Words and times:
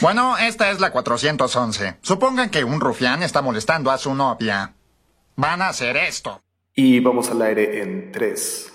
Bueno, 0.00 0.36
esta 0.38 0.70
es 0.70 0.80
la 0.80 0.90
411. 0.90 1.98
Supongan 2.02 2.50
que 2.50 2.64
un 2.64 2.80
rufián 2.80 3.22
está 3.22 3.42
molestando 3.42 3.90
a 3.90 3.98
su 3.98 4.14
novia. 4.14 4.74
Van 5.36 5.62
a 5.62 5.68
hacer 5.68 5.96
esto. 5.96 6.40
Y 6.74 7.00
vamos 7.00 7.30
al 7.30 7.42
aire 7.42 7.82
en 7.82 8.12
3, 8.12 8.72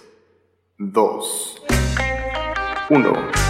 2, 0.78 1.62
1. 2.90 3.48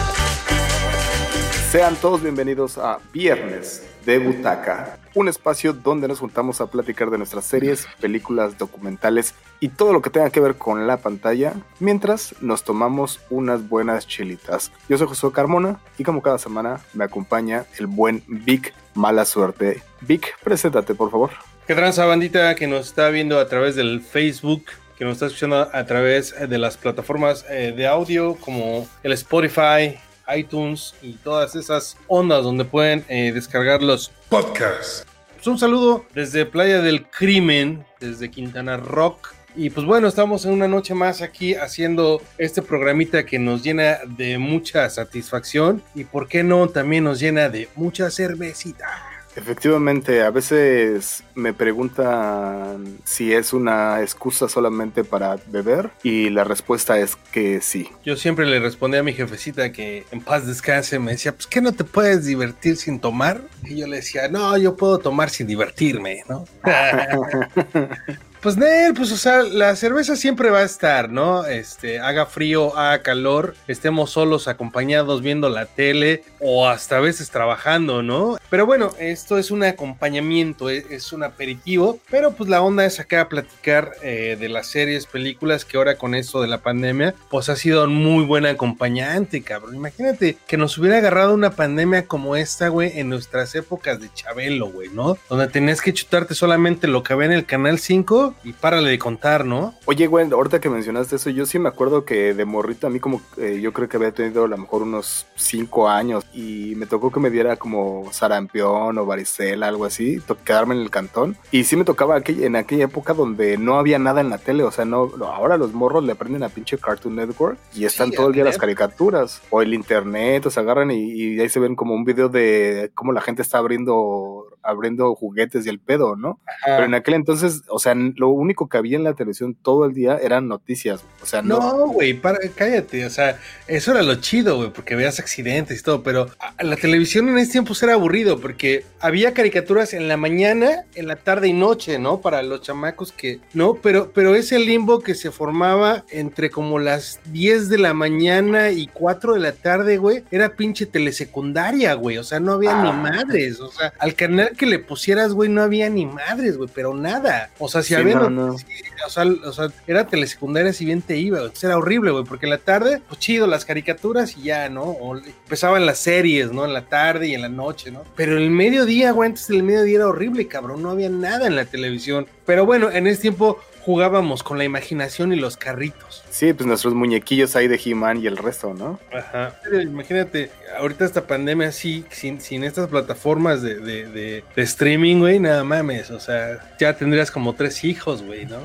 Sean 1.71 1.95
todos 1.97 2.23
bienvenidos 2.23 2.79
a 2.79 2.97
Viernes 3.13 3.87
de 4.03 4.17
Butaca, 4.17 4.97
un 5.13 5.27
espacio 5.27 5.71
donde 5.71 6.07
nos 6.07 6.17
juntamos 6.17 6.61
a 6.61 6.65
platicar 6.65 7.11
de 7.11 7.19
nuestras 7.19 7.45
series, 7.45 7.87
películas, 8.01 8.57
documentales 8.57 9.35
y 9.59 9.69
todo 9.69 9.93
lo 9.93 10.01
que 10.01 10.09
tenga 10.09 10.31
que 10.31 10.39
ver 10.39 10.55
con 10.55 10.87
la 10.87 10.97
pantalla, 10.97 11.53
mientras 11.79 12.33
nos 12.41 12.63
tomamos 12.63 13.19
unas 13.29 13.69
buenas 13.69 14.07
chilitas. 14.07 14.71
Yo 14.89 14.97
soy 14.97 15.05
Josué 15.05 15.31
Carmona 15.31 15.79
y 15.99 16.03
como 16.03 16.23
cada 16.23 16.39
semana 16.39 16.79
me 16.95 17.03
acompaña 17.03 17.65
el 17.77 17.85
buen 17.85 18.23
Vic 18.25 18.73
Mala 18.95 19.23
Suerte. 19.23 19.83
Vic, 20.01 20.39
preséntate 20.43 20.95
por 20.95 21.11
favor. 21.11 21.29
¿Qué 21.67 21.75
tranza 21.75 22.03
bandita 22.05 22.55
que 22.55 22.65
nos 22.65 22.87
está 22.87 23.09
viendo 23.09 23.39
a 23.39 23.47
través 23.47 23.75
del 23.75 24.01
Facebook? 24.01 24.65
que 24.97 25.05
nos 25.05 25.13
está 25.13 25.27
escuchando 25.27 25.69
a 25.71 25.85
través 25.85 26.35
de 26.37 26.57
las 26.57 26.75
plataformas 26.75 27.45
eh, 27.49 27.73
de 27.73 27.87
audio 27.87 28.35
como 28.35 28.85
el 29.01 29.13
Spotify, 29.13 29.97
iTunes 30.35 30.95
y 31.01 31.13
todas 31.13 31.55
esas 31.55 31.97
ondas 32.07 32.43
donde 32.43 32.65
pueden 32.65 33.03
eh, 33.07 33.31
descargar 33.33 33.81
los 33.81 34.11
podcasts. 34.29 35.05
Pues 35.35 35.47
un 35.47 35.57
saludo 35.57 36.05
desde 36.13 36.45
Playa 36.45 36.81
del 36.81 37.07
Crimen, 37.07 37.85
desde 37.99 38.29
Quintana 38.29 38.77
Rock. 38.77 39.33
Y 39.55 39.69
pues 39.69 39.85
bueno, 39.85 40.07
estamos 40.07 40.45
en 40.45 40.51
una 40.51 40.67
noche 40.67 40.93
más 40.93 41.21
aquí 41.21 41.55
haciendo 41.55 42.21
este 42.37 42.61
programita 42.61 43.25
que 43.25 43.39
nos 43.39 43.63
llena 43.63 43.99
de 44.05 44.37
mucha 44.37 44.89
satisfacción 44.89 45.81
y 45.95 46.03
por 46.03 46.27
qué 46.27 46.43
no 46.43 46.69
también 46.69 47.05
nos 47.05 47.19
llena 47.19 47.49
de 47.49 47.67
mucha 47.75 48.11
cervecita. 48.11 49.18
Efectivamente, 49.35 50.21
a 50.21 50.31
veces 50.31 51.23
me 51.35 51.53
preguntan 51.53 52.97
si 53.03 53.33
es 53.33 53.53
una 53.53 54.01
excusa 54.01 54.49
solamente 54.49 55.03
para 55.03 55.37
beber 55.47 55.91
y 56.03 56.29
la 56.29 56.43
respuesta 56.43 56.99
es 56.99 57.15
que 57.15 57.61
sí. 57.61 57.89
Yo 58.03 58.15
siempre 58.15 58.45
le 58.45 58.59
respondí 58.59 58.97
a 58.97 59.03
mi 59.03 59.13
jefecita 59.13 59.71
que 59.71 60.05
en 60.11 60.21
paz 60.21 60.45
descanse, 60.45 60.99
me 60.99 61.11
decía, 61.11 61.33
pues 61.33 61.47
que 61.47 61.61
no 61.61 61.71
te 61.71 61.83
puedes 61.83 62.25
divertir 62.25 62.77
sin 62.77 62.99
tomar. 62.99 63.41
Y 63.63 63.77
yo 63.77 63.87
le 63.87 63.97
decía, 63.97 64.27
no, 64.29 64.57
yo 64.57 64.75
puedo 64.75 64.97
tomar 64.99 65.29
sin 65.29 65.47
divertirme, 65.47 66.23
¿no? 66.27 66.45
Pues 68.41 68.55
Nel, 68.55 68.93
pues 68.93 69.11
o 69.11 69.17
sea, 69.17 69.43
la 69.43 69.75
cerveza 69.75 70.15
siempre 70.15 70.49
va 70.49 70.59
a 70.59 70.63
estar, 70.63 71.09
¿no? 71.09 71.45
Este, 71.45 71.99
haga 71.99 72.25
frío, 72.25 72.77
haga 72.77 73.01
calor, 73.01 73.53
estemos 73.67 74.11
solos 74.11 74.47
acompañados 74.47 75.21
viendo 75.21 75.49
la 75.49 75.65
tele 75.65 76.23
o 76.39 76.65
hasta 76.65 76.97
a 76.97 77.01
veces 77.01 77.31
trabajando, 77.31 78.01
¿no? 78.01 78.37
Pero 78.49 78.65
bueno, 78.65 78.91
esto 78.97 79.37
es 79.37 79.51
un 79.51 79.63
acompañamiento, 79.63 80.69
e, 80.69 80.85
es, 80.89 81.11
un 81.11 81.23
aperitivo, 81.23 81.99
pero 82.09 82.31
pues 82.31 82.49
la 82.49 82.61
onda 82.61 82.85
es 82.85 83.01
acá 83.01 83.27
platicar 83.27 83.91
eh, 84.03 84.37
de 84.39 84.47
las 84.47 84.67
series, 84.67 85.05
películas 85.05 85.65
que 85.65 85.75
ahora 85.75 85.97
con 85.97 86.15
esto 86.15 86.41
de 86.41 86.47
la 86.47 86.59
pandemia, 86.59 87.15
pues 87.29 87.49
ha 87.49 87.57
sido 87.57 87.83
un 87.83 87.95
muy 87.95 88.23
buen 88.23 88.45
acompañante, 88.45 89.41
cabrón. 89.41 89.75
Imagínate 89.75 90.37
que 90.47 90.55
nos 90.55 90.77
hubiera 90.77 90.99
agarrado 90.99 91.33
una 91.33 91.51
pandemia 91.51 92.05
como 92.05 92.37
esta, 92.37 92.69
güey, 92.69 92.99
en 92.99 93.09
nuestras 93.09 93.53
épocas 93.55 93.99
de 93.99 94.09
Chabelo, 94.13 94.69
güey, 94.69 94.87
¿no? 94.93 95.17
Donde 95.27 95.47
tenías 95.47 95.81
que 95.81 95.93
chutarte 95.93 96.35
solamente 96.35 96.87
lo 96.87 97.03
que 97.03 97.15
ve 97.15 97.25
en 97.25 97.33
el 97.33 97.45
canal 97.45 97.79
5 97.79 98.28
y 98.43 98.53
párale 98.53 98.89
de 98.89 98.99
contar, 98.99 99.45
¿no? 99.45 99.73
Oye, 99.85 100.07
güey, 100.07 100.29
ahorita 100.31 100.59
que 100.59 100.69
mencionaste 100.69 101.15
eso, 101.15 101.29
yo 101.29 101.45
sí 101.45 101.59
me 101.59 101.69
acuerdo 101.69 102.05
que 102.05 102.33
de 102.33 102.45
morrito 102.45 102.87
a 102.87 102.89
mí 102.89 102.99
como 102.99 103.21
eh, 103.37 103.59
yo 103.61 103.73
creo 103.73 103.89
que 103.89 103.97
había 103.97 104.11
tenido 104.11 104.45
a 104.45 104.47
lo 104.47 104.57
mejor 104.57 104.83
unos 104.83 105.25
cinco 105.35 105.89
años 105.89 106.25
y 106.33 106.73
me 106.75 106.85
tocó 106.85 107.11
que 107.11 107.19
me 107.19 107.29
diera 107.29 107.55
como 107.57 108.11
sarampión 108.11 108.97
o 108.97 109.05
varicela, 109.05 109.67
algo 109.67 109.85
así, 109.85 110.21
quedarme 110.43 110.75
en 110.75 110.81
el 110.81 110.89
cantón. 110.89 111.37
Y 111.51 111.63
sí 111.63 111.75
me 111.75 111.85
tocaba 111.85 112.21
en 112.25 112.55
aquella 112.55 112.85
época 112.85 113.13
donde 113.13 113.57
no 113.57 113.77
había 113.77 113.99
nada 113.99 114.21
en 114.21 114.29
la 114.29 114.37
tele, 114.37 114.63
o 114.63 114.71
sea, 114.71 114.85
no, 114.85 115.11
ahora 115.25 115.57
los 115.57 115.73
morros 115.73 116.03
le 116.03 116.11
aprenden 116.11 116.43
a 116.43 116.49
pinche 116.49 116.77
Cartoon 116.77 117.15
Network 117.15 117.57
y 117.73 117.85
están 117.85 118.11
todo 118.11 118.27
el 118.27 118.33
día 118.33 118.43
las 118.43 118.57
caricaturas 118.57 119.41
o 119.49 119.61
el 119.61 119.73
internet, 119.73 120.45
o 120.45 120.49
se 120.49 120.59
agarran 120.59 120.91
y, 120.91 121.39
ahí 121.39 121.49
se 121.49 121.59
ven 121.59 121.75
como 121.75 121.93
un 121.93 122.03
video 122.03 122.29
de 122.29 122.91
cómo 122.95 123.11
la 123.11 123.21
gente 123.21 123.41
está 123.41 123.57
abriendo 123.57 124.38
abriendo 124.63 125.13
juguetes 125.15 125.65
y 125.65 125.69
el 125.69 125.79
pedo, 125.79 126.15
¿no? 126.15 126.39
Pero 126.65 126.85
en 126.85 126.93
aquel 126.93 127.15
entonces, 127.15 127.63
o 127.69 127.79
sea, 127.79 127.95
lo 127.95 128.29
único 128.29 128.69
que 128.69 128.77
había 128.77 128.97
en 128.97 129.03
la 129.03 129.13
televisión 129.13 129.55
todo 129.55 129.85
el 129.85 129.93
día 129.93 130.17
eran 130.21 130.47
noticias. 130.47 131.03
O 131.21 131.25
sea, 131.25 131.41
no. 131.41 131.59
No, 131.59 131.87
güey, 131.87 132.19
cállate. 132.55 133.05
O 133.05 133.09
sea, 133.09 133.39
eso 133.67 133.91
era 133.91 134.01
lo 134.01 134.15
chido, 134.15 134.57
güey, 134.57 134.71
porque 134.71 134.95
veías 134.95 135.19
accidentes 135.19 135.79
y 135.79 135.83
todo. 135.83 136.03
Pero 136.03 136.27
la 136.59 136.75
televisión 136.75 137.29
en 137.29 137.37
ese 137.37 137.53
tiempo 137.53 137.73
era 137.81 137.93
aburrido 137.93 138.39
porque 138.39 138.85
había 138.99 139.33
caricaturas 139.33 139.93
en 139.93 140.07
la 140.07 140.17
mañana, 140.17 140.85
en 140.95 141.07
la 141.07 141.15
tarde 141.15 141.47
y 141.47 141.53
noche, 141.53 141.99
¿no? 141.99 142.21
Para 142.21 142.41
los 142.43 142.61
chamacos 142.61 143.11
que. 143.11 143.39
No, 143.53 143.75
pero, 143.75 144.11
pero 144.13 144.35
ese 144.35 144.59
limbo 144.59 144.99
que 145.01 145.15
se 145.15 145.31
formaba 145.31 146.05
entre 146.09 146.49
como 146.49 146.79
las 146.79 147.19
10 147.31 147.69
de 147.69 147.77
la 147.77 147.93
mañana 147.93 148.71
y 148.71 148.87
4 148.87 149.33
de 149.35 149.39
la 149.39 149.51
tarde, 149.53 149.97
güey, 149.97 150.23
era 150.31 150.55
pinche 150.55 150.85
telesecundaria, 150.85 151.93
güey. 151.93 152.17
O 152.17 152.23
sea, 152.23 152.39
no 152.39 152.53
había 152.53 152.81
ni 152.81 152.89
ah. 152.89 152.93
madres. 152.93 153.59
O 153.59 153.71
sea, 153.71 153.93
al 153.99 154.15
canal 154.15 154.48
que 154.57 154.65
le 154.65 154.79
pusieras, 154.79 155.33
güey, 155.33 155.49
no 155.49 155.61
había 155.61 155.89
ni 155.89 156.05
madres, 156.05 156.57
güey, 156.57 156.69
pero 156.73 156.93
nada. 156.93 157.51
O 157.59 157.69
sea, 157.69 157.83
si 157.83 157.95
había 157.95 158.15
no, 158.15 158.55
o, 158.55 159.09
sea, 159.09 159.23
o, 159.23 159.53
sea, 159.53 159.67
era 159.87 160.07
telesecundaria 160.07 160.73
si 160.73 160.85
bien 160.85 161.01
te 161.01 161.17
iba, 161.17 161.39
era 161.61 161.77
horrible, 161.77 162.11
güey, 162.11 162.23
porque 162.23 162.45
en 162.45 162.51
la 162.51 162.57
tarde, 162.57 163.01
pues 163.07 163.19
chido, 163.19 163.47
las 163.47 163.65
caricaturas 163.65 164.35
y 164.37 164.43
ya, 164.43 164.69
¿no? 164.69 164.83
O 164.83 165.17
empezaban 165.17 165.85
las 165.85 165.99
series, 165.99 166.51
¿no? 166.51 166.65
En 166.65 166.73
la 166.73 166.85
tarde 166.85 167.27
y 167.27 167.33
en 167.33 167.41
la 167.41 167.49
noche, 167.49 167.91
¿no? 167.91 168.03
Pero 168.15 168.37
el 168.37 168.49
mediodía, 168.49 169.11
güey, 169.11 169.29
antes 169.29 169.47
del 169.47 169.63
mediodía 169.63 169.97
era 169.97 170.07
horrible, 170.07 170.47
cabrón, 170.47 170.83
no 170.83 170.91
había 170.91 171.09
nada 171.09 171.47
en 171.47 171.55
la 171.55 171.65
televisión. 171.65 172.27
Pero 172.45 172.65
bueno, 172.65 172.91
en 172.91 173.07
ese 173.07 173.21
tiempo 173.21 173.59
jugábamos 173.89 174.43
con 174.43 174.59
la 174.59 174.65
imaginación 174.65 175.33
y 175.33 175.35
los 175.35 175.57
carritos. 175.57 176.23
Sí, 176.29 176.53
pues 176.53 176.67
nuestros 176.67 176.93
muñequillos 176.93 177.55
ahí 177.55 177.67
de 177.67 177.81
He-Man 177.83 178.21
y 178.21 178.27
el 178.27 178.37
resto, 178.37 178.75
¿no? 178.75 178.99
Ajá. 179.11 179.55
Imagínate, 179.81 180.51
ahorita 180.77 181.05
esta 181.05 181.25
pandemia 181.25 181.69
así, 181.69 182.05
sin, 182.11 182.39
sin 182.39 182.63
estas 182.63 182.87
plataformas 182.87 183.63
de, 183.63 183.79
de, 183.79 184.43
streaming, 184.57 185.17
güey, 185.17 185.39
nada 185.39 185.63
mames. 185.63 186.11
O 186.11 186.19
sea, 186.19 186.69
ya 186.79 186.95
tendrías 186.97 187.31
como 187.31 187.55
tres 187.55 187.83
hijos, 187.83 188.21
güey, 188.21 188.45
¿no? 188.45 188.59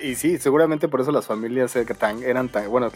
y 0.00 0.14
sí, 0.14 0.38
seguramente 0.38 0.86
por 0.86 1.00
eso 1.00 1.10
las 1.10 1.26
familias 1.26 1.74
eran 1.74 2.48
tan, 2.48 2.70
bueno, 2.70 2.92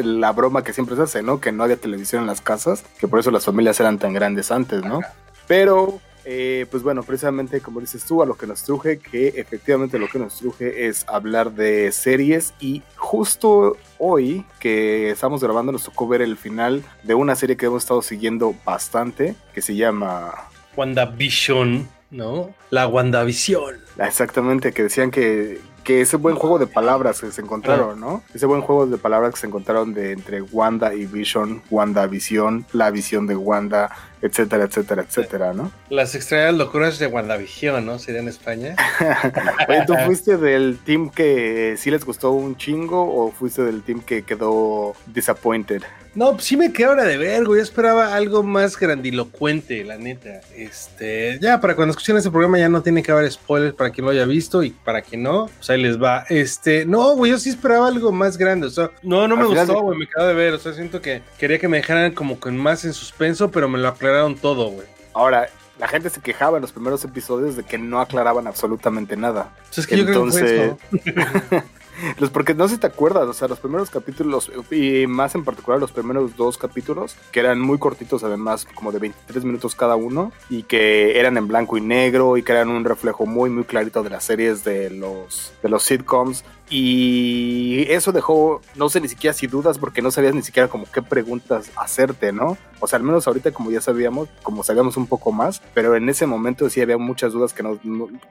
la, 0.00 0.30
broma 0.30 0.62
que 0.62 0.72
siempre 0.72 0.94
se 0.94 1.02
hace, 1.02 1.22
¿no? 1.24 1.40
Que 1.40 1.50
no 1.50 1.64
había 1.64 1.78
televisión 1.78 2.20
en 2.20 2.28
las 2.28 2.40
casas, 2.40 2.84
que 3.00 3.08
por 3.08 3.18
eso 3.18 3.32
las 3.32 3.44
familias 3.44 3.80
eran 3.80 3.98
tan 3.98 4.12
grandes 4.12 4.52
antes, 4.52 4.84
¿no? 4.84 5.00
Pero 5.48 6.00
eh, 6.30 6.66
pues 6.70 6.82
bueno, 6.82 7.02
precisamente 7.02 7.62
como 7.62 7.80
dices 7.80 8.04
tú, 8.04 8.22
a 8.22 8.26
lo 8.26 8.36
que 8.36 8.46
nos 8.46 8.62
truje, 8.62 8.98
que 8.98 9.28
efectivamente 9.28 9.98
lo 9.98 10.08
que 10.08 10.18
nos 10.18 10.36
truje 10.36 10.86
es 10.86 11.08
hablar 11.08 11.52
de 11.52 11.90
series 11.90 12.52
y 12.60 12.82
justo 12.96 13.78
hoy 13.96 14.44
que 14.60 15.08
estamos 15.08 15.42
grabando 15.42 15.72
nos 15.72 15.84
tocó 15.84 16.06
ver 16.06 16.20
el 16.20 16.36
final 16.36 16.82
de 17.02 17.14
una 17.14 17.34
serie 17.34 17.56
que 17.56 17.64
hemos 17.64 17.82
estado 17.82 18.02
siguiendo 18.02 18.54
bastante, 18.66 19.36
que 19.54 19.62
se 19.62 19.74
llama... 19.74 20.34
WandaVision, 20.76 21.88
¿no? 22.10 22.54
La 22.68 22.86
WandaVision. 22.88 23.76
Exactamente, 23.96 24.72
que 24.72 24.82
decían 24.82 25.10
que, 25.10 25.62
que 25.82 26.02
ese 26.02 26.18
buen 26.18 26.36
juego 26.36 26.58
de 26.58 26.66
palabras 26.66 27.22
que 27.22 27.32
se 27.32 27.40
encontraron, 27.40 27.98
¿no? 27.98 28.22
Ese 28.34 28.44
buen 28.44 28.60
juego 28.60 28.86
de 28.86 28.98
palabras 28.98 29.32
que 29.32 29.40
se 29.40 29.46
encontraron 29.46 29.94
de 29.94 30.12
entre 30.12 30.42
Wanda 30.42 30.92
y 30.92 31.06
Vision, 31.06 31.62
Wanda 31.70 32.06
Visión, 32.06 32.66
la 32.74 32.90
visión 32.90 33.26
de 33.26 33.34
Wanda, 33.34 33.90
etcétera, 34.22 34.64
etcétera, 34.64 35.02
etcétera, 35.02 35.52
¿no? 35.52 35.70
Las 35.90 36.14
extrañas 36.14 36.54
locuras 36.54 36.98
de 36.98 37.06
WandaVision, 37.06 37.84
¿no? 37.84 37.98
Sería 37.98 38.20
en 38.20 38.28
España. 38.28 38.76
Oye, 39.68 39.84
¿tú 39.86 39.94
fuiste 40.06 40.36
del 40.36 40.78
team 40.84 41.10
que 41.10 41.76
sí 41.78 41.90
les 41.90 42.04
gustó 42.04 42.32
un 42.32 42.56
chingo 42.56 43.02
o 43.02 43.30
fuiste 43.30 43.62
del 43.62 43.82
team 43.82 44.00
que 44.00 44.22
quedó 44.22 44.94
disappointed? 45.06 45.82
No, 46.14 46.32
pues 46.32 46.46
sí 46.46 46.56
me 46.56 46.72
quedé 46.72 46.88
ahora 46.88 47.04
de 47.04 47.16
ver, 47.16 47.44
güey. 47.44 47.58
Yo 47.58 47.62
esperaba 47.62 48.16
algo 48.16 48.42
más 48.42 48.76
grandilocuente, 48.76 49.84
la 49.84 49.98
neta. 49.98 50.40
Este, 50.56 51.38
ya 51.40 51.60
para 51.60 51.76
cuando 51.76 51.92
escuchen 51.92 52.16
este 52.16 52.30
programa 52.30 52.58
ya 52.58 52.68
no 52.68 52.82
tiene 52.82 53.04
que 53.04 53.12
haber 53.12 53.30
spoilers 53.30 53.74
para 53.74 53.90
quien 53.90 54.04
lo 54.04 54.10
haya 54.10 54.24
visto 54.24 54.64
y 54.64 54.70
para 54.70 55.02
quien 55.02 55.22
no, 55.22 55.46
pues 55.58 55.70
ahí 55.70 55.80
les 55.80 56.02
va. 56.02 56.24
Este, 56.28 56.84
no, 56.86 57.14
güey, 57.14 57.30
yo 57.30 57.38
sí 57.38 57.50
esperaba 57.50 57.86
algo 57.86 58.10
más 58.10 58.36
grande. 58.36 58.66
O 58.66 58.70
sea, 58.70 58.90
no, 59.04 59.28
no 59.28 59.36
me 59.36 59.44
gustó, 59.44 59.80
güey, 59.80 59.96
me 59.96 60.08
quedé 60.08 60.26
de 60.26 60.34
ver. 60.34 60.54
O 60.54 60.58
sea, 60.58 60.72
siento 60.72 61.00
que 61.00 61.22
quería 61.38 61.60
que 61.60 61.68
me 61.68 61.76
dejaran 61.76 62.12
como 62.12 62.40
con 62.40 62.56
más 62.56 62.84
en 62.84 62.94
suspenso, 62.94 63.52
pero 63.52 63.68
me 63.68 63.78
lo 63.78 63.86
aclararon 63.86 64.07
todo, 64.40 64.70
güey. 64.70 64.86
Ahora, 65.14 65.48
la 65.78 65.88
gente 65.88 66.10
se 66.10 66.20
quejaba 66.20 66.58
en 66.58 66.62
los 66.62 66.72
primeros 66.72 67.04
episodios 67.04 67.56
de 67.56 67.62
que 67.62 67.78
no 67.78 68.00
aclaraban 68.00 68.46
absolutamente 68.46 69.16
nada. 69.16 69.52
Entonces, 69.58 69.86
que 69.86 69.94
Entonces, 69.94 70.76
yo 70.90 71.00
creo 71.00 71.64
Los, 72.18 72.30
porque 72.30 72.54
no 72.54 72.68
sé 72.68 72.74
si 72.74 72.80
te 72.80 72.86
acuerdas, 72.86 73.26
o 73.26 73.32
sea, 73.32 73.48
los 73.48 73.58
primeros 73.58 73.90
capítulos, 73.90 74.50
y 74.70 75.06
más 75.06 75.34
en 75.34 75.44
particular 75.44 75.80
los 75.80 75.90
primeros 75.90 76.36
dos 76.36 76.56
capítulos, 76.56 77.16
que 77.32 77.40
eran 77.40 77.60
muy 77.60 77.78
cortitos, 77.78 78.22
además, 78.22 78.66
como 78.74 78.92
de 78.92 79.00
23 79.00 79.44
minutos 79.44 79.74
cada 79.74 79.96
uno, 79.96 80.32
y 80.48 80.62
que 80.62 81.18
eran 81.18 81.36
en 81.36 81.48
blanco 81.48 81.76
y 81.76 81.80
negro, 81.80 82.36
y 82.36 82.42
que 82.42 82.52
eran 82.52 82.68
un 82.68 82.84
reflejo 82.84 83.26
muy, 83.26 83.50
muy 83.50 83.64
clarito 83.64 84.02
de 84.02 84.10
las 84.10 84.24
series 84.24 84.64
de 84.64 84.90
los, 84.90 85.52
de 85.62 85.68
los 85.68 85.82
sitcoms, 85.82 86.44
Y 86.70 87.86
eso 87.88 88.12
dejó, 88.12 88.60
no 88.74 88.88
sé 88.88 89.00
ni 89.00 89.08
siquiera 89.08 89.32
si 89.32 89.46
dudas, 89.46 89.78
porque 89.78 90.02
no 90.02 90.10
sabías 90.10 90.34
ni 90.34 90.42
siquiera 90.42 90.68
como 90.68 90.90
qué 90.90 91.02
preguntas 91.02 91.70
hacerte, 91.76 92.32
¿no? 92.32 92.58
O 92.80 92.86
sea, 92.86 92.98
al 92.98 93.02
menos 93.02 93.26
ahorita 93.26 93.50
como 93.52 93.70
ya 93.70 93.80
sabíamos, 93.80 94.28
como 94.42 94.62
sabíamos 94.62 94.96
un 94.96 95.06
poco 95.06 95.32
más, 95.32 95.60
pero 95.74 95.96
en 95.96 96.08
ese 96.08 96.26
momento 96.26 96.68
sí 96.70 96.80
había 96.80 96.98
muchas 96.98 97.32
dudas 97.32 97.52
que 97.52 97.62
no, 97.62 97.78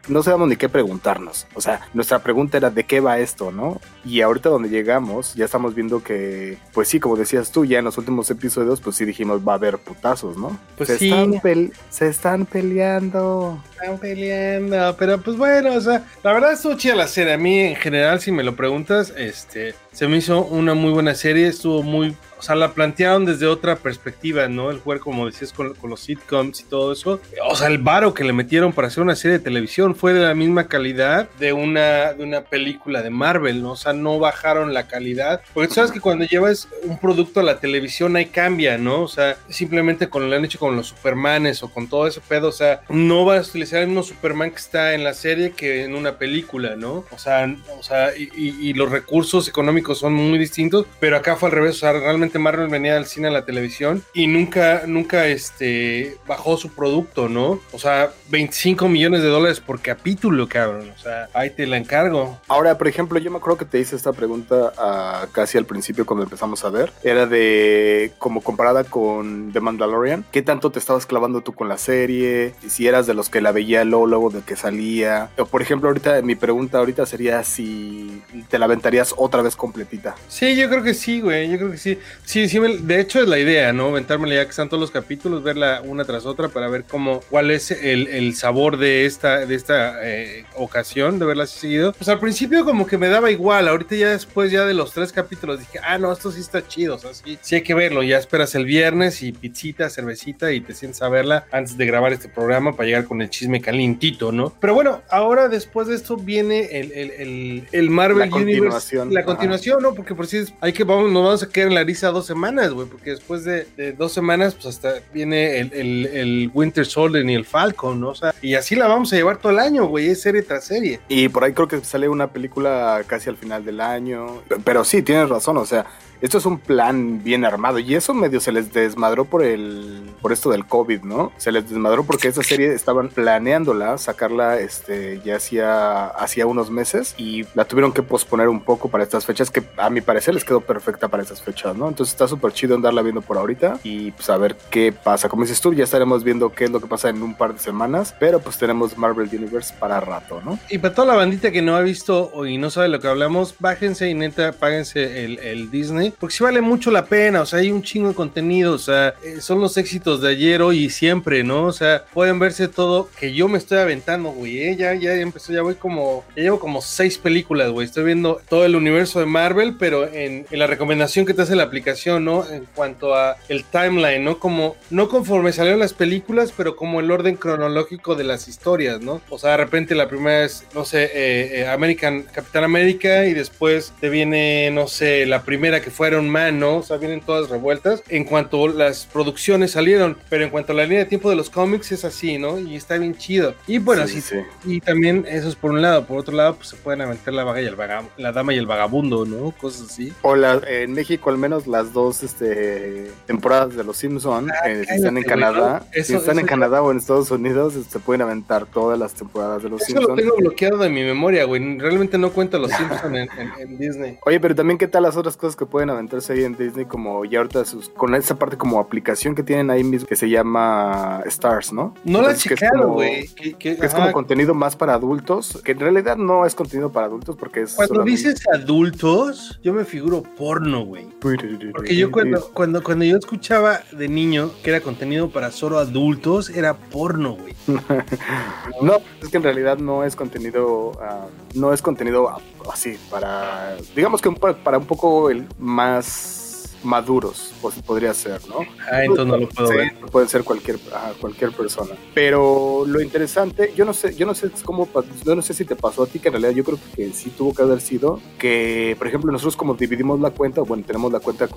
no, 0.07 0.23
sabíamos 0.23 0.49
ni 0.49 0.55
qué 0.55 0.69
preguntarnos. 0.69 1.47
O 1.53 1.61
sea, 1.61 1.81
nuestra 1.93 2.19
pregunta 2.19 2.57
era 2.57 2.69
de 2.69 2.85
qué 2.85 2.99
va 2.99 3.19
esto, 3.19 3.51
¿no? 3.51 3.81
Y 4.05 4.21
ahorita 4.21 4.49
donde 4.49 4.69
llegamos, 4.69 5.33
ya 5.35 5.45
estamos 5.45 5.75
viendo 5.75 6.03
que, 6.03 6.57
pues 6.73 6.87
sí, 6.87 6.99
como 6.99 7.15
decías 7.17 7.51
tú, 7.51 7.65
ya 7.65 7.79
en 7.79 7.85
los 7.85 7.97
últimos 7.97 8.29
episodios, 8.29 8.79
pues 8.79 8.95
sí 8.95 9.05
dijimos 9.05 9.45
va 9.45 9.53
a 9.53 9.55
haber 9.55 9.79
putazos, 9.79 10.37
¿no? 10.37 10.57
Pues 10.77 10.89
se 10.89 10.97
sí. 10.97 11.11
Están 11.11 11.71
se 11.89 12.07
están 12.07 12.45
peleando. 12.45 13.61
Están 13.71 13.97
peleando, 13.97 14.95
pero 14.97 15.21
pues 15.21 15.37
bueno, 15.37 15.73
o 15.73 15.81
sea, 15.81 16.05
la 16.23 16.33
verdad 16.33 16.53
estuvo 16.53 16.75
chida 16.75 16.95
la 16.95 17.07
serie. 17.07 17.33
A 17.33 17.37
mí 17.37 17.59
en 17.59 17.75
general, 17.75 18.19
si 18.27 18.33
me 18.33 18.43
lo 18.43 18.57
preguntas, 18.57 19.13
este, 19.15 19.73
se 19.93 20.09
me 20.09 20.17
hizo 20.17 20.43
una 20.43 20.73
muy 20.73 20.91
buena 20.91 21.15
serie, 21.15 21.47
estuvo 21.47 21.81
muy 21.81 22.13
o 22.39 22.41
sea, 22.41 22.55
la 22.55 22.73
plantearon 22.73 23.25
desde 23.25 23.47
otra 23.47 23.75
perspectiva, 23.75 24.47
¿no? 24.47 24.71
El 24.71 24.79
juego, 24.79 25.03
como 25.03 25.25
decías, 25.25 25.53
con, 25.53 25.73
los 25.83 25.99
sitcoms 26.01 26.61
y 26.61 26.63
todo 26.65 26.91
eso. 26.91 27.19
O 27.47 27.55
sea, 27.55 27.67
el 27.67 27.77
varo 27.77 28.13
que 28.13 28.23
le 28.23 28.33
metieron 28.33 28.73
para 28.73 28.87
hacer 28.87 29.03
una 29.03 29.15
serie 29.15 29.37
de 29.37 29.43
televisión 29.43 29.95
fue 29.95 30.13
de 30.13 30.21
la 30.21 30.35
misma 30.35 30.67
calidad 30.67 31.29
de 31.39 31.53
una, 31.53 32.13
de 32.13 32.23
una 32.23 32.41
película 32.41 33.01
de 33.01 33.09
Marvel, 33.09 33.61
¿no? 33.61 33.71
O 33.71 33.75
sea, 33.75 33.93
no 33.93 34.19
bajaron 34.19 34.73
la 34.73 34.87
calidad. 34.87 35.41
Porque 35.53 35.69
tú 35.69 35.75
sabes 35.75 35.91
que 35.91 35.99
cuando 35.99 36.25
llevas 36.25 36.67
un 36.83 36.99
producto 36.99 37.39
a 37.39 37.43
la 37.43 37.59
televisión 37.59 38.15
ahí 38.15 38.27
cambia, 38.27 38.77
¿no? 38.77 39.01
O 39.01 39.07
sea, 39.07 39.37
simplemente 39.49 40.09
con 40.09 40.29
lo 40.29 40.35
han 40.35 40.45
hecho 40.45 40.59
con 40.59 40.75
los 40.75 40.87
Supermanes 40.87 41.63
o 41.63 41.69
con 41.69 41.87
todo 41.87 42.07
ese 42.07 42.21
pedo, 42.21 42.49
o 42.49 42.53
sea, 42.53 42.81
no 42.89 43.25
vas 43.25 43.47
a 43.47 43.49
utilizar 43.49 43.81
el 43.81 43.87
mismo 43.87 44.03
Superman 44.03 44.51
que 44.51 44.57
está 44.57 44.93
en 44.93 45.03
la 45.03 45.13
serie 45.13 45.51
que 45.51 45.83
en 45.83 45.95
una 45.95 46.17
película, 46.17 46.75
¿no? 46.75 47.05
O 47.11 47.17
sea, 47.17 47.55
o 47.77 47.83
sea 47.83 48.15
y, 48.15 48.29
y 48.35 48.73
los 48.73 48.91
recursos 48.91 49.47
económicos 49.47 49.99
son 49.99 50.13
muy 50.13 50.37
distintos, 50.37 50.85
pero 50.99 51.17
acá 51.17 51.35
fue 51.35 51.49
al 51.49 51.55
revés, 51.55 51.77
o 51.77 51.79
sea, 51.79 51.93
realmente 51.93 52.26
Marvel 52.35 52.67
venía 52.67 52.97
al 52.97 53.05
cine 53.05 53.27
a 53.27 53.31
la 53.31 53.45
televisión 53.45 54.03
y 54.13 54.27
nunca, 54.27 54.83
nunca 54.85 55.27
este, 55.27 56.17
bajó 56.27 56.57
su 56.57 56.69
producto, 56.69 57.29
¿no? 57.29 57.59
O 57.71 57.79
sea, 57.79 58.11
25 58.29 58.87
millones 58.87 59.21
de 59.21 59.29
dólares 59.29 59.59
por 59.59 59.81
capítulo, 59.81 60.47
cabrón. 60.47 60.91
O 60.95 60.99
sea, 60.99 61.29
ahí 61.33 61.49
te 61.49 61.65
la 61.65 61.77
encargo. 61.77 62.39
Ahora, 62.47 62.77
por 62.77 62.87
ejemplo, 62.87 63.19
yo 63.19 63.31
me 63.31 63.37
acuerdo 63.37 63.57
que 63.57 63.65
te 63.65 63.79
hice 63.79 63.95
esta 63.95 64.13
pregunta 64.13 64.73
uh, 64.77 65.31
casi 65.31 65.57
al 65.57 65.65
principio 65.65 66.05
cuando 66.05 66.23
empezamos 66.23 66.63
a 66.63 66.69
ver. 66.69 66.91
Era 67.03 67.25
de, 67.25 68.11
como 68.17 68.41
comparada 68.41 68.83
con 68.83 69.51
The 69.53 69.59
Mandalorian, 69.59 70.25
¿qué 70.31 70.41
tanto 70.41 70.71
te 70.71 70.79
estabas 70.79 71.05
clavando 71.05 71.41
tú 71.41 71.53
con 71.53 71.69
la 71.69 71.77
serie? 71.77 72.53
Y 72.63 72.69
si 72.69 72.87
eras 72.87 73.07
de 73.07 73.13
los 73.13 73.29
que 73.29 73.41
la 73.41 73.51
veía 73.51 73.83
luego, 73.83 74.07
luego 74.07 74.29
de 74.29 74.41
que 74.41 74.55
salía. 74.55 75.29
O, 75.37 75.45
por 75.45 75.61
ejemplo, 75.61 75.89
ahorita 75.89 76.21
mi 76.21 76.35
pregunta 76.35 76.77
ahorita 76.79 77.05
sería 77.05 77.43
si 77.43 78.21
te 78.49 78.59
la 78.59 78.65
aventarías 78.65 79.13
otra 79.17 79.41
vez 79.41 79.55
completita. 79.55 80.15
Sí, 80.27 80.55
yo 80.55 80.69
creo 80.69 80.83
que 80.83 80.93
sí, 80.93 81.21
güey. 81.21 81.49
Yo 81.49 81.57
creo 81.57 81.71
que 81.71 81.77
sí. 81.77 81.99
Sí, 82.27 82.49
sí, 82.49 82.59
de 82.59 82.99
hecho 82.99 83.21
es 83.21 83.27
la 83.29 83.39
idea, 83.39 83.71
¿no? 83.71 83.85
Aventármela 83.87 84.35
ya 84.35 84.43
que 84.43 84.49
están 84.49 84.67
todos 84.67 84.81
los 84.81 84.91
capítulos, 84.91 85.43
verla 85.43 85.81
una 85.81 86.03
tras 86.03 86.25
otra 86.25 86.49
para 86.49 86.67
ver 86.67 86.83
cómo, 86.83 87.21
cuál 87.29 87.51
es 87.51 87.71
el, 87.71 88.07
el 88.07 88.35
sabor 88.35 88.75
de 88.75 89.05
esta, 89.05 89.45
de 89.45 89.55
esta 89.55 90.05
eh, 90.05 90.43
ocasión 90.55 91.19
de 91.19 91.25
verla 91.25 91.47
seguido. 91.47 91.93
Pues 91.93 92.09
al 92.09 92.19
principio 92.19 92.65
como 92.65 92.85
que 92.85 92.97
me 92.97 93.07
daba 93.07 93.31
igual, 93.31 93.69
ahorita 93.69 93.95
ya 93.95 94.09
después 94.09 94.51
ya 94.51 94.65
de 94.65 94.73
los 94.73 94.91
tres 94.91 95.13
capítulos 95.13 95.59
dije, 95.59 95.79
ah, 95.81 95.97
no, 95.97 96.11
esto 96.11 96.29
sí 96.29 96.41
está 96.41 96.67
chido, 96.67 96.95
o 96.95 96.99
sea, 96.99 97.13
sí, 97.13 97.39
sí 97.41 97.55
hay 97.55 97.61
que 97.61 97.73
verlo, 97.73 98.03
ya 98.03 98.17
esperas 98.17 98.53
el 98.55 98.65
viernes 98.65 99.23
y 99.23 99.31
pizzita, 99.31 99.89
cervecita 99.89 100.51
y 100.51 100.59
te 100.59 100.73
sientes 100.73 101.01
a 101.01 101.07
verla 101.07 101.47
antes 101.53 101.77
de 101.77 101.85
grabar 101.85 102.11
este 102.11 102.27
programa 102.27 102.75
para 102.75 102.87
llegar 102.87 103.05
con 103.05 103.21
el 103.21 103.29
chisme 103.29 103.61
calientito, 103.61 104.33
¿no? 104.33 104.53
Pero 104.59 104.73
bueno, 104.73 105.01
ahora 105.09 105.47
después 105.47 105.87
de 105.87 105.95
esto 105.95 106.17
viene 106.17 106.77
el, 106.77 106.91
el, 106.91 107.11
el, 107.11 107.67
el 107.71 107.89
Marvel 107.89 108.29
la 108.29 108.35
Universe. 108.35 109.05
La 109.11 109.23
continuación, 109.23 109.81
¿no? 109.81 109.93
Porque 109.93 110.13
por 110.13 110.27
si 110.27 110.39
es, 110.39 110.53
hay 110.59 110.73
que, 110.73 110.83
vamos, 110.83 111.09
nos 111.09 111.23
vamos 111.23 111.43
a 111.43 111.47
quedar 111.47 111.69
en 111.69 111.75
la 111.75 111.85
risa 111.85 112.16
dos 112.17 112.25
semanas, 112.25 112.71
güey, 112.71 112.87
porque 112.87 113.11
después 113.11 113.43
de, 113.43 113.65
dos 113.97 114.11
semanas, 114.11 114.55
pues 114.55 114.67
hasta 114.67 114.95
viene 115.13 115.59
el, 115.59 115.71
el, 115.73 116.51
Winter 116.53 116.85
Soldier 116.85 117.27
y 117.29 117.33
el 117.33 117.45
Falcon, 117.45 117.99
¿no? 117.99 118.09
O 118.09 118.15
sea, 118.15 118.33
y 118.41 118.55
así 118.55 118.75
la 118.75 118.87
vamos 118.87 119.13
a 119.13 119.15
llevar 119.15 119.37
todo 119.37 119.51
el 119.51 119.59
año, 119.59 119.85
güey, 119.85 120.09
es 120.09 120.21
serie 120.21 120.41
tras 120.41 120.65
serie. 120.65 120.99
Y 121.07 121.29
por 121.29 121.43
ahí 121.43 121.53
creo 121.53 121.67
que 121.67 121.83
sale 121.83 122.09
una 122.09 122.27
película 122.27 123.03
casi 123.07 123.29
al 123.29 123.37
final 123.37 123.63
del 123.63 123.81
año. 123.81 124.41
Pero 124.63 124.83
sí, 124.83 125.01
tienes 125.01 125.29
razón, 125.29 125.57
o 125.57 125.65
sea, 125.65 125.85
esto 126.21 126.37
es 126.37 126.45
un 126.45 126.59
plan 126.59 127.23
bien 127.23 127.45
armado 127.45 127.79
y 127.79 127.95
eso 127.95 128.13
medio 128.13 128.39
se 128.39 128.51
les 128.51 128.73
desmadró 128.73 129.25
por 129.25 129.43
el 129.43 130.01
por 130.21 130.31
esto 130.31 130.49
del 130.49 130.65
COVID, 130.65 131.01
¿no? 131.01 131.31
Se 131.37 131.51
les 131.51 131.69
desmadró 131.69 132.03
porque 132.03 132.27
esa 132.27 132.43
serie 132.43 132.73
estaban 132.73 133.09
planeándola, 133.09 133.97
sacarla 133.97 134.59
este 134.59 135.21
ya 135.23 135.35
hacía 135.35 136.07
hacía 136.07 136.47
unos 136.47 136.71
meses 136.71 137.13
y 137.17 137.45
la 137.53 137.65
tuvieron 137.65 137.93
que 137.93 138.01
posponer 138.01 138.47
un 138.47 138.61
poco 138.61 138.89
para 138.89 139.03
estas 139.03 139.25
fechas 139.25 139.51
que 139.51 139.63
a 139.77 139.89
mi 139.89 140.01
parecer 140.01 140.33
les 140.33 140.43
quedó 140.43 140.61
perfecta 140.61 141.07
para 141.07 141.23
estas 141.23 141.41
fechas, 141.41 141.75
¿no? 141.75 141.87
Entonces 141.87 142.13
está 142.13 142.27
súper 142.27 142.51
chido 142.51 142.75
andarla 142.75 143.01
viendo 143.01 143.21
por 143.21 143.37
ahorita 143.37 143.79
y 143.83 144.11
pues 144.11 144.29
a 144.29 144.37
ver 144.37 144.57
qué 144.71 144.91
pasa. 144.91 145.29
Como 145.29 145.43
dices 145.43 145.61
tú, 145.61 145.73
ya 145.73 145.83
estaremos 145.83 146.23
viendo 146.23 146.51
qué 146.51 146.65
es 146.65 146.71
lo 146.71 146.79
que 146.79 146.87
pasa 146.87 147.09
en 147.09 147.21
un 147.21 147.35
par 147.35 147.53
de 147.53 147.59
semanas, 147.59 148.15
pero 148.19 148.39
pues 148.39 148.57
tenemos 148.57 148.97
Marvel 148.97 149.29
Universe 149.31 149.73
para 149.79 149.99
rato, 149.99 150.41
¿no? 150.43 150.57
Y 150.69 150.79
para 150.79 150.95
toda 150.95 151.07
la 151.07 151.15
bandita 151.15 151.51
que 151.51 151.61
no 151.61 151.75
ha 151.75 151.81
visto 151.81 152.31
y 152.45 152.57
no 152.57 152.69
sabe 152.69 152.89
lo 152.89 152.99
que 152.99 153.07
hablamos, 153.07 153.55
bájense 153.59 154.09
y 154.09 154.13
neta, 154.13 154.53
páguense 154.53 155.25
el, 155.25 155.39
el 155.39 155.69
Disney 155.69 156.06
porque 156.19 156.35
sí 156.35 156.43
vale 156.43 156.61
mucho 156.61 156.91
la 156.91 157.05
pena, 157.05 157.41
o 157.41 157.45
sea, 157.45 157.59
hay 157.59 157.71
un 157.71 157.81
chingo 157.81 158.09
de 158.09 158.15
contenido, 158.15 158.73
o 158.73 158.77
sea, 158.77 159.13
eh, 159.23 159.41
son 159.41 159.59
los 159.59 159.77
éxitos 159.77 160.21
de 160.21 160.29
ayer, 160.29 160.61
hoy 160.61 160.85
y 160.85 160.89
siempre, 160.89 161.43
¿no? 161.43 161.65
O 161.65 161.73
sea, 161.73 162.05
pueden 162.13 162.39
verse 162.39 162.67
todo, 162.67 163.09
que 163.19 163.33
yo 163.33 163.47
me 163.47 163.57
estoy 163.57 163.79
aventando, 163.79 164.29
güey, 164.29 164.59
¿eh? 164.59 164.75
ya, 164.75 164.93
ya 164.93 165.13
empezó, 165.15 165.53
ya 165.53 165.61
voy 165.61 165.75
como, 165.75 166.25
ya 166.35 166.43
llevo 166.43 166.59
como 166.59 166.81
seis 166.81 167.17
películas, 167.17 167.71
güey, 167.71 167.85
estoy 167.85 168.03
viendo 168.03 168.41
todo 168.49 168.65
el 168.65 168.75
universo 168.75 169.19
de 169.19 169.25
Marvel, 169.25 169.75
pero 169.77 170.07
en, 170.07 170.45
la 170.51 170.67
recomendación 170.67 171.25
que 171.25 171.33
te 171.33 171.43
hace 171.43 171.55
la 171.55 171.63
aplicación, 171.63 172.25
¿no? 172.25 172.49
En 172.49 172.65
cuanto 172.73 173.13
a 173.13 173.37
el 173.47 173.63
timeline, 173.63 174.23
¿no? 174.23 174.39
Como, 174.39 174.75
no 174.89 175.07
conforme 175.07 175.53
salieron 175.53 175.79
las 175.79 175.93
películas, 175.93 176.53
pero 176.55 176.75
como 176.75 176.99
el 176.99 177.11
orden 177.11 177.35
cronológico 177.35 178.15
de 178.15 178.23
las 178.23 178.47
historias, 178.47 179.01
¿no? 179.01 179.21
O 179.29 179.37
sea, 179.37 179.51
de 179.51 179.57
repente 179.57 179.93
la 179.93 180.07
primera 180.07 180.43
es, 180.43 180.65
no 180.73 180.85
sé, 180.85 181.11
eh, 181.13 181.67
American, 181.67 182.23
Capitán 182.23 182.63
América, 182.63 183.25
y 183.25 183.33
después 183.33 183.93
te 183.99 184.09
viene, 184.09 184.71
no 184.71 184.87
sé, 184.87 185.25
la 185.25 185.43
primera 185.43 185.81
que 185.81 185.91
fue 185.91 185.96
Iron 186.05 186.29
Man, 186.29 186.59
¿no? 186.59 186.77
O 186.77 186.83
sea, 186.83 186.97
vienen 186.97 187.21
todas 187.21 187.49
revueltas 187.49 188.03
en 188.09 188.23
cuanto 188.23 188.67
las 188.67 189.05
producciones 189.05 189.71
salieron, 189.71 190.17
pero 190.29 190.43
en 190.43 190.49
cuanto 190.49 190.73
a 190.73 190.75
la 190.75 190.83
línea 190.83 190.99
de 190.99 191.05
tiempo 191.05 191.29
de 191.29 191.35
los 191.35 191.49
cómics 191.49 191.91
es 191.91 192.05
así, 192.05 192.37
¿no? 192.37 192.59
Y 192.59 192.75
está 192.75 192.97
bien 192.97 193.15
chido. 193.15 193.53
Y 193.67 193.77
bueno, 193.77 194.07
sí, 194.07 194.21
sí, 194.21 194.37
y 194.65 194.79
también 194.81 195.25
eso 195.27 195.47
es 195.47 195.55
por 195.55 195.71
un 195.71 195.81
lado, 195.81 196.05
por 196.05 196.17
otro 196.17 196.35
lado, 196.35 196.55
pues 196.55 196.69
se 196.69 196.75
pueden 196.75 197.01
aventar 197.01 197.33
la 197.33 197.43
vaga 197.43 197.61
y 197.61 197.65
el 197.65 197.75
vagabundo, 197.75 198.13
la 198.17 198.31
dama 198.31 198.53
y 198.53 198.57
el 198.57 198.65
vagabundo, 198.65 199.25
¿no? 199.25 199.51
Cosas 199.51 199.89
así. 199.89 200.13
O 200.21 200.35
la, 200.35 200.61
en 200.67 200.93
México 200.93 201.29
al 201.29 201.37
menos 201.37 201.67
las 201.67 201.93
dos 201.93 202.23
este, 202.23 203.11
temporadas 203.25 203.75
de 203.75 203.83
Los 203.83 203.97
Simpsons, 203.97 204.51
ah, 204.51 204.69
eh, 204.69 204.85
si 204.87 204.95
están 204.95 205.17
en 205.17 205.23
Canadá, 205.23 205.85
si 205.91 206.15
están 206.15 206.39
en 206.39 206.45
Canadá 206.45 206.81
o 206.81 206.91
en 206.91 206.97
Estados 206.97 207.31
Unidos, 207.31 207.73
se 207.89 207.99
pueden 207.99 208.21
aventar 208.21 208.65
todas 208.65 208.97
las 208.97 209.13
temporadas 209.13 209.63
de 209.63 209.69
Los 209.69 209.83
Simpsons. 209.83 210.05
Eso 210.05 210.15
lo 210.15 210.21
tengo 210.21 210.35
bloqueado 210.37 210.77
de 210.77 210.89
mi 210.89 211.03
memoria, 211.03 211.45
güey. 211.45 211.77
Realmente 211.77 212.17
no 212.17 212.31
cuento 212.31 212.59
Los 212.59 212.71
Simpsons 212.71 213.15
en, 213.15 213.29
en 213.59 213.77
Disney. 213.77 214.17
Oye, 214.25 214.39
pero 214.39 214.55
también 214.55 214.77
qué 214.77 214.87
tal 214.87 215.03
las 215.03 215.17
otras 215.17 215.37
cosas 215.37 215.55
que 215.55 215.65
pueden 215.65 215.86
aventarse 215.89 216.33
ahí 216.33 216.43
en 216.43 216.55
Disney 216.55 216.85
como 216.85 217.25
ya 217.25 217.39
ahorita 217.39 217.65
sus, 217.65 217.89
con 217.89 218.15
esa 218.15 218.35
parte 218.35 218.57
como 218.57 218.79
aplicación 218.79 219.35
que 219.35 219.43
tienen 219.43 219.69
ahí 219.69 219.83
mismo 219.83 220.07
que 220.07 220.15
se 220.15 220.29
llama 220.29 221.21
Stars, 221.25 221.73
¿no? 221.73 221.93
No 222.03 222.21
la 222.21 222.33
he 222.33 222.35
checado, 222.35 222.93
güey. 222.93 223.29
es 223.59 223.93
como 223.93 224.11
contenido 224.11 224.53
más 224.53 224.75
para 224.75 224.93
adultos, 224.93 225.61
que 225.63 225.71
en 225.71 225.79
realidad 225.79 226.17
no 226.17 226.45
es 226.45 226.55
contenido 226.55 226.91
para 226.91 227.07
adultos 227.07 227.35
porque 227.35 227.61
es... 227.61 227.73
Cuando 227.73 228.03
dices 228.03 228.41
adultos, 228.53 229.59
yo 229.63 229.73
me 229.73 229.85
figuro 229.85 230.23
porno, 230.23 230.85
güey. 230.85 231.07
Porque 231.19 231.95
yo 231.95 232.11
cuando, 232.11 232.49
cuando, 232.53 232.83
cuando 232.83 233.05
yo 233.05 233.17
escuchaba 233.17 233.81
de 233.91 234.07
niño 234.07 234.51
que 234.63 234.69
era 234.69 234.81
contenido 234.81 235.29
para 235.29 235.51
solo 235.51 235.79
adultos, 235.79 236.49
era 236.49 236.75
porno, 236.75 237.35
güey. 237.35 237.53
no, 238.81 238.97
es 239.21 239.29
que 239.29 239.37
en 239.37 239.43
realidad 239.43 239.77
no 239.77 240.03
es 240.03 240.15
contenido, 240.15 240.91
ah, 241.01 241.27
no 241.55 241.73
es 241.73 241.81
contenido 241.81 242.29
así, 242.71 242.97
para, 243.09 243.75
digamos 243.95 244.21
que 244.21 244.31
para 244.31 244.77
un 244.77 244.85
poco 244.85 245.29
el 245.29 245.47
más 245.59 246.46
maduros, 246.87 247.53
pues, 247.61 247.75
podría 247.81 248.13
ser, 248.13 248.41
¿no? 248.47 248.59
Ah, 248.91 249.03
entonces 249.03 249.27
no 249.27 249.37
lo 249.37 249.49
puedo 249.49 249.69
ver. 249.69 249.93
Puede 250.11 250.27
ser 250.27 250.43
cualquier, 250.43 250.79
cualquier 251.19 251.51
persona. 251.51 251.95
Pero 252.13 252.83
lo 252.87 253.01
interesante, 253.01 253.73
yo 253.75 253.85
no 253.85 253.93
sé, 253.93 254.15
yo 254.15 254.25
no 254.25 254.33
sé 254.33 254.49
cómo, 254.63 254.87
yo 255.25 255.35
no 255.35 255.41
sé 255.41 255.53
si 255.53 255.65
te 255.65 255.75
pasó 255.75 256.03
a 256.03 256.07
ti, 256.07 256.19
que 256.19 256.29
en 256.29 256.33
realidad 256.35 256.53
yo 256.53 256.63
creo 256.63 256.79
que 256.95 257.11
sí 257.11 257.29
tuvo 257.29 257.53
que 257.53 257.61
haber 257.61 257.81
sido 257.81 258.19
que, 258.39 258.95
por 258.97 259.07
ejemplo, 259.07 259.31
nosotros 259.31 259.55
como 259.55 259.75
dividimos 259.75 260.19
la 260.19 260.31
cuenta, 260.31 260.61
bueno, 260.61 260.83
tenemos 260.85 261.11
la 261.11 261.19
cuenta, 261.19 261.47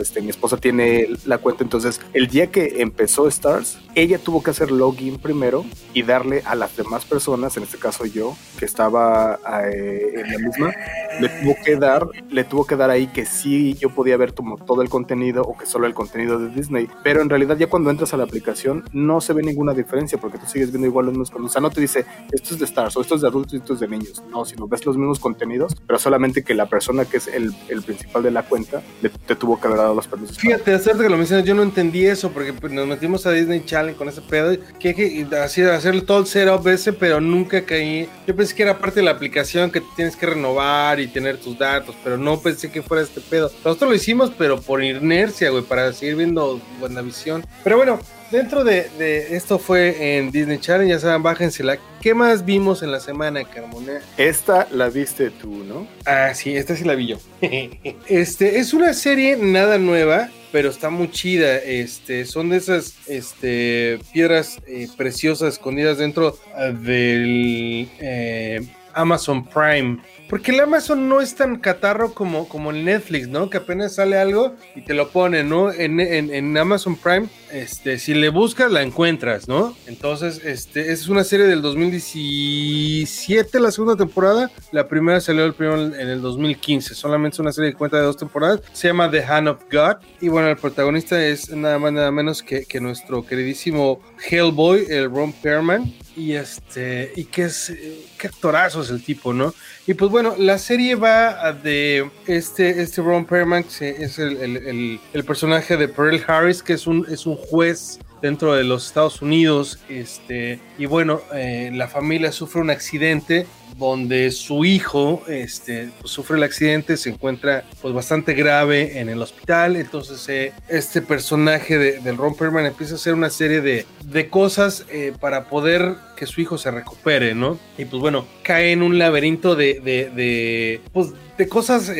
este, 0.00 0.20
mi 0.20 0.30
esposa 0.30 0.56
tiene 0.56 1.08
la 1.26 1.38
cuenta, 1.38 1.62
entonces 1.62 2.00
el 2.12 2.26
día 2.26 2.48
que 2.48 2.80
empezó 2.80 3.28
Stars, 3.28 3.78
ella 3.94 4.18
tuvo 4.18 4.42
que 4.42 4.50
hacer 4.50 4.70
login 4.70 5.18
primero 5.18 5.64
y 5.92 6.02
darle 6.02 6.42
a 6.44 6.54
las 6.54 6.76
demás 6.76 7.04
personas, 7.04 7.56
en 7.56 7.64
este 7.64 7.78
caso 7.78 8.06
yo, 8.06 8.34
que 8.58 8.64
estaba 8.64 9.38
eh, 9.72 10.12
en 10.16 10.32
la 10.32 10.38
misma, 10.38 10.72
le 11.20 11.28
tuvo 11.28 11.54
que 11.64 11.76
dar, 11.76 12.06
le 12.30 12.44
tuvo 12.44 12.66
que 12.66 12.76
dar 12.76 12.90
ahí 12.90 13.06
que 13.08 13.26
sí 13.26 13.74
yo 13.74 13.90
podía 13.90 14.16
ver 14.16 14.34
como 14.34 14.56
todo 14.70 14.82
el 14.82 14.88
contenido 14.88 15.42
o 15.42 15.58
que 15.58 15.66
solo 15.66 15.88
el 15.88 15.94
contenido 15.94 16.38
de 16.38 16.48
Disney. 16.48 16.88
Pero 17.02 17.22
en 17.22 17.28
realidad 17.28 17.56
ya 17.58 17.66
cuando 17.66 17.90
entras 17.90 18.14
a 18.14 18.16
la 18.16 18.22
aplicación 18.22 18.84
no 18.92 19.20
se 19.20 19.32
ve 19.32 19.42
ninguna 19.42 19.74
diferencia 19.74 20.16
porque 20.16 20.38
tú 20.38 20.46
sigues 20.46 20.70
viendo 20.70 20.86
igual 20.86 21.06
los 21.06 21.12
mismos 21.14 21.30
contenidos. 21.32 21.50
O 21.50 21.54
sea, 21.54 21.60
no 21.60 21.70
te 21.70 21.80
dice 21.80 22.06
esto 22.30 22.54
es 22.54 22.60
de 22.60 22.66
Stars 22.66 22.96
o 22.96 23.00
esto 23.00 23.16
es 23.16 23.22
de 23.22 23.26
adultos 23.26 23.54
y 23.54 23.56
esto 23.56 23.74
es 23.74 23.80
de 23.80 23.88
niños. 23.88 24.22
No, 24.30 24.44
sino 24.44 24.68
ves 24.68 24.86
los 24.86 24.96
mismos 24.96 25.18
contenidos, 25.18 25.74
pero 25.88 25.98
solamente 25.98 26.44
que 26.44 26.54
la 26.54 26.66
persona 26.66 27.04
que 27.04 27.16
es 27.16 27.26
el, 27.26 27.52
principal 27.84 28.22
de 28.22 28.30
la 28.30 28.44
cuenta 28.44 28.80
te 29.26 29.34
tuvo 29.34 29.58
que 29.58 29.66
haber 29.66 29.80
dado 29.80 29.94
los 29.96 30.06
permisos. 30.06 30.38
Fíjate, 30.38 30.72
hacerte 30.72 31.02
que 31.02 31.08
lo 31.08 31.16
mencionas, 31.16 31.44
yo 31.44 31.56
no 31.56 31.64
entendí 31.64 32.06
eso 32.06 32.30
porque 32.30 32.52
pues, 32.52 32.72
nos 32.72 32.86
metimos 32.86 33.26
a 33.26 33.32
Disney 33.32 33.64
Challenge 33.64 33.98
con 33.98 34.08
ese 34.08 34.20
pedo 34.20 34.56
que 34.78 34.88
hay 34.90 34.94
que 34.94 35.36
hacer 35.36 36.02
todo 36.02 36.20
el 36.20 36.26
setup 36.26 36.64
ese, 36.68 36.92
pero 36.92 37.20
nunca 37.20 37.64
caí. 37.64 38.08
Yo 38.24 38.36
pensé 38.36 38.54
que 38.54 38.62
era 38.62 38.78
parte 38.78 39.00
de 39.00 39.06
la 39.06 39.10
aplicación 39.10 39.72
que 39.72 39.80
tienes 39.96 40.14
que 40.14 40.26
renovar 40.26 41.00
y 41.00 41.08
tener 41.08 41.38
tus 41.38 41.58
datos, 41.58 41.96
pero 42.04 42.16
no 42.16 42.38
pensé 42.38 42.70
que 42.70 42.82
fuera 42.82 43.02
este 43.02 43.20
pedo. 43.20 43.50
Nosotros 43.64 43.90
lo 43.90 43.96
hicimos, 43.96 44.30
pero 44.38 44.59
por 44.60 44.82
inercia, 44.82 45.50
güey, 45.50 45.62
para 45.62 45.92
seguir 45.92 46.16
viendo 46.16 46.60
visión 47.04 47.44
Pero 47.64 47.76
bueno, 47.76 48.00
dentro 48.30 48.64
de, 48.64 48.88
esto 49.30 49.58
fue 49.58 50.16
en 50.18 50.30
Disney 50.30 50.58
Channel, 50.58 50.88
ya 50.88 50.98
saben, 50.98 51.22
bájensela. 51.22 51.78
¿Qué 52.00 52.14
más 52.14 52.44
vimos 52.44 52.82
en 52.82 52.90
la 52.92 53.00
semana, 53.00 53.44
Carmona? 53.44 54.00
Esta 54.16 54.66
la 54.72 54.88
viste 54.88 55.30
tú, 55.30 55.64
¿no? 55.64 55.86
Ah, 56.06 56.32
sí, 56.34 56.56
esta 56.56 56.76
sí 56.76 56.84
la 56.84 56.94
vi 56.94 57.08
yo. 57.08 57.18
este, 58.06 58.58
es 58.58 58.72
una 58.72 58.94
serie 58.94 59.36
nada 59.36 59.78
nueva, 59.78 60.30
pero 60.52 60.70
está 60.70 60.90
muy 60.90 61.10
chida. 61.10 61.58
Este, 61.58 62.24
son 62.24 62.50
de 62.50 62.56
esas 62.56 62.94
este, 63.06 63.98
piedras 64.12 64.60
eh, 64.66 64.88
preciosas 64.96 65.54
escondidas 65.54 65.98
dentro 65.98 66.38
del 66.82 67.88
eh, 68.00 68.66
Amazon 68.94 69.44
Prime. 69.44 69.98
Porque 70.30 70.52
el 70.52 70.60
Amazon 70.60 71.08
no 71.08 71.20
es 71.20 71.34
tan 71.34 71.56
catarro 71.58 72.14
como, 72.14 72.48
como 72.48 72.70
el 72.70 72.84
Netflix, 72.84 73.26
¿no? 73.26 73.50
Que 73.50 73.56
apenas 73.56 73.96
sale 73.96 74.16
algo 74.16 74.54
y 74.76 74.82
te 74.82 74.94
lo 74.94 75.08
pone, 75.08 75.42
¿no? 75.42 75.72
En, 75.72 75.98
en, 75.98 76.56
Amazon 76.56 76.94
Prime, 76.94 77.26
este, 77.50 77.98
si 77.98 78.14
le 78.14 78.28
buscas, 78.28 78.70
la 78.70 78.82
encuentras, 78.82 79.48
¿no? 79.48 79.74
Entonces, 79.88 80.40
este, 80.44 80.92
es 80.92 81.08
una 81.08 81.24
serie 81.24 81.46
del 81.46 81.62
2017, 81.62 83.58
la 83.58 83.72
segunda 83.72 83.96
temporada. 83.96 84.52
La 84.70 84.86
primera 84.86 85.20
salió 85.20 85.44
el 85.44 85.52
primero 85.52 85.82
en 85.82 86.08
el 86.08 86.22
2015. 86.22 86.94
Solamente 86.94 87.34
es 87.34 87.40
una 87.40 87.50
serie 87.50 87.72
que 87.72 87.76
cuenta 87.76 87.96
de 87.96 88.04
dos 88.04 88.16
temporadas. 88.16 88.60
Se 88.72 88.86
llama 88.86 89.10
The 89.10 89.24
Hand 89.24 89.48
of 89.48 89.64
God. 89.72 89.96
Y 90.20 90.28
bueno, 90.28 90.48
el 90.48 90.56
protagonista 90.56 91.20
es 91.20 91.50
nada 91.50 91.80
más, 91.80 91.92
nada 91.92 92.12
menos 92.12 92.44
que, 92.44 92.66
que 92.66 92.80
nuestro 92.80 93.26
queridísimo 93.26 94.00
Hellboy, 94.30 94.86
el 94.90 95.10
Ron 95.10 95.32
Perlman. 95.32 95.92
Y 96.20 96.34
este, 96.34 97.14
y 97.16 97.24
que 97.24 97.44
es, 97.44 97.72
qué 98.18 98.26
actorazo 98.26 98.82
es 98.82 98.90
el 98.90 99.02
tipo, 99.02 99.32
¿no? 99.32 99.54
Y 99.86 99.94
pues 99.94 100.10
bueno, 100.10 100.34
la 100.36 100.58
serie 100.58 100.94
va 100.94 101.50
de 101.54 102.10
este, 102.26 102.82
este 102.82 103.00
Ron 103.00 103.24
Perlman, 103.24 103.64
que 103.64 103.88
es 103.88 104.18
el, 104.18 105.00
el, 105.14 105.24
personaje 105.24 105.78
de 105.78 105.88
Pearl 105.88 106.22
Harris, 106.26 106.62
que 106.62 106.74
es 106.74 106.86
un, 106.86 107.06
es 107.08 107.24
un 107.24 107.36
juez 107.36 107.98
dentro 108.20 108.52
de 108.52 108.64
los 108.64 108.86
Estados 108.86 109.22
Unidos. 109.22 109.78
Este, 109.88 110.60
y 110.76 110.84
bueno, 110.84 111.22
eh, 111.32 111.70
la 111.72 111.88
familia 111.88 112.32
sufre 112.32 112.60
un 112.60 112.68
accidente 112.68 113.46
donde 113.80 114.30
su 114.30 114.64
hijo 114.64 115.22
este, 115.26 115.88
pues, 116.00 116.12
sufre 116.12 116.36
el 116.36 116.42
accidente, 116.44 116.96
se 116.96 117.10
encuentra 117.10 117.64
pues 117.80 117.92
bastante 117.92 118.34
grave 118.34 119.00
en 119.00 119.08
el 119.08 119.20
hospital, 119.20 119.76
entonces 119.76 120.28
eh, 120.28 120.52
este 120.68 121.02
personaje 121.02 121.78
de, 121.78 122.00
del 122.00 122.16
Ron 122.16 122.36
Perlman 122.36 122.66
empieza 122.66 122.92
a 122.92 122.96
hacer 122.96 123.14
una 123.14 123.30
serie 123.30 123.60
de, 123.60 123.86
de 124.04 124.28
cosas 124.28 124.84
eh, 124.90 125.12
para 125.18 125.48
poder 125.48 125.96
que 126.16 126.26
su 126.26 126.40
hijo 126.40 126.58
se 126.58 126.70
recupere, 126.70 127.34
¿no? 127.34 127.58
Y 127.78 127.86
pues 127.86 128.00
bueno, 128.00 128.26
cae 128.42 128.72
en 128.72 128.82
un 128.82 128.98
laberinto 128.98 129.56
de, 129.56 129.80
de, 129.80 130.10
de, 130.14 130.80
pues, 130.92 131.08
de 131.38 131.48
cosas 131.48 131.90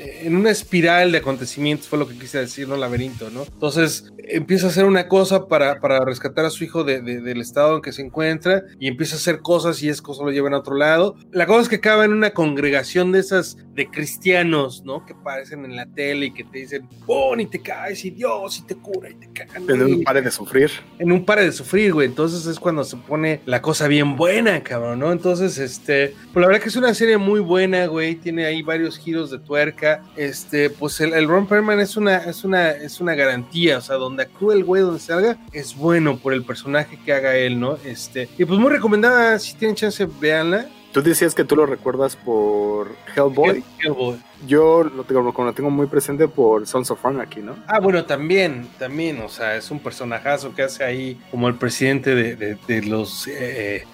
en 0.00 0.36
una 0.36 0.50
espiral 0.50 1.12
de 1.12 1.18
acontecimientos, 1.18 1.88
fue 1.88 1.98
lo 1.98 2.08
que 2.08 2.16
quise 2.16 2.38
decir, 2.38 2.68
¿no? 2.68 2.76
Laberinto, 2.76 3.30
¿no? 3.30 3.42
Entonces 3.42 4.10
empieza 4.18 4.66
a 4.66 4.70
hacer 4.70 4.84
una 4.84 5.08
cosa 5.08 5.46
para, 5.48 5.80
para 5.80 6.04
rescatar 6.04 6.44
a 6.44 6.50
su 6.50 6.64
hijo 6.64 6.84
del 6.84 7.40
estado 7.40 7.76
en 7.76 7.82
que 7.82 7.92
se 7.92 8.02
encuentra 8.02 8.62
y 8.78 8.86
empieza 8.86 9.16
a 9.16 9.18
hacer 9.18 9.40
cosas 9.40 9.82
y 9.82 9.88
es 9.88 10.00
cosas 10.00 10.24
lo 10.24 10.30
llevan 10.30 10.54
a 10.54 10.58
otro 10.58 10.76
lado. 10.76 11.16
La 11.32 11.46
cosa 11.46 11.62
es 11.62 11.68
que 11.68 11.76
acaba 11.76 12.04
en 12.04 12.12
una 12.12 12.30
congregación 12.30 13.12
de 13.12 13.20
esas 13.20 13.56
de 13.74 13.88
cristianos, 13.88 14.84
¿no? 14.84 15.04
Que 15.04 15.14
aparecen 15.14 15.64
en 15.64 15.76
la 15.76 15.86
tele 15.86 16.26
y 16.26 16.30
que 16.32 16.44
te 16.44 16.58
dicen, 16.58 16.88
oh, 17.06 17.36
y 17.38 17.46
te 17.46 17.60
caes 17.60 18.04
y 18.04 18.10
Dios 18.10 18.58
y 18.58 18.62
te 18.62 18.76
cura 18.76 19.10
y 19.10 19.14
te 19.14 19.32
cagan. 19.32 19.68
En 19.68 19.82
un 19.82 20.02
pare 20.02 20.22
de 20.22 20.30
sufrir. 20.30 20.70
En 20.98 21.12
un 21.12 21.24
pare 21.24 21.44
de 21.44 21.52
sufrir, 21.52 21.92
güey. 21.92 22.06
Entonces 22.06 22.46
es 22.46 22.58
cuando 22.58 22.84
se 22.84 22.96
pone 22.96 23.40
la 23.46 23.62
cosa 23.62 23.88
bien 23.88 24.16
buena, 24.16 24.62
cabrón, 24.62 24.98
¿no? 24.98 25.12
Entonces, 25.12 25.58
este, 25.58 26.14
pues 26.32 26.40
la 26.42 26.48
verdad 26.48 26.62
que 26.62 26.68
es 26.68 26.76
una 26.76 26.94
serie 26.94 27.16
muy 27.16 27.40
buena, 27.40 27.86
güey. 27.86 28.16
Tiene 28.16 28.44
ahí 28.44 28.62
varios 28.62 28.98
giros 28.98 29.30
de 29.30 29.38
tuerca 29.38 29.89
este, 30.16 30.70
pues 30.70 31.00
el, 31.00 31.28
Ron 31.28 31.46
Perlman 31.46 31.80
es 31.80 31.96
una, 31.96 32.18
es 32.18 32.44
una, 32.44 32.70
es 32.70 33.00
una 33.00 33.14
garantía, 33.14 33.78
o 33.78 33.80
sea, 33.80 33.96
donde 33.96 34.24
actúa 34.24 34.54
el 34.54 34.64
güey, 34.64 34.82
donde 34.82 35.00
salga, 35.00 35.36
es 35.52 35.76
bueno 35.76 36.18
por 36.18 36.32
el 36.32 36.44
personaje 36.44 36.98
que 37.04 37.12
haga 37.12 37.36
él, 37.36 37.58
¿no? 37.58 37.76
Este, 37.84 38.28
y 38.38 38.44
pues 38.44 38.58
muy 38.58 38.70
recomendada, 38.70 39.38
si 39.38 39.54
tienen 39.54 39.76
chance, 39.76 40.06
véanla. 40.20 40.66
Tú 40.92 41.02
decías 41.02 41.36
que 41.36 41.44
tú 41.44 41.54
lo 41.54 41.66
recuerdas 41.66 42.16
por 42.16 42.96
Hellboy. 43.14 43.62
Hellboy. 43.78 44.18
Yo 44.46 44.82
lo 44.82 45.04
tengo, 45.04 45.22
lo 45.22 45.52
tengo 45.52 45.70
muy 45.70 45.86
presente 45.86 46.26
por 46.26 46.66
Sons 46.66 46.90
of 46.90 47.04
Anarchy, 47.06 47.42
¿no? 47.42 47.56
Ah, 47.68 47.78
bueno, 47.78 48.04
también, 48.06 48.68
también, 48.76 49.20
o 49.20 49.28
sea, 49.28 49.54
es 49.54 49.70
un 49.70 49.78
personajazo 49.78 50.52
que 50.52 50.62
hace 50.62 50.82
ahí 50.82 51.20
como 51.30 51.46
el 51.46 51.54
presidente 51.54 52.16
de, 52.16 52.56
de, 52.56 52.82
los 52.82 53.28
eh, 53.28 53.84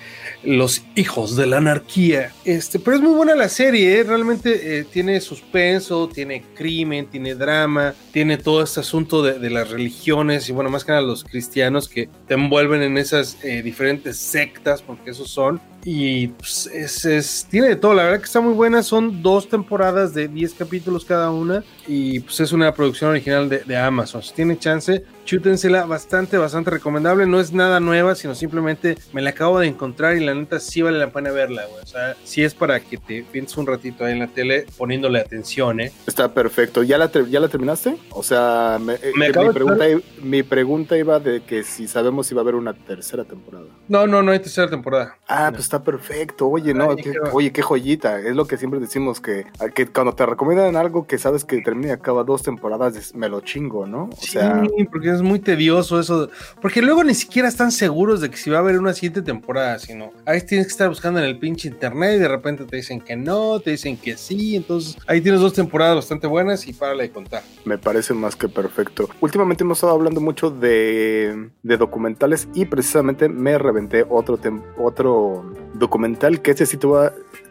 los 0.43 0.83
hijos 0.95 1.37
de 1.37 1.47
la 1.47 1.59
anarquía. 1.59 2.33
Este, 2.45 2.79
pero 2.79 2.97
es 2.97 3.03
muy 3.03 3.15
buena 3.15 3.35
la 3.35 3.49
serie, 3.49 4.01
¿eh? 4.01 4.05
realmente 4.05 4.79
eh, 4.79 4.85
tiene 4.85 5.21
suspenso, 5.21 6.09
tiene 6.09 6.45
crimen, 6.55 7.07
tiene 7.07 7.35
drama, 7.35 7.95
tiene 8.13 8.37
todo 8.37 8.63
este 8.63 8.81
asunto 8.81 9.23
de, 9.23 9.47
las 9.51 9.71
religiones 9.71 10.49
y 10.49 10.53
bueno, 10.53 10.71
más 10.71 10.85
que 10.85 10.93
nada 10.93 11.03
los 11.03 11.23
cristianos 11.23 11.89
que 11.89 12.09
te 12.27 12.35
envuelven 12.35 12.83
en 12.83 12.99
esas 12.99 13.39
eh, 13.45 13.63
diferentes 13.63 14.17
sectas, 14.17 14.83
porque 14.83 15.11
esos 15.11 15.31
son. 15.31 15.61
Y 15.89 16.27
pues, 16.27 16.67
es, 16.67 17.47
tiene 17.49 17.69
de 17.69 17.77
todo, 17.77 17.95
la 17.95 18.03
verdad 18.03 18.19
que 18.19 18.25
está 18.25 18.41
muy 18.41 18.55
buena. 18.55 18.83
Son 18.83 19.23
dos 19.23 19.49
temporadas 19.49 20.15
de 20.15 20.27
10 20.27 20.55
capítulos 20.55 21.05
cada 21.05 21.31
una. 21.31 21.63
Y 21.87 22.19
pues 22.19 22.41
es 22.41 22.51
una 22.51 22.75
producción 22.75 23.11
original 23.11 23.49
de, 23.49 23.59
de 23.59 23.77
Amazon. 23.77 24.21
Si 24.21 24.35
tiene 24.35 24.59
chance, 24.59 25.05
chútensela, 25.25 25.87
bastante, 25.87 26.39
bastante 26.39 26.73
recomendable. 26.73 27.25
No 27.27 27.39
es 27.39 27.53
nada 27.53 27.79
nueva, 27.79 28.17
sino 28.17 28.35
simplemente 28.35 28.99
me 29.13 29.23
la 29.23 29.31
acabo 29.31 29.61
de 29.61 29.69
encontrar 29.69 30.17
y 30.17 30.25
la 30.25 30.35
neta 30.35 30.59
sí 30.59 30.83
vale 30.83 30.99
la 30.99 31.13
pena 31.13 31.31
verla, 31.31 31.65
güey. 31.67 31.85
O 31.85 31.87
sea, 31.87 32.17
sí 32.25 32.43
es 32.43 32.53
para 32.53 32.81
que 32.81 32.97
te 32.97 33.23
pienses 33.23 33.57
un 33.57 33.69
ratito 33.69 34.05
ahí 34.05 34.15
en 34.15 34.19
la 34.19 34.27
tele 34.27 34.67
poniéndole 34.77 35.21
atención, 35.21 35.79
¿eh? 35.79 35.93
Está 36.09 36.35
perfecto. 36.35 36.83
¿Ya 36.83 36.99
la, 36.99 37.13
ya 37.13 37.39
la 37.39 37.47
terminaste? 37.47 37.97
O 38.11 38.25
sea, 38.25 38.79
me, 38.81 38.95
eh, 38.95 39.13
mi, 39.15 39.31
pregunta, 39.31 39.85
mi 40.21 40.43
pregunta 40.43 40.99
iba 40.99 41.21
de 41.21 41.43
que 41.43 41.63
si 41.63 41.87
sabemos 41.87 42.27
si 42.27 42.35
va 42.35 42.41
a 42.41 42.43
haber 42.43 42.57
una 42.57 42.73
tercera 42.73 43.23
temporada. 43.23 43.67
No, 43.89 44.07
no, 44.07 44.23
no 44.23 44.33
hay 44.33 44.41
tercera 44.41 44.69
temporada. 44.69 45.17
Ah, 45.29 45.49
pues 45.51 45.65
está 45.65 45.83
perfecto. 45.83 46.49
Oye, 46.49 46.75
no, 46.75 46.97
oye, 47.33 47.53
qué 47.53 47.63
joyita. 47.63 48.21
Es 48.21 48.35
lo 48.35 48.47
que 48.47 48.57
siempre 48.57 48.81
decimos 48.81 49.21
que, 49.21 49.47
que 49.75 49.87
cuando 49.87 50.15
te 50.15 50.27
recomiendan 50.27 50.77
algo 50.77 51.07
que 51.07 51.19
sabes 51.19 51.45
que 51.45 51.61
termina 51.63 51.89
y 51.89 51.93
acaba 51.93 52.25
dos 52.25 52.43
temporadas, 52.43 53.15
me 53.15 53.29
lo 53.29 53.41
chingo, 53.41 53.87
¿no? 53.87 54.11
O 54.13 54.23
sea, 54.23 54.63
porque 54.91 55.11
es 55.11 55.23
muy 55.23 55.39
tedioso 55.39 56.01
eso, 56.01 56.31
porque 56.61 56.83
luego 56.83 57.05
ni 57.05 57.15
siquiera 57.15 57.49
están 57.49 57.73
seguros 57.73 58.21
de 58.21 58.31
que 58.31 58.37
si 58.37 58.51
va 58.51 58.59
a 58.59 58.61
haber 58.61 58.79
una 58.79 58.93
siguiente 58.93 59.23
temporada, 59.23 59.79
sino 59.79 60.13
ahí 60.25 60.41
tienes 60.43 60.67
que 60.67 60.73
estar 60.73 60.89
buscando 60.89 61.21
en 61.21 61.27
el 61.27 61.39
pinche 61.39 61.69
internet 61.69 62.17
y 62.17 62.19
de 62.19 62.29
repente 62.29 62.65
te 62.65 62.77
dicen 62.77 63.01
que 63.01 63.17
no, 63.17 63.61
te 63.61 63.71
dicen 63.71 63.97
que 63.97 64.17
sí, 64.17 64.57
entonces 64.57 64.97
ahí 65.07 65.21
tienes 65.21 65.41
dos 65.41 65.53
temporadas 65.53 65.97
bastante 65.97 66.27
buenas 66.27 66.67
y 66.67 66.73
párale 66.73 67.05
de 67.05 67.11
contar. 67.11 67.43
Me 67.65 67.79
parece 67.79 68.15
más 68.15 68.37
que 68.37 68.49
perfecto. 68.49 69.09
Últimamente 69.21 69.65
hemos 69.65 69.79
estado 69.79 69.93
hablando 69.93 70.21
mucho 70.21 70.51
de, 70.51 71.51
de 71.63 71.77
documentales 71.77 72.49
y 72.55 72.65
precisamente 72.65 73.29
me 73.29 73.59
reventé 73.77 74.07
otro, 74.09 74.39
otro 74.79 75.45
documental 75.75 76.41
que 76.41 76.53
ese 76.53 76.67
sí 76.67 76.77
te 76.77 76.89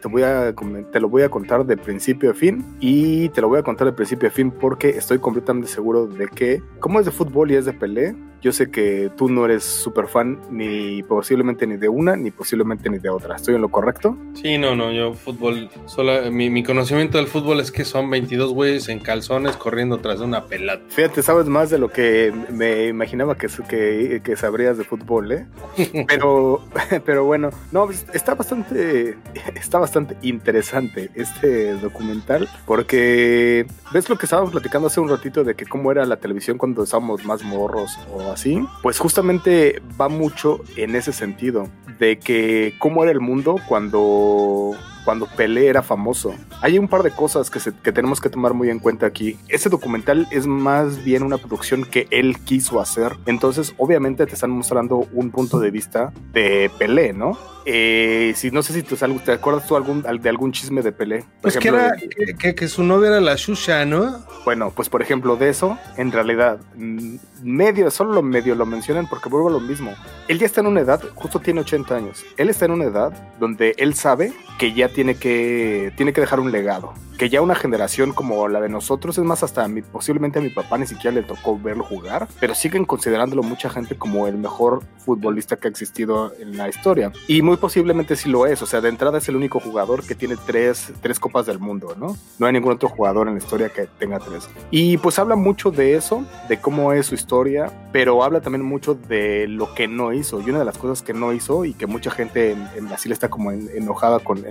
te, 0.00 0.08
voy 0.08 0.22
a, 0.22 0.54
te 0.92 1.00
lo 1.00 1.08
voy 1.08 1.22
a 1.22 1.28
contar 1.28 1.64
de 1.64 1.76
principio 1.76 2.30
a 2.30 2.34
fin 2.34 2.64
y 2.80 3.28
te 3.30 3.40
lo 3.40 3.48
voy 3.48 3.60
a 3.60 3.62
contar 3.62 3.86
de 3.86 3.92
principio 3.92 4.28
a 4.28 4.32
fin 4.32 4.50
porque 4.50 4.90
estoy 4.90 5.18
completamente 5.18 5.68
seguro 5.68 6.06
de 6.06 6.26
que 6.28 6.62
como 6.80 6.98
es 6.98 7.06
de 7.06 7.12
fútbol 7.12 7.50
y 7.50 7.54
es 7.54 7.64
de 7.64 7.72
pelea, 7.72 8.14
yo 8.46 8.52
sé 8.52 8.70
que 8.70 9.10
tú 9.16 9.28
no 9.28 9.44
eres 9.44 9.64
súper 9.64 10.06
fan 10.06 10.38
ni 10.52 11.02
posiblemente 11.02 11.66
ni 11.66 11.76
de 11.76 11.88
una 11.88 12.14
ni 12.14 12.30
posiblemente 12.30 12.88
ni 12.88 12.98
de 12.98 13.08
otra. 13.08 13.34
¿Estoy 13.34 13.56
en 13.56 13.60
lo 13.60 13.70
correcto? 13.70 14.16
Sí, 14.34 14.56
no, 14.56 14.76
no, 14.76 14.92
yo 14.92 15.14
fútbol, 15.14 15.68
solo, 15.86 16.30
mi, 16.30 16.62
conocimiento 16.62 17.18
del 17.18 17.26
fútbol 17.26 17.58
es 17.58 17.72
que 17.72 17.84
son 17.84 18.08
22 18.08 18.52
güeyes 18.52 18.88
en 18.88 19.00
calzones 19.00 19.56
corriendo 19.56 19.98
tras 19.98 20.20
una 20.20 20.44
pelota. 20.44 20.80
Fíjate, 20.90 21.24
sabes 21.24 21.46
más 21.46 21.70
de 21.70 21.78
lo 21.78 21.88
que 21.88 22.32
me 22.48 22.86
imaginaba 22.86 23.36
que, 23.36 23.48
que, 23.68 24.20
que 24.22 24.36
sabrías 24.36 24.78
de 24.78 24.84
fútbol, 24.84 25.32
¿eh? 25.32 25.46
pero, 26.06 26.64
pero 27.04 27.24
bueno, 27.24 27.50
no, 27.72 27.86
pues, 27.86 28.06
está 28.14 28.36
bastante, 28.36 29.16
está 29.56 29.80
bastante 29.80 30.16
interesante 30.22 31.10
este 31.16 31.74
documental 31.74 32.48
porque 32.64 33.66
ves 33.92 34.08
lo 34.08 34.16
que 34.16 34.26
estábamos 34.26 34.52
platicando 34.52 34.86
hace 34.86 35.00
un 35.00 35.08
ratito 35.08 35.42
de 35.42 35.56
que 35.56 35.66
cómo 35.66 35.90
era 35.90 36.06
la 36.06 36.18
televisión 36.18 36.58
cuando 36.58 36.84
estábamos 36.84 37.24
más 37.24 37.42
morros 37.42 37.98
o 38.14 38.35
pues 38.82 38.98
justamente 38.98 39.82
va 40.00 40.08
mucho 40.08 40.60
en 40.76 40.94
ese 40.96 41.12
sentido, 41.12 41.68
de 41.98 42.18
que 42.18 42.74
cómo 42.78 43.02
era 43.02 43.12
el 43.12 43.20
mundo 43.20 43.56
cuando 43.68 44.72
cuando 45.06 45.26
Pelé 45.26 45.68
era 45.68 45.82
famoso. 45.82 46.34
Hay 46.60 46.78
un 46.78 46.88
par 46.88 47.04
de 47.04 47.12
cosas 47.12 47.48
que, 47.48 47.60
que 47.72 47.92
tenemos 47.92 48.20
que 48.20 48.28
tomar 48.28 48.54
muy 48.54 48.70
en 48.70 48.80
cuenta 48.80 49.06
aquí. 49.06 49.38
Ese 49.48 49.68
documental 49.68 50.26
es 50.32 50.48
más 50.48 51.04
bien 51.04 51.22
una 51.22 51.38
producción 51.38 51.84
que 51.84 52.08
él 52.10 52.38
quiso 52.40 52.80
hacer. 52.80 53.12
Entonces, 53.24 53.72
obviamente 53.78 54.26
te 54.26 54.34
están 54.34 54.50
mostrando 54.50 55.06
un 55.12 55.30
punto 55.30 55.60
de 55.60 55.70
vista 55.70 56.12
de 56.32 56.72
Pelé, 56.76 57.12
¿no? 57.12 57.38
Eh, 57.68 58.32
si 58.36 58.52
no 58.52 58.62
sé 58.62 58.72
si 58.72 58.84
te, 58.84 58.94
te 58.96 59.32
acuerdas 59.32 59.66
tú 59.66 59.74
algún, 59.74 60.02
de 60.02 60.28
algún 60.28 60.52
chisme 60.52 60.82
de 60.82 60.92
Pelé. 60.92 61.24
pues 61.40 61.58
que 61.58 61.66
era 61.66 61.96
que, 62.38 62.54
que, 62.54 62.68
su 62.68 62.84
novia 62.84 63.08
era 63.08 63.20
la 63.20 63.34
Shusha, 63.34 63.84
¿no? 63.84 64.24
Bueno, 64.44 64.70
pues 64.70 64.88
por 64.88 65.02
ejemplo, 65.02 65.34
de 65.34 65.48
eso, 65.48 65.76
en 65.96 66.12
realidad, 66.12 66.60
mm, 66.76 67.16
medio, 67.42 67.90
solo 67.90 68.12
lo 68.12 68.22
medio 68.22 68.54
lo 68.54 68.66
mencionan 68.66 69.08
porque 69.08 69.28
vuelvo 69.28 69.48
a 69.48 69.52
lo 69.52 69.60
mismo. 69.60 69.92
Él 70.28 70.38
ya 70.38 70.46
está 70.46 70.60
en 70.60 70.68
una 70.68 70.80
edad, 70.80 71.02
justo 71.16 71.40
tiene 71.40 71.60
80 71.62 71.96
años. 71.96 72.24
Él 72.36 72.50
está 72.50 72.66
en 72.66 72.70
una 72.70 72.84
edad 72.84 73.12
donde 73.40 73.74
él 73.78 73.94
sabe 73.94 74.32
que 74.60 74.72
ya 74.72 74.88
tiene 74.96 75.16
que, 75.16 75.92
tiene 75.94 76.14
que 76.14 76.22
dejar 76.22 76.40
un 76.40 76.50
legado. 76.50 76.94
Que 77.18 77.28
ya 77.28 77.42
una 77.42 77.54
generación 77.54 78.12
como 78.12 78.48
la 78.48 78.62
de 78.62 78.70
nosotros, 78.70 79.18
es 79.18 79.24
más, 79.24 79.42
hasta 79.42 79.68
mi, 79.68 79.82
posiblemente 79.82 80.38
a 80.38 80.42
mi 80.42 80.48
papá 80.48 80.78
ni 80.78 80.86
siquiera 80.86 81.14
le 81.14 81.22
tocó 81.22 81.58
verlo 81.58 81.84
jugar, 81.84 82.28
pero 82.40 82.54
siguen 82.54 82.86
considerándolo 82.86 83.42
mucha 83.42 83.68
gente 83.68 83.96
como 83.96 84.26
el 84.26 84.38
mejor 84.38 84.82
futbolista 84.98 85.56
que 85.56 85.68
ha 85.68 85.70
existido 85.70 86.32
en 86.40 86.56
la 86.56 86.70
historia. 86.70 87.12
Y 87.28 87.42
muy 87.42 87.58
posiblemente 87.58 88.16
sí 88.16 88.30
lo 88.30 88.46
es, 88.46 88.62
o 88.62 88.66
sea, 88.66 88.80
de 88.80 88.88
entrada 88.88 89.18
es 89.18 89.28
el 89.28 89.36
único 89.36 89.60
jugador 89.60 90.02
que 90.02 90.14
tiene 90.14 90.36
tres, 90.46 90.92
tres 91.02 91.20
copas 91.20 91.44
del 91.44 91.58
mundo, 91.58 91.94
¿no? 91.98 92.16
No 92.38 92.46
hay 92.46 92.54
ningún 92.54 92.72
otro 92.72 92.88
jugador 92.88 93.28
en 93.28 93.34
la 93.34 93.40
historia 93.40 93.68
que 93.68 93.86
tenga 93.98 94.18
tres. 94.18 94.48
Y 94.70 94.96
pues 94.96 95.18
habla 95.18 95.36
mucho 95.36 95.70
de 95.70 95.94
eso, 95.94 96.24
de 96.48 96.58
cómo 96.58 96.94
es 96.94 97.06
su 97.06 97.14
historia, 97.14 97.70
pero 97.92 98.22
habla 98.24 98.40
también 98.40 98.64
mucho 98.64 98.94
de 98.94 99.46
lo 99.46 99.74
que 99.74 99.88
no 99.88 100.12
hizo. 100.12 100.40
Y 100.40 100.48
una 100.48 100.60
de 100.60 100.64
las 100.64 100.78
cosas 100.78 101.02
que 101.02 101.12
no 101.12 101.34
hizo 101.34 101.66
y 101.66 101.74
que 101.74 101.86
mucha 101.86 102.10
gente 102.10 102.52
en, 102.52 102.88
Brasil 102.88 103.12
está 103.12 103.28
como 103.28 103.52
enojada 103.52 104.20
con, 104.20 104.44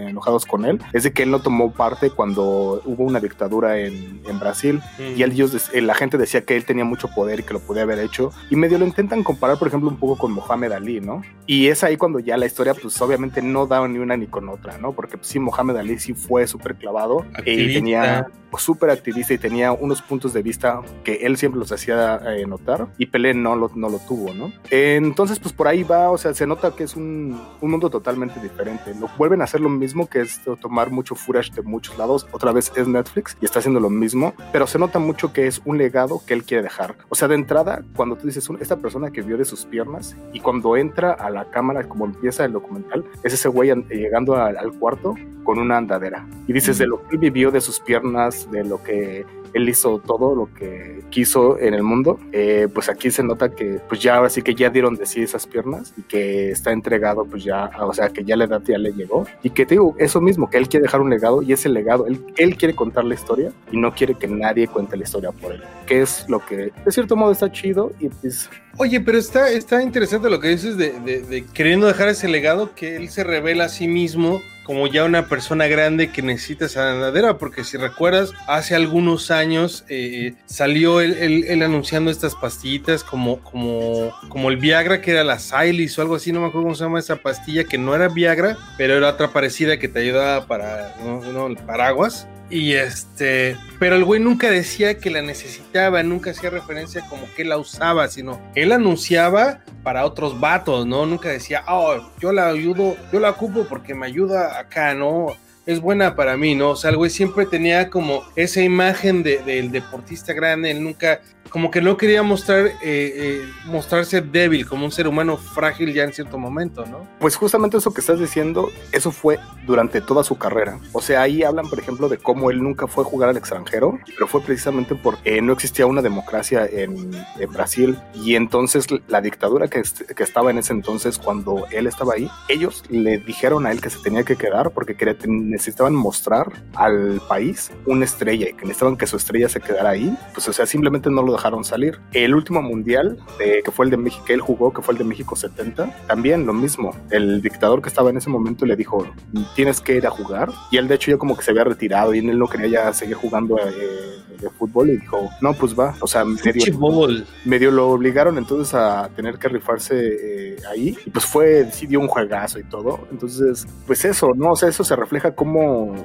con 0.44 0.66
él, 0.66 0.80
es 0.92 1.04
de 1.04 1.14
que 1.14 1.24
él 1.24 1.32
no 1.32 1.40
tomó 1.40 1.72
parte 1.72 2.10
cuando 2.10 2.82
hubo 2.84 3.04
una 3.04 3.20
dictadura 3.20 3.78
en, 3.78 4.22
en 4.26 4.40
Brasil 4.40 4.82
y 5.00 5.24
ellos, 5.24 5.72
la 5.74 5.94
gente 5.94 6.18
decía 6.18 6.44
que 6.44 6.56
él 6.56 6.66
tenía 6.66 6.84
mucho 6.84 7.08
poder 7.10 7.40
y 7.40 7.44
que 7.44 7.54
lo 7.54 7.60
podía 7.60 7.84
haber 7.84 8.00
hecho. 8.00 8.32
Y 8.50 8.56
medio 8.56 8.78
lo 8.78 8.86
intentan 8.86 9.24
comparar, 9.24 9.58
por 9.60 9.68
ejemplo, 9.68 9.90
un 9.90 9.98
poco 9.98 10.18
con 10.18 10.32
Mohamed 10.32 10.72
Ali, 10.72 11.00
¿no? 11.00 11.22
Y 11.46 11.68
es 11.68 11.84
ahí 11.84 11.98
cuando 11.98 12.20
ya 12.20 12.38
la 12.38 12.46
historia, 12.46 12.74
pues 12.74 13.00
obviamente 13.02 13.42
no 13.42 13.68
daba 13.68 13.88
ni 13.88 14.00
una 14.00 14.18
ni 14.18 14.28
con 14.28 14.50
otra, 14.50 14.78
¿no? 14.78 14.94
Porque 14.94 15.18
pues, 15.18 15.28
sí, 15.28 15.40
Mohamed 15.40 15.78
Ali 15.78 16.00
sí 16.00 16.14
fue 16.14 16.48
súper 16.48 16.76
clavado 16.76 17.26
y 17.46 17.74
tenía 17.74 18.28
súper 18.58 18.90
activista 18.90 19.34
y 19.34 19.38
tenía 19.38 19.72
unos 19.72 20.02
puntos 20.02 20.34
de 20.34 20.42
vista 20.42 20.82
que 21.04 21.26
él 21.26 21.38
siempre 21.38 21.60
los 21.60 21.72
hacía 21.72 22.20
eh, 22.26 22.46
notar 22.46 22.88
y 22.98 23.08
Pelé 23.08 23.34
no 23.34 23.56
lo, 23.56 23.72
no 23.76 23.90
lo 23.90 24.00
tuvo, 24.00 24.34
¿no? 24.34 24.52
Entonces, 24.70 25.40
pues 25.40 25.54
por 25.54 25.68
ahí 25.68 25.84
va, 25.84 26.10
o 26.10 26.18
sea, 26.18 26.34
se 26.34 26.48
nota 26.48 26.76
que 26.76 26.84
es 26.84 26.96
un, 26.96 27.40
un 27.62 27.72
mundo 27.72 27.90
totalmente 27.90 28.40
diferente. 28.40 28.94
Lo 29.00 29.10
vuelven 29.18 29.42
a 29.42 29.46
hacer 29.46 29.62
lo 29.62 29.70
mismo 29.70 30.08
que 30.08 30.25
es 30.26 30.42
tomar 30.60 30.92
mucho 30.92 31.16
footage 31.16 31.52
de 31.54 31.62
muchos 31.62 31.98
lados. 31.98 32.28
Otra 32.32 32.52
vez 32.52 32.72
es 32.76 32.88
Netflix 32.88 33.38
y 33.42 33.46
está 33.46 33.60
haciendo 33.60 33.80
lo 33.80 33.90
mismo, 33.90 34.34
pero 34.52 34.68
se 34.68 34.80
nota 34.80 35.00
mucho 35.00 35.34
que 35.34 35.48
es 35.48 35.62
un 35.66 35.78
legado 35.78 36.22
que 36.26 36.34
él 36.34 36.44
quiere 36.44 36.64
dejar. 36.64 36.96
O 37.10 37.16
sea, 37.16 37.28
de 37.28 37.36
entrada, 37.36 37.84
cuando 37.96 38.16
tú 38.16 38.28
dices, 38.28 38.48
esta 38.60 38.78
persona 38.78 39.12
que 39.12 39.22
vio 39.22 39.38
de 39.38 39.46
sus 39.46 39.66
piernas 39.66 40.16
y 40.34 40.40
cuando 40.40 40.78
entra 40.78 41.14
a 41.14 41.30
la 41.30 41.46
cámara, 41.46 41.88
como 41.88 42.06
empieza 42.06 42.46
el 42.46 42.54
documental, 42.54 43.06
es 43.24 43.34
ese 43.34 43.50
güey 43.50 43.72
llegando 43.90 44.36
al, 44.36 44.58
al 44.58 44.72
cuarto 44.74 45.16
con 45.44 45.60
una 45.60 45.78
andadera. 45.78 46.28
Y 46.48 46.54
dices, 46.54 46.78
de 46.78 46.88
lo 46.88 47.02
que 47.04 47.16
él 47.16 47.18
vivió 47.20 47.52
de 47.52 47.62
sus 47.62 47.80
piernas, 47.80 48.50
de 48.52 48.64
lo 48.64 48.82
que 48.84 49.26
él 49.56 49.70
hizo 49.70 50.00
todo 50.00 50.36
lo 50.36 50.54
que 50.54 51.02
quiso 51.10 51.58
en 51.58 51.74
el 51.74 51.82
mundo, 51.82 52.20
eh, 52.34 52.68
pues 52.74 52.90
aquí 52.90 53.10
se 53.10 53.24
nota 53.24 53.50
que 53.50 53.80
pues 53.88 54.02
ya 54.02 54.18
ahora 54.18 54.30
sí 54.30 54.42
que 54.42 54.54
ya 54.54 54.70
dieron 54.70 54.96
de 54.96 55.06
sí 55.06 55.22
esas 55.22 55.48
piernas 55.48 55.94
y 55.98 56.02
que 56.02 56.52
está 56.52 56.74
entregado 56.74 57.26
pues 57.26 57.46
ya, 57.46 57.72
o 57.80 57.94
sea 57.94 58.10
que 58.10 58.26
ya 58.26 58.36
la 58.36 58.44
edad 58.44 58.62
ya 58.68 58.78
le 58.78 58.92
llegó. 58.92 59.26
Y 59.44 59.52
que 59.52 59.66
te 59.66 59.76
digo 59.76 59.96
eso 59.98 60.20
mismo, 60.20 60.50
que 60.50 60.58
él 60.58 60.68
quiere 60.68 60.84
dejar 60.84 61.00
un 61.00 61.10
legado 61.10 61.42
y 61.42 61.54
ese 61.54 61.70
legado, 61.70 62.06
él, 62.06 62.22
él 62.36 62.58
quiere 62.58 62.76
contar 62.76 63.06
la 63.06 63.16
historia 63.16 63.54
y 63.72 63.78
no 63.78 63.96
quiere 63.96 64.16
que 64.16 64.28
nadie 64.28 64.68
cuente 64.68 64.98
la 64.98 65.04
historia 65.04 65.32
por 65.32 65.54
él, 65.54 65.64
que 65.88 66.02
es 66.02 66.26
lo 66.28 66.46
que 66.46 66.74
de 66.86 66.92
cierto 66.92 67.16
modo 67.16 67.32
está 67.32 67.50
chido 67.50 67.94
y 68.00 68.10
pues 68.10 68.50
Oye, 68.78 69.00
pero 69.00 69.18
está, 69.18 69.50
está 69.50 69.82
interesante 69.82 70.30
lo 70.30 70.42
que 70.42 70.50
dices 70.50 70.76
de, 70.76 71.00
de, 71.00 71.46
queriendo 71.54 71.88
dejar 71.88 72.10
ese 72.10 72.28
legado 72.28 72.76
que 72.76 72.98
él 72.98 73.08
se 73.08 73.24
revela 73.24 73.66
a 73.66 73.70
sí 73.70 73.88
mismo 73.88 74.42
como 74.66 74.88
ya 74.88 75.06
una 75.06 75.28
persona 75.28 75.68
grande 75.68 76.10
que 76.10 76.22
necesita 76.22 76.66
esa 76.66 76.92
andadera, 76.92 77.38
porque 77.38 77.64
si 77.64 77.78
recuerdas, 77.78 78.32
hace 78.48 78.76
algunos 78.76 79.30
años 79.30 79.86
eh, 79.90 80.34
salió 80.46 81.02
él, 81.02 81.62
anunciando 81.62 82.10
estas 82.10 82.36
pastillitas 82.36 83.04
como, 83.04 83.40
como, 83.42 84.12
como 84.28 84.50
el 84.50 84.58
Viagra, 84.58 85.02
que 85.02 85.12
era 85.12 85.24
la 85.24 85.40
Silis 85.40 85.98
o 85.98 86.02
algo 86.02 86.16
así, 86.16 86.32
no 86.32 86.42
me 86.42 86.48
acuerdo 86.48 86.66
cómo 86.66 86.76
se 86.76 86.84
llama 86.84 87.00
esa 87.00 87.18
pastilla, 87.18 87.64
que 87.64 87.78
no 87.78 87.94
era 87.94 88.10
Viagra, 88.10 88.58
pero 88.78 88.96
era 88.96 89.10
otra 89.10 89.30
parecida 89.30 89.78
que 89.78 89.88
te 89.88 90.00
ayudaba 90.00 90.48
para 90.48 90.96
¿no? 91.04 91.48
el 91.48 91.58
paraguas. 91.58 92.28
Y 92.50 92.74
este, 92.74 93.58
pero 93.80 93.96
el 93.96 94.06
güey 94.06 94.22
nunca 94.22 94.52
decía 94.52 95.00
que 95.00 95.10
la 95.10 95.22
necesitaba, 95.22 96.04
nunca 96.04 96.32
hacía 96.32 96.52
referencia 96.52 97.04
como 97.10 97.26
que 97.36 97.44
la 97.44 97.58
usaba, 97.58 98.08
sino 98.08 98.40
él 98.54 98.72
anunciaba 98.72 99.62
para 99.82 100.06
otros 100.06 100.40
vatos, 100.40 100.86
¿no? 100.86 101.06
Nunca 101.06 101.30
decía, 101.30 101.64
oh, 101.68 102.12
yo 102.20 102.32
la 102.32 102.48
ayudo, 102.48 102.96
yo 103.12 103.20
la 103.20 103.32
ocupo 103.32 103.66
porque 103.68 103.96
me 103.96 104.06
ayuda 104.06 104.60
acá, 104.60 104.94
¿no? 104.94 105.36
Es 105.66 105.82
buena 105.82 106.16
para 106.16 106.38
mí, 106.38 106.54
¿no? 106.54 106.72
O 106.72 106.76
sea, 106.76 106.92
el 106.92 106.98
güey 106.98 107.10
siempre 107.10 107.48
tenía 107.48 107.90
como 107.90 108.24
esa 108.36 108.62
imagen 108.62 109.24
del 109.24 109.72
deportista 109.72 110.34
grande, 110.34 110.70
él 110.70 110.84
nunca 110.84 111.22
como 111.56 111.72
que 111.72 111.80
no 111.80 111.96
quería 111.96 112.22
mostrar, 112.22 112.66
eh, 112.66 112.74
eh, 112.84 113.50
mostrarse 113.68 114.20
débil, 114.20 114.68
como 114.68 114.84
un 114.84 114.92
ser 114.92 115.08
humano 115.08 115.38
frágil 115.38 115.94
ya 115.94 116.04
en 116.04 116.12
cierto 116.12 116.38
momento, 116.38 116.86
¿no? 116.86 117.08
Pues 117.18 117.38
justamente 117.38 117.78
eso 117.78 117.94
que 117.94 118.02
estás 118.02 118.20
diciendo, 118.20 118.74
eso 118.92 119.10
fue 119.10 119.40
durante 119.66 120.02
toda 120.02 120.26
su 120.26 120.38
carrera. 120.38 120.80
O 120.92 121.02
sea, 121.02 121.22
ahí 121.22 121.44
hablan, 121.44 121.70
por 121.70 121.80
ejemplo, 121.80 122.10
de 122.10 122.18
cómo 122.18 122.52
él 122.52 122.62
nunca 122.62 122.88
fue 122.88 123.06
a 123.06 123.08
jugar 123.08 123.30
al 123.30 123.38
extranjero, 123.38 123.98
pero 124.06 124.28
fue 124.28 124.42
precisamente 124.42 124.96
porque 124.96 125.42
no 125.42 125.54
existía 125.54 125.86
una 125.86 126.02
democracia 126.02 126.68
en, 126.70 127.10
Brasil 127.54 127.98
y 128.14 128.36
entonces 128.36 128.88
la 129.08 129.22
dictadura 129.22 129.70
que, 129.70 129.82
que, 129.82 130.24
estaba 130.24 130.52
en 130.52 130.58
ese 130.58 130.74
entonces, 130.74 131.18
cuando 131.18 131.68
él 131.72 131.88
estaba 131.88 132.16
ahí, 132.16 132.30
ellos 132.50 132.84
le 132.90 133.20
dijeron 133.20 133.66
a 133.66 133.72
él 133.72 133.80
que 133.80 133.90
se 133.90 134.00
tenía 134.00 134.24
que 134.24 134.36
quedar 134.36 134.72
porque 134.72 134.98
necesitaban 135.28 135.96
mostrar 135.96 136.52
al 136.74 137.22
país 137.30 137.72
una 137.86 138.04
estrella 138.04 138.50
y 138.50 138.54
que 138.54 138.64
necesitaban 138.64 138.98
que 138.98 139.08
su 139.08 139.16
estrella 139.16 139.48
se 139.48 139.62
quedara 139.62 139.92
ahí. 139.92 140.18
Pues, 140.34 140.50
o 140.50 140.54
sea, 140.54 140.66
simplemente 140.66 141.10
no 141.10 141.22
lo 141.22 141.32
dejaron 141.32 141.45
salir. 141.64 142.00
El 142.12 142.36
último 142.36 142.62
mundial, 142.62 143.18
que 143.38 143.72
fue 143.72 143.86
el 143.86 143.92
de 143.92 143.98
México, 143.98 144.26
que 144.26 144.34
él 144.34 144.42
jugó, 144.42 144.74
que 144.74 144.82
fue 144.82 144.94
el 144.94 144.98
de 144.98 145.04
México 145.04 145.36
70, 145.36 146.08
también 146.08 146.46
lo 146.46 146.54
mismo. 146.54 146.96
El 147.10 147.42
dictador 147.42 147.82
que 147.82 147.90
estaba 147.90 148.10
en 148.10 148.18
ese 148.18 148.30
momento 148.30 148.66
le 148.66 148.76
dijo, 148.76 149.08
tienes 149.56 149.82
que 149.82 149.96
ir 149.96 150.08
a 150.08 150.10
jugar. 150.10 150.50
Y 150.72 150.78
él 150.78 150.88
de 150.88 150.96
hecho 150.96 151.12
ya 151.12 151.18
como 151.18 151.36
que 151.36 151.44
se 151.44 151.52
había 151.52 151.64
retirado 151.64 152.14
y 152.14 152.20
él 152.20 152.38
no 152.38 152.48
quería 152.48 152.68
ya 152.68 152.94
seguir 152.94 153.16
jugando 153.16 153.58
eh, 153.60 154.16
de 154.40 154.50
fútbol 154.50 154.90
y 154.90 154.98
dijo, 154.98 155.30
no, 155.42 155.54
pues 155.54 155.78
va. 155.78 155.96
O 156.02 156.08
sea, 156.08 156.26
medio, 156.26 157.08
medio 157.46 157.72
lo 157.72 157.90
obligaron 157.90 158.38
entonces 158.38 158.74
a 158.74 159.10
tener 159.16 159.38
que 159.38 159.48
rifarse 159.48 159.96
eh, 159.96 160.58
ahí. 160.70 160.98
Y 161.06 161.10
pues 161.10 161.26
fue, 161.26 161.70
sí 161.72 161.88
dio 161.88 162.00
un 162.00 162.08
juegazo 162.08 162.60
y 162.60 162.64
todo. 162.64 163.08
Entonces, 163.12 163.68
pues 163.86 164.04
eso, 164.06 164.32
¿no? 164.36 164.52
O 164.52 164.56
sea, 164.56 164.70
eso 164.70 164.84
se 164.84 164.96
refleja 164.96 165.34
como, 165.34 165.96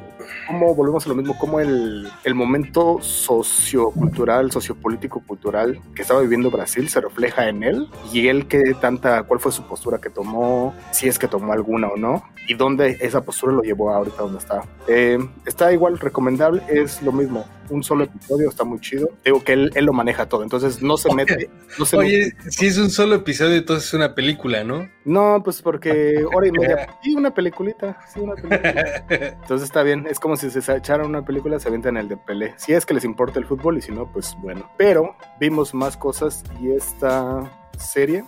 como 0.47 0.75
volvemos 0.75 1.05
a 1.07 1.09
lo 1.09 1.15
mismo, 1.15 1.39
como 1.39 1.61
el, 1.61 2.09
el 2.25 2.35
momento 2.35 2.99
sociocultural, 3.01 4.51
sociopolítico 4.51 5.21
cultural 5.31 5.81
que 5.95 6.03
estaba 6.03 6.21
viviendo 6.23 6.51
Brasil 6.51 6.89
se 6.89 7.01
refleja 7.01 7.49
en 7.49 7.63
él 7.63 7.89
y 8.13 8.27
él 8.27 8.49
que 8.49 8.75
tanta, 8.81 9.23
cuál 9.23 9.39
fue 9.39 9.53
su 9.53 9.63
postura 9.63 9.99
que 10.01 10.11
tomó, 10.11 10.75
si 10.91 11.07
es 11.07 11.21
que 11.21 11.29
tomó 11.29 11.53
alguna 11.53 11.87
o 11.87 11.97
no, 11.97 12.25
y 12.49 12.55
dónde 12.55 12.99
esa 13.01 13.21
postura 13.23 13.53
lo 13.53 13.63
llevó 13.63 13.91
ahorita 13.91 14.23
donde 14.23 14.39
está. 14.39 14.65
Eh, 14.89 15.19
está 15.47 15.73
igual 15.73 16.01
recomendable, 16.01 16.63
es 16.69 17.01
lo 17.01 17.13
mismo, 17.13 17.45
un 17.71 17.83
solo 17.83 18.05
episodio 18.05 18.49
está 18.49 18.65
muy 18.65 18.81
chido. 18.81 19.11
Digo 19.25 19.43
que 19.43 19.53
él, 19.53 19.71
él 19.75 19.85
lo 19.85 19.93
maneja 19.93 20.29
todo, 20.29 20.43
entonces 20.43 20.83
no 20.83 20.97
se 20.97 21.13
mete. 21.15 21.51
No 21.79 21.85
se 21.85 21.97
Oye, 21.97 22.33
si 22.49 22.67
es 22.67 22.79
un 22.79 22.91
solo 22.91 23.17
episodio, 23.17 23.57
entonces 23.57 23.89
es 23.89 23.95
una 23.95 24.15
película, 24.15 24.65
¿no? 24.65 24.89
No, 25.05 25.41
pues 25.43 25.63
porque 25.63 26.25
hora 26.35 26.47
y 26.47 26.53
media. 26.53 26.89
Sí, 27.03 27.15
una 27.15 27.33
peliculita, 27.33 27.99
sí, 28.13 28.21
una 28.21 28.35
película. 28.35 29.05
Entonces 29.09 29.67
está 29.67 29.83
bien, 29.83 30.07
es 30.09 30.21
como 30.21 30.37
si 30.37 30.51
se 30.51 30.59
echaran 30.77 31.07
una 31.07 31.25
película, 31.25 31.59
se 31.59 31.69
avientan 31.69 31.97
el 31.97 32.09
de 32.09 32.17
Pelé. 32.17 32.55
Si 32.57 32.73
es 32.73 32.87
que 32.87 32.95
les 32.95 33.05
importa 33.05 33.39
el 33.39 33.47
fútbol 33.47 33.79
y 33.79 33.83
si 33.83 33.93
no, 33.93 34.11
pues 34.11 34.37
bueno. 34.41 34.71
Pero 34.77 35.17
vimos 35.39 35.75
más 35.75 35.97
cosas 35.97 36.45
y 36.61 36.71
esta 36.71 37.51
serie 37.79 38.25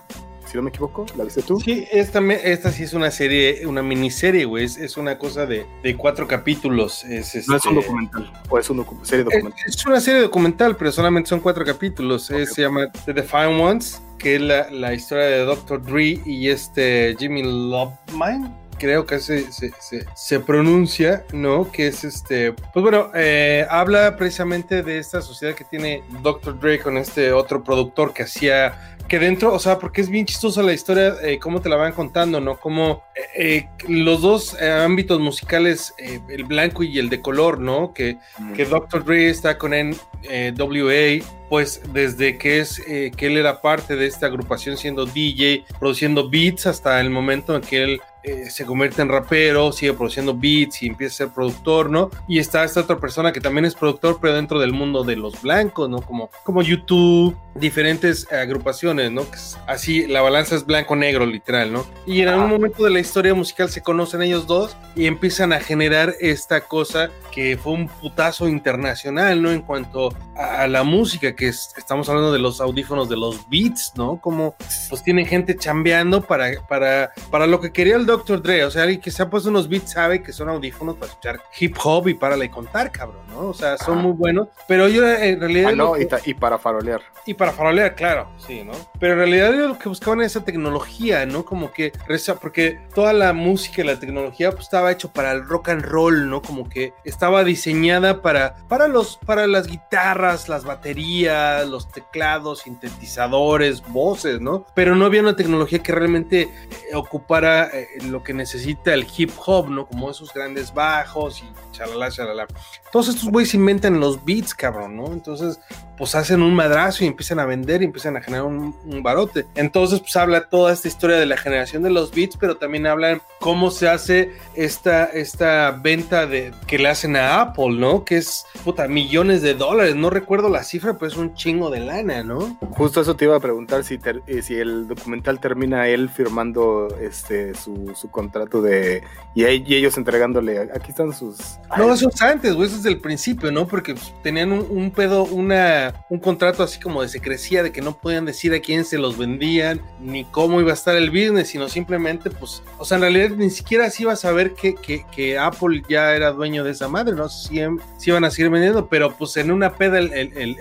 si 0.53 0.59
no 0.59 0.65
me 0.65 0.69
equivoco, 0.69 1.07
¿la 1.17 1.25
viste 1.25 1.41
tú? 1.41 1.59
Sí, 1.61 1.89
esta, 1.91 2.21
esta 2.21 2.71
sí 2.71 2.83
es 2.83 2.93
una 2.93 3.11
serie, 3.11 3.67
una 3.67 3.83
miniserie, 3.83 4.45
güey, 4.45 4.67
es, 4.67 4.97
una 4.99 5.17
cosa 5.17 5.47
de, 5.47 5.65
cuatro 5.97 6.29
capítulos. 6.29 7.05
Es, 7.05 7.49
no 7.49 7.57
es 7.57 7.65
un 7.65 7.79
este, 7.79 7.87
documental, 7.87 8.33
o 8.51 8.59
es 8.59 8.69
una 8.69 8.85
serie 9.03 9.25
documental. 9.25 9.61
Es, 9.67 9.87
una 9.87 10.01
serie 10.01 10.21
documental, 10.21 10.77
pero 10.77 10.93
solamente 10.93 11.31
son 11.31 11.41
cuatro 11.41 11.65
capítulos, 11.65 12.25
se 12.25 12.63
llama 12.63 12.93
The 13.07 13.15
Defiant 13.15 13.59
Ones, 13.59 14.03
que 14.19 14.35
es 14.35 14.43
la, 14.43 14.93
historia 14.93 15.25
de 15.25 15.39
Dr. 15.39 15.83
Dre 15.83 16.21
y 16.27 16.51
este 16.51 17.17
Jimmy 17.19 17.45
Lovemine 17.45 18.53
creo 18.79 19.07
que 19.07 19.21
se, 19.21 19.51
se, 19.53 19.73
se, 20.15 20.41
pronuncia, 20.41 21.25
¿no? 21.33 21.71
Que 21.71 21.87
es 21.87 22.03
este, 22.03 22.53
pues 22.53 22.83
bueno, 22.83 23.13
eh, 23.15 23.65
habla 23.71 24.17
precisamente 24.17 24.83
de 24.83 24.99
esta 24.99 25.23
sociedad 25.23 25.55
que 25.55 25.63
tiene 25.63 26.03
Dr. 26.21 26.59
Dre 26.59 26.81
con 26.81 26.99
este 26.99 27.33
otro 27.33 27.63
productor 27.63 28.13
que 28.13 28.25
hacía 28.25 28.97
que 29.13 29.19
dentro, 29.19 29.53
o 29.53 29.59
sea, 29.59 29.79
porque 29.79 30.01
es 30.01 30.09
bien 30.09 30.25
chistosa 30.25 30.63
la 30.63 30.73
historia, 30.73 31.17
eh, 31.23 31.39
cómo 31.39 31.61
te 31.61 31.69
la 31.69 31.77
van 31.77 31.93
contando, 31.93 32.41
¿no? 32.41 32.59
Como 32.59 33.05
eh, 33.37 33.69
los 33.87 34.23
dos 34.23 34.59
ámbitos 34.59 35.21
musicales, 35.21 35.93
el 35.99 36.45
blanco 36.45 36.83
y 36.83 36.99
el 36.99 37.11
de 37.11 37.21
color, 37.21 37.59
¿no? 37.59 37.93
Que, 37.93 38.17
que 38.57 38.65
Dr. 38.65 39.05
Dre 39.05 39.29
está 39.29 39.59
con 39.59 39.73
NWA, 39.73 41.23
pues 41.51 41.83
desde 41.93 42.39
que 42.39 42.61
es 42.61 42.81
que 42.81 43.27
él 43.27 43.37
era 43.37 43.61
parte 43.61 43.97
de 43.97 44.07
esta 44.07 44.29
agrupación 44.29 44.79
siendo 44.79 45.05
DJ, 45.05 45.67
produciendo 45.79 46.31
beats 46.31 46.67
hasta 46.67 46.99
el 46.99 47.11
momento 47.11 47.55
en 47.55 47.61
que 47.61 47.83
él 47.83 48.01
eh, 48.25 48.51
se 48.51 48.65
convierte 48.65 49.03
en 49.03 49.09
rapero, 49.09 49.73
sigue 49.73 49.93
produciendo 49.95 50.35
beats 50.35 50.83
y 50.83 50.87
empieza 50.87 51.13
a 51.13 51.17
ser 51.27 51.35
productor, 51.35 51.91
¿no? 51.91 52.11
Y 52.29 52.39
está 52.39 52.63
esta 52.65 52.81
otra 52.81 52.99
persona 52.99 53.33
que 53.33 53.41
también 53.41 53.65
es 53.65 53.75
productor, 53.75 54.19
pero 54.21 54.35
dentro 54.35 54.61
del 54.61 54.73
mundo 54.73 55.03
de 55.03 55.17
los 55.17 55.43
blancos, 55.43 55.89
¿no? 55.89 56.01
Como, 56.01 56.31
como 56.45 56.63
YouTube, 56.63 57.37
diferentes 57.55 58.31
agrupaciones, 58.33 59.11
¿no? 59.11 59.27
Así, 59.67 60.07
la 60.07 60.23
balanza 60.23 60.55
es 60.55 60.65
blanco-negro, 60.65 61.27
literal, 61.27 61.73
¿no? 61.73 61.85
Y 62.07 62.21
en 62.21 62.29
algún 62.29 62.51
momento 62.51 62.85
de 62.85 62.91
la 62.91 63.01
historia 63.01 63.35
musical 63.35 63.71
se 63.71 63.83
conocen 63.83 64.23
ellos 64.23 64.47
dos 64.47 64.77
y 64.95 65.07
empiezan 65.07 65.53
a 65.53 65.61
generar 65.61 66.15
esta 66.21 66.63
cosa 66.63 67.11
que 67.33 67.57
fue 67.57 67.73
un 67.73 67.89
putazo 67.89 68.49
internacional, 68.49 69.43
¿no? 69.43 69.51
En 69.51 69.63
cuanto 69.63 70.15
a, 70.37 70.67
la 70.67 70.83
música, 70.85 71.35
que 71.35 71.49
estamos 71.49 72.09
hablando 72.09 72.33
de 72.33 72.39
los 72.39 72.61
audífonos 72.61 73.09
de 73.09 73.17
los 73.17 73.49
beats, 73.49 73.93
¿no? 73.97 74.21
Como 74.21 74.55
pues 74.89 75.03
tienen 75.03 75.27
gente 75.27 75.57
chambeando 75.57 76.23
para, 76.23 76.51
para, 76.69 77.13
para 77.31 77.47
lo 77.47 77.61
que 77.61 77.73
quería 77.73 77.97
el 77.97 78.07
Dr. 78.13 78.43
Dre, 78.43 78.65
o 78.65 78.71
sea, 78.71 78.83
alguien 78.83 79.01
que 79.01 79.11
se 79.11 79.23
ha 79.23 79.31
puesto 79.31 79.49
unos 79.49 79.69
beats 79.69 79.93
sabe 79.93 80.23
que 80.23 80.33
son 80.33 80.49
audífonos 80.49 80.97
para 80.97 81.11
escuchar 81.11 81.41
hip 81.59 81.77
hop 81.83 82.09
y 82.09 82.15
para 82.15 82.37
le 82.37 82.51
contar, 82.51 82.93
cabrón, 82.93 83.23
¿no? 83.31 83.49
O 83.49 83.55
sea, 83.55 83.79
son 83.79 83.99
muy 83.99 84.13
buenos, 84.13 84.49
pero 84.69 84.89
yo 84.89 85.09
en 85.09 85.41
realidad... 85.41 85.71
Ah, 85.73 85.77
no, 85.77 85.95
y, 85.97 86.35
para 86.35 86.59
farolear. 86.59 87.01
Y 87.27 87.35
para 87.35 87.53
farolear, 87.53 87.95
claro, 87.95 88.29
sí, 88.39 88.63
¿no? 88.63 88.73
Pero 89.01 89.15
en 89.15 89.19
realidad 89.19 89.53
yo 89.53 89.69
lo 89.69 89.79
que 89.79 89.89
buscaban 89.89 90.21
era 90.21 90.27
esa 90.27 90.45
tecnología, 90.45 91.27
¿no? 91.27 91.45
Como 91.45 91.73
que, 91.73 91.93
porque 92.41 92.81
toda 92.95 93.13
la 93.13 93.33
música 93.33 93.83
y 93.83 93.85
la 93.85 93.99
tecnología 93.99 94.51
pues 94.51 94.65
estaba 94.65 94.93
hecho 94.93 95.13
para 95.13 95.33
el 95.33 95.47
rock 95.47 95.71
and 95.71 95.83
roll, 95.83 96.29
¿no? 96.29 96.43
Como 96.43 96.69
que 96.69 96.93
estaba 97.05 97.45
diseñada 97.45 98.23
para, 98.23 98.57
para, 98.69 98.89
los, 98.89 99.19
para 99.25 99.47
las 99.47 99.67
guitarras, 99.67 100.49
las 100.49 100.65
baterías, 100.65 101.67
los 101.69 101.91
teclados, 101.91 102.61
sintetizadores, 102.61 103.83
voces, 103.89 104.41
¿no? 104.41 104.67
Pero 104.75 104.95
no 104.95 105.07
había 105.07 105.23
una 105.23 105.37
tecnología 105.37 105.81
que 105.81 105.93
realmente 105.93 106.43
eh, 106.43 106.95
ocupara 106.95 107.71
eh, 107.73 107.89
lo 108.11 108.23
que 108.23 108.35
necesita 108.35 108.95
el 108.95 109.07
hip 109.17 109.31
hop, 109.45 109.69
¿no? 109.71 109.87
Como 109.87 110.11
esos 110.11 110.33
grandes 110.33 110.73
bajos 110.73 111.43
y 111.43 111.73
chalala, 111.73 112.11
chalala. 112.11 112.47
Todos 112.91 113.09
estos 113.09 113.29
güeyes 113.29 113.55
inventan 113.55 114.01
los 114.01 114.25
beats, 114.25 114.55
cabrón, 114.55 114.97
¿no? 114.97 115.07
Entonces, 115.07 115.59
pues 115.97 116.15
hacen 116.15 116.43
un 116.43 116.55
madrazo 116.55 117.05
y 117.05 117.07
empiezan 117.07 117.39
a 117.39 117.45
vender 117.45 117.83
y 117.83 117.85
empiezan 117.85 118.17
a 118.17 118.21
generar 118.21 118.47
un, 118.47 118.75
barote. 119.03 119.47
Entonces, 119.55 120.01
pues 120.01 120.17
habla 120.17 120.49
toda 120.49 120.73
esta 120.73 120.89
historia 120.89 121.17
de 121.17 121.27
la 121.27 121.37
generación 121.37 121.83
de 121.83 121.91
los 121.91 122.11
beats, 122.13 122.37
pero 122.37 122.57
también 122.57 122.87
hablan 122.87 123.23
cómo 123.41 123.71
se 123.71 123.89
hace 123.89 124.33
esta, 124.55 125.05
esta 125.05 125.71
venta 125.71 126.27
de, 126.27 126.53
que 126.67 126.79
le 126.79 126.89
hacen 126.89 127.17
a 127.17 127.41
Apple, 127.41 127.71
¿no? 127.79 128.05
Que 128.05 128.17
es, 128.17 128.45
puta, 128.65 128.89
millones 128.89 129.43
de 129.43 129.55
dólares. 129.55 129.95
No 129.95 130.11
recuerdo 130.11 130.49
la 130.49 130.65
cifra, 130.65 130.95
pero 130.95 131.07
es 131.07 131.17
un 131.17 131.35
chingo 131.35 131.71
de 131.71 131.81
lana, 131.81 132.23
¿no? 132.23 132.59
Justo 132.71 133.01
eso 133.01 133.17
te 133.17 133.27
iba 133.27 133.37
a 133.37 133.41
preguntar 133.41 133.85
si, 133.85 133.99
eh, 134.27 134.43
si 134.43 134.57
el 134.57 134.89
documental 134.89 135.41
termina 135.41 135.89
él 135.89 136.09
firmando 136.09 136.89
este 137.01 137.55
su, 137.55 137.92
su 137.95 138.11
contrato 138.11 138.63
de... 138.63 139.03
Y, 139.35 139.45
ellos 139.45 139.97
entregándole, 139.97 140.59
aquí 140.75 140.91
están 140.91 141.13
sus... 141.13 141.59
No, 141.77 141.93
eso 141.93 142.09
es 142.09 142.23
antes, 142.23 142.55
güey, 142.55 142.69
eso 142.69 142.77
es 142.77 142.83
del 142.83 143.01
principio, 143.01 143.51
¿no? 143.51 143.67
Porque 143.67 143.95
pues, 143.95 144.13
tenían 144.23 144.53
un, 144.53 144.91
pedo, 144.91 145.25
una, 145.25 145.95
un 146.09 146.19
contrato 146.19 146.63
así 146.63 146.81
como 146.81 147.03
de 147.03 147.09
secrecía, 147.09 147.63
de 147.63 147.73
que 147.73 147.81
no 147.81 147.97
podían 147.97 148.25
decir 148.25 148.53
a 148.55 148.61
quién 148.61 148.85
se 148.85 148.99
los 148.99 149.17
vendían, 149.17 149.81
ni 150.01 150.25
cómo 150.25 150.61
iba 150.61 150.71
a 150.71 150.75
estar 150.75 150.97
el 150.97 151.11
business, 151.11 151.49
sino 151.49 151.69
simplemente, 151.69 152.31
pues, 152.31 152.63
o 152.79 152.85
sea, 152.85 152.97
en 152.97 153.03
realidad 153.03 153.31
ni 153.37 153.51
siquiera 153.51 153.89
se 153.91 154.03
iba 154.03 154.13
a 154.13 154.17
saber 154.17 154.55
que, 154.55 154.75
que, 154.75 155.39
Apple 155.39 155.83
ya 155.89 156.15
era 156.15 156.33
dueño 156.33 156.63
de 156.63 156.73
esa 156.73 156.89
madre, 156.89 157.15
¿no? 157.15 157.29
Si, 157.29 157.61
si 157.97 158.11
iban 158.11 158.25
a 158.25 158.31
seguir 158.31 158.51
vendiendo, 158.51 158.89
pero 158.89 159.17
pues 159.17 159.37
en 159.37 159.51
una 159.51 159.73
peda 159.73 159.99
el 159.99 160.13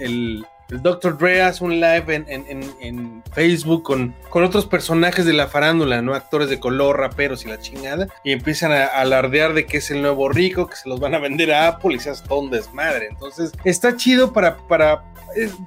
el 0.02 0.46
Dr. 0.80 1.18
Dre 1.18 1.42
hace 1.42 1.64
un 1.64 1.80
live 1.80 2.26
en, 2.28 3.24
Facebook 3.34 3.84
con, 3.84 4.16
con, 4.30 4.44
otros 4.44 4.66
personajes 4.66 5.26
de 5.26 5.34
la 5.34 5.48
farándula, 5.48 6.02
¿no? 6.02 6.14
Actores 6.14 6.50
de 6.50 6.60
color, 6.60 7.00
raperos 7.00 7.46
y 7.46 7.50
la 7.50 7.60
chingada. 7.60 8.08
Y 8.24 8.32
empiezan 8.32 8.72
a 8.72 8.86
alardear 8.86 9.54
de 9.54 9.66
que 9.66 9.78
es 9.78 9.92
el 9.92 10.02
nuevo 10.02 10.30
rico, 10.30 10.68
que 10.68 10.76
se 10.76 10.90
los 10.90 11.00
van 11.00 11.16
a 11.16 11.20
vender 11.20 11.54
a 11.54 11.68
Apple 11.68 11.96
y 11.96 12.00
se 12.00 12.10
hace 12.10 12.26
todo 12.28 12.40
un 12.40 12.50
desmadre. 12.50 13.08
Entonces, 13.10 13.52
está 13.64 13.96
chido 13.96 14.34
para, 14.34 14.58
para 14.58 15.04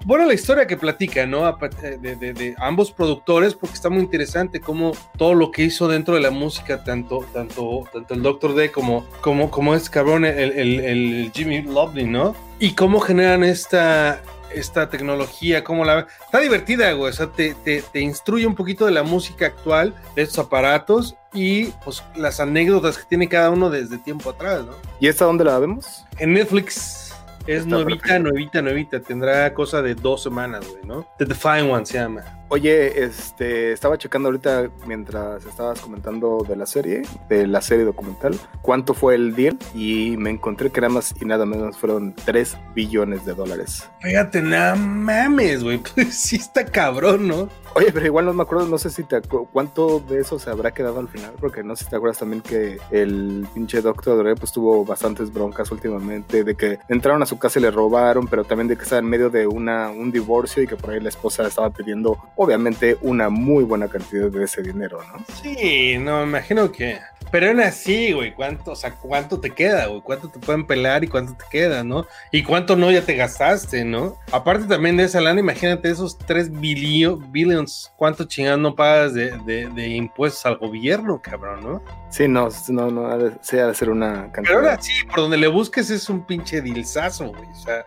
bueno, 0.05 0.27
la 0.27 0.35
historia 0.35 0.67
que 0.67 0.77
platica, 0.77 1.27
¿no? 1.27 1.49
Eh, 1.49 1.99
de, 1.99 2.55
ambos 2.59 2.93
productores, 2.93 3.55
porque 3.55 3.75
está 3.75 3.88
muy 3.88 4.03
interesante 4.03 4.61
cómo 4.61 4.93
todo 5.17 5.35
lo 5.35 5.51
que 5.51 5.62
hizo 5.62 5.88
dentro 5.88 6.14
de 6.14 6.21
la 6.21 6.31
música, 6.31 6.85
tanto, 6.85 7.25
tanto, 7.33 7.88
tanto 7.93 8.14
el 8.14 8.23
Dr. 8.23 8.55
D 8.55 8.71
como, 8.71 9.07
como, 9.21 9.51
como 9.51 9.75
este 9.75 9.90
cabrón, 9.90 10.25
el, 10.25 10.53
el 10.53 11.31
Jimmy 11.35 11.62
Lovely, 11.62 12.05
¿no? 12.05 12.35
Y 12.59 12.75
cómo 12.75 13.01
generan 13.01 13.43
esta, 13.43 14.23
esta 14.55 14.88
tecnología, 14.88 15.64
cómo 15.64 15.85
la... 15.85 16.07
Está 16.25 16.40
divertida, 16.40 16.93
güey, 16.93 17.11
o 17.11 17.12
sea, 17.12 17.27
te, 17.29 17.55
te, 17.55 18.01
instruye 18.01 18.47
un 18.47 18.55
poquito 18.55 18.87
de 18.87 18.93
la 18.93 19.03
música 19.03 19.47
actual, 19.47 19.95
de 20.14 20.23
estos 20.23 20.47
aparatos 20.47 21.17
y 21.33 21.67
pues 21.85 22.03
las 22.17 22.40
anécdotas 22.40 22.99
que 22.99 23.05
tiene 23.05 23.29
cada 23.29 23.51
uno 23.51 23.71
desde 23.71 23.99
tiempo 23.99 24.31
atrás, 24.31 24.64
¿no? 24.64 24.73
¿Y 25.01 25.09
esta 25.09 25.25
dónde 25.25 25.45
la 25.45 25.59
vemos? 25.59 26.05
En 26.19 26.33
Netflix. 26.33 27.12
Es 27.47 27.67
nuevita, 27.67 28.19
nuevita, 28.19 28.62
nuevita. 28.62 29.01
Tendrá 29.01 29.53
cosa 29.53 29.83
de 29.83 29.95
dos 29.95 30.23
semanas, 30.23 30.67
güey, 30.67 30.83
¿no? 30.85 31.07
The 31.19 31.27
Define 31.27 31.71
One 31.71 31.85
se 31.85 31.99
llama. 31.99 32.23
Oye, 32.49 33.03
este, 33.03 33.73
estaba 33.73 33.99
checando 33.99 34.29
ahorita 34.29 34.71
mientras 34.87 35.45
estabas 35.47 35.81
comentando 35.81 36.45
de 36.47 36.57
la 36.57 36.67
serie, 36.67 37.03
de 37.29 37.47
la 37.47 37.61
serie 37.63 37.85
documental, 37.85 38.39
cuánto 38.63 38.95
fue 38.95 39.15
el 39.15 39.35
deal 39.35 39.59
y 39.75 40.17
me 40.19 40.31
encontré 40.31 40.71
que 40.71 40.81
nada 40.81 40.93
más 40.93 41.15
y 41.21 41.25
nada 41.25 41.47
menos 41.47 41.77
fueron 41.77 42.15
3 42.25 42.57
billones 42.75 43.25
de 43.25 43.35
dólares. 43.35 43.89
Fíjate, 44.01 44.43
nada 44.43 44.75
mames, 44.77 45.65
güey, 45.65 45.79
pues 45.95 46.15
sí 46.15 46.37
está 46.37 46.65
cabrón, 46.65 47.29
¿no? 47.29 47.49
Oye, 47.77 47.91
pero 47.93 48.07
igual 48.07 48.27
no 48.27 48.33
me 48.33 48.43
acuerdo, 48.43 48.67
no 48.67 48.79
sé 48.79 48.89
si 48.89 49.03
te 49.03 49.21
cuánto 49.53 49.99
de 49.99 50.21
eso 50.21 50.39
se 50.39 50.49
habrá 50.49 50.73
quedado 50.73 51.01
al 51.01 51.09
final, 51.09 51.33
porque 51.41 51.65
no 51.65 51.75
sé 51.75 51.85
si 51.85 51.91
te 51.91 51.97
acuerdas 51.97 52.19
también 52.19 52.41
que 52.41 52.79
el 52.93 53.49
pinche 53.53 53.83
Doctor 53.83 54.19
Dre 54.19 54.37
pues 54.37 54.53
tuvo 54.53 54.85
bastantes 54.85 55.33
broncas 55.33 55.73
últimamente, 55.73 56.45
de 56.45 56.55
que 56.55 56.79
entraron 56.89 57.23
a 57.23 57.27
su 57.27 57.37
casa 57.37 57.59
y 57.59 57.63
le 57.63 57.73
robaron, 57.73 58.29
pero 58.29 58.45
también 58.45 58.69
de 58.69 58.77
que 58.77 58.85
estaba 58.85 59.01
en 59.01 59.07
medio 59.07 59.29
de 59.29 59.49
una, 59.49 59.91
un 59.91 60.13
divorcio 60.13 60.63
y 60.63 60.69
que 60.69 60.77
por 60.77 60.91
ahí 60.91 61.01
la 61.01 61.09
esposa 61.09 61.49
estaba 61.49 61.71
pidiendo 61.71 62.17
obviamente 62.37 62.97
una 63.03 63.29
muy 63.29 63.64
buena 63.64 63.88
cantidad 63.88 64.31
de 64.31 64.44
ese 64.44 64.62
dinero, 64.62 65.01
¿no? 65.12 65.25
Sí, 65.42 65.99
no, 65.99 66.20
me 66.20 66.25
imagino 66.25 66.70
que 66.73 66.99
pero 67.35 67.49
aún 67.49 67.59
así, 67.59 68.12
güey, 68.12 68.33
¿cuánto, 68.33 68.70
o 68.70 68.77
sea, 68.77 68.92
cuánto 68.94 69.40
te 69.40 69.51
queda, 69.51 69.87
güey? 69.87 70.01
¿Cuánto 70.03 70.29
te 70.29 70.38
pueden 70.38 70.68
pelar 70.68 71.03
y 71.03 71.09
cuánto 71.09 71.35
te 71.35 71.44
queda, 71.51 71.83
no? 71.83 72.07
Y 72.31 72.44
cuánto 72.44 72.77
no 72.77 72.92
ya 72.92 73.03
te 73.03 73.16
gastaste, 73.16 73.85
¿no? 73.85 74.16
Aparte 74.31 74.66
también 74.66 74.97
de 74.97 75.03
esa 75.03 75.20
lana, 75.20 75.40
imagínate 75.40 75.90
esos 75.90 76.16
3 76.16 76.61
billions, 76.61 77.92
¿cuánto 77.97 78.23
chingados 78.23 78.61
no 78.61 78.77
pagas 78.77 79.14
de, 79.14 79.33
de, 79.42 79.88
impuestos 79.88 80.47
al 80.47 80.59
gobierno, 80.59 81.20
cabrón, 81.20 81.64
no? 81.64 81.83
Sí, 82.09 82.29
no, 82.29 82.51
no, 82.68 82.90
no, 82.92 83.09
ha 83.09 83.16
de, 83.16 83.33
ha 83.61 83.66
de 83.66 83.75
ser 83.75 83.90
una 83.90 84.31
cantidad. 84.31 84.42
Pero 84.42 84.59
ahora 84.59 84.81
sí, 84.81 84.92
por 85.05 85.16
donde 85.16 85.37
le 85.37 85.49
busques 85.49 85.90
es 85.90 86.09
un 86.09 86.25
pinche 86.25 86.61
dilzazo, 86.61 87.33
güey, 87.33 87.51
o 87.51 87.55
sea 87.57 87.85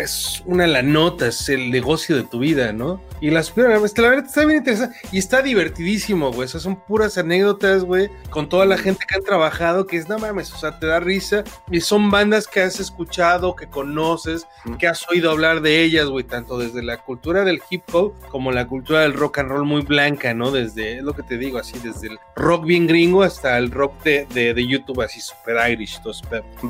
es 0.00 0.42
una 0.46 0.66
la 0.66 0.82
nota, 0.82 1.28
es 1.28 1.48
el 1.48 1.70
negocio 1.70 2.16
de 2.16 2.22
tu 2.22 2.38
vida, 2.38 2.72
¿no? 2.72 3.00
Y 3.20 3.30
la 3.30 3.42
supieron, 3.42 3.72
la 3.72 3.78
verdad 3.78 4.24
está 4.26 4.44
bien 4.44 4.58
interesante 4.58 4.96
y 5.10 5.18
está 5.18 5.42
divertidísimo, 5.42 6.32
güey. 6.32 6.46
O 6.46 6.48
son 6.48 6.76
puras 6.76 7.18
anécdotas, 7.18 7.84
güey, 7.84 8.10
con 8.30 8.48
toda 8.48 8.66
la 8.66 8.78
gente 8.78 9.04
que 9.06 9.16
han 9.16 9.22
trabajado, 9.22 9.86
que 9.86 9.96
es, 9.96 10.08
no 10.08 10.18
mames, 10.18 10.52
o 10.52 10.58
sea, 10.58 10.78
te 10.78 10.86
da 10.86 11.00
risa. 11.00 11.44
Y 11.70 11.80
son 11.80 12.10
bandas 12.10 12.46
que 12.46 12.60
has 12.60 12.80
escuchado, 12.80 13.54
que 13.54 13.66
conoces, 13.66 14.46
que 14.78 14.88
has 14.88 15.08
oído 15.08 15.30
hablar 15.30 15.60
de 15.60 15.82
ellas, 15.82 16.06
güey, 16.06 16.24
tanto 16.24 16.58
desde 16.58 16.82
la 16.82 16.98
cultura 16.98 17.44
del 17.44 17.60
hip 17.70 17.82
hop 17.92 18.14
como 18.28 18.50
la 18.50 18.66
cultura 18.66 19.00
del 19.00 19.14
rock 19.14 19.38
and 19.38 19.50
roll 19.50 19.64
muy 19.64 19.82
blanca, 19.82 20.34
¿no? 20.34 20.50
Desde, 20.50 20.98
es 20.98 21.04
lo 21.04 21.14
que 21.14 21.22
te 21.22 21.38
digo, 21.38 21.58
así, 21.58 21.78
desde 21.78 22.08
el 22.08 22.18
rock 22.34 22.64
bien 22.64 22.86
gringo 22.86 23.22
hasta 23.22 23.58
el 23.58 23.70
rock 23.70 24.02
de, 24.02 24.26
de, 24.26 24.66
YouTube, 24.66 25.00
así, 25.02 25.20
super 25.20 25.70
Irish, 25.70 26.00
todo 26.02 26.12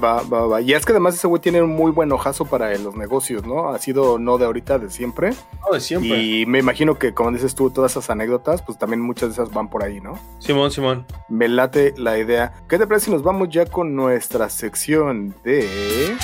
Va, 0.02 0.22
va, 0.22 0.46
va. 0.46 0.60
Y 0.60 0.72
es 0.72 0.84
que 0.84 0.92
además 0.92 1.14
ese 1.14 1.26
güey 1.26 1.40
tiene 1.40 1.62
un 1.62 1.70
muy 1.70 1.90
buen 1.92 2.10
ojazo 2.12 2.44
para 2.44 2.61
los 2.70 2.96
negocios, 2.96 3.46
¿no? 3.46 3.70
Ha 3.70 3.78
sido 3.78 4.18
no 4.18 4.38
de 4.38 4.46
ahorita, 4.46 4.78
de 4.78 4.90
siempre. 4.90 5.30
No, 5.60 5.74
de 5.74 5.80
siempre. 5.80 6.22
Y 6.22 6.46
me 6.46 6.58
imagino 6.58 6.98
que, 6.98 7.14
como 7.14 7.32
dices 7.32 7.54
tú, 7.54 7.70
todas 7.70 7.92
esas 7.92 8.10
anécdotas, 8.10 8.62
pues 8.62 8.78
también 8.78 9.00
muchas 9.00 9.28
de 9.30 9.32
esas 9.34 9.52
van 9.52 9.68
por 9.68 9.84
ahí, 9.84 10.00
¿no? 10.00 10.18
Simón, 10.38 10.70
Simón. 10.70 11.06
Me 11.28 11.48
late 11.48 11.94
la 11.96 12.18
idea. 12.18 12.52
¿Qué 12.68 12.78
te 12.78 12.86
parece 12.86 13.06
si 13.06 13.10
nos 13.12 13.22
vamos 13.22 13.48
ya 13.50 13.66
con 13.66 13.94
nuestra 13.94 14.48
sección 14.48 15.34
de... 15.44 16.16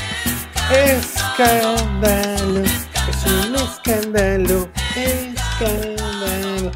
Escándalo, 0.70 2.60
es 2.60 3.26
un 3.26 3.54
escándalo, 3.54 4.68
escándalo. 4.94 6.72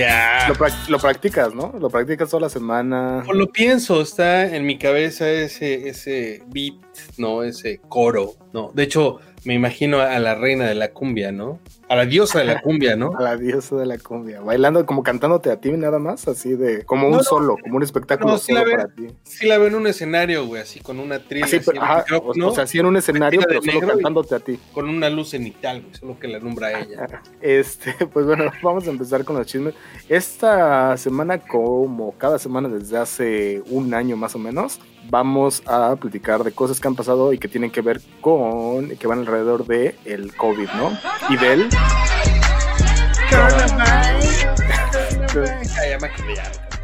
Ya. 0.00 0.48
Lo, 0.88 0.98
practicas, 0.98 1.54
¿no? 1.54 1.74
Lo 1.78 1.90
practicas 1.90 2.30
toda 2.30 2.42
la 2.42 2.48
semana. 2.48 3.22
lo 3.30 3.52
pienso, 3.52 4.00
está 4.00 4.54
en 4.54 4.64
mi 4.64 4.78
cabeza 4.78 5.28
ese, 5.30 5.88
ese 5.88 6.42
beat, 6.46 6.74
¿no? 7.18 7.42
Ese 7.42 7.80
coro, 7.88 8.34
¿no? 8.54 8.70
De 8.72 8.84
hecho, 8.84 9.18
me 9.44 9.52
imagino 9.52 10.00
a 10.00 10.18
la 10.18 10.34
reina 10.34 10.66
de 10.66 10.74
la 10.74 10.92
cumbia, 10.92 11.32
¿no? 11.32 11.60
A 11.90 11.96
la 11.96 12.06
diosa 12.06 12.38
de 12.38 12.44
la 12.44 12.60
cumbia, 12.62 12.94
¿no? 12.94 13.10
A 13.18 13.22
la 13.22 13.36
diosa 13.36 13.74
de 13.74 13.84
la 13.84 13.98
cumbia. 13.98 14.40
Bailando, 14.40 14.86
como 14.86 15.02
cantándote 15.02 15.50
a 15.50 15.60
ti 15.60 15.72
nada 15.72 15.98
más, 15.98 16.28
así 16.28 16.54
de, 16.54 16.84
como 16.84 17.08
un 17.08 17.14
no. 17.14 17.22
solo, 17.24 17.56
como 17.60 17.78
un 17.78 17.82
espectáculo 17.82 18.34
No, 18.34 18.38
sí 18.38 18.52
solo 18.52 18.60
la 18.60 18.64
ve- 18.64 18.76
para 18.76 18.94
ti. 18.94 19.08
Sí 19.24 19.46
la 19.48 19.58
veo 19.58 19.66
en 19.66 19.74
un 19.74 19.88
escenario, 19.88 20.46
güey, 20.46 20.62
así 20.62 20.78
con 20.78 21.00
una 21.00 21.18
trilla, 21.18 21.46
Así, 21.46 21.58
pero, 21.66 21.82
ajá, 21.82 22.04
o, 22.22 22.54
sea, 22.54 22.68
sí 22.68 22.78
en 22.78 22.86
un 22.86 22.96
escenario, 22.96 23.40
pero 23.46 23.60
solo 23.60 23.80
cantándote 23.80 24.34
a 24.36 24.38
ti. 24.38 24.56
con 24.72 24.88
una 24.88 25.10
luz 25.10 25.30
cenital, 25.30 25.82
güey, 25.82 25.94
solo 25.96 26.16
que 26.20 26.28
la 26.28 26.36
alumbra 26.38 26.68
a 26.68 26.80
ella. 26.80 27.22
Este, 27.42 27.92
pues 28.12 28.24
bueno, 28.24 28.44
vamos 28.62 28.86
a 28.86 28.90
empezar 28.90 29.24
con 29.24 29.36
los 29.36 29.46
chismes. 29.48 29.74
Esta 30.08 30.96
semana, 30.96 31.38
como 31.38 32.12
cada 32.18 32.38
semana 32.38 32.68
desde 32.68 32.98
hace 32.98 33.62
un 33.68 33.92
año 33.94 34.16
más 34.16 34.36
o 34.36 34.38
menos, 34.38 34.78
vamos 35.08 35.62
a 35.66 35.96
platicar 35.96 36.44
de 36.44 36.52
cosas 36.52 36.78
que 36.78 36.86
han 36.86 36.94
pasado 36.94 37.32
y 37.32 37.38
que 37.38 37.48
tienen 37.48 37.70
que 37.72 37.80
ver 37.80 38.00
con, 38.20 38.90
que 38.90 39.06
van 39.08 39.20
alrededor 39.20 39.66
de 39.66 39.96
el 40.04 40.36
COVID, 40.36 40.68
¿no? 40.76 40.96
Y 41.30 41.36
del... 41.36 41.68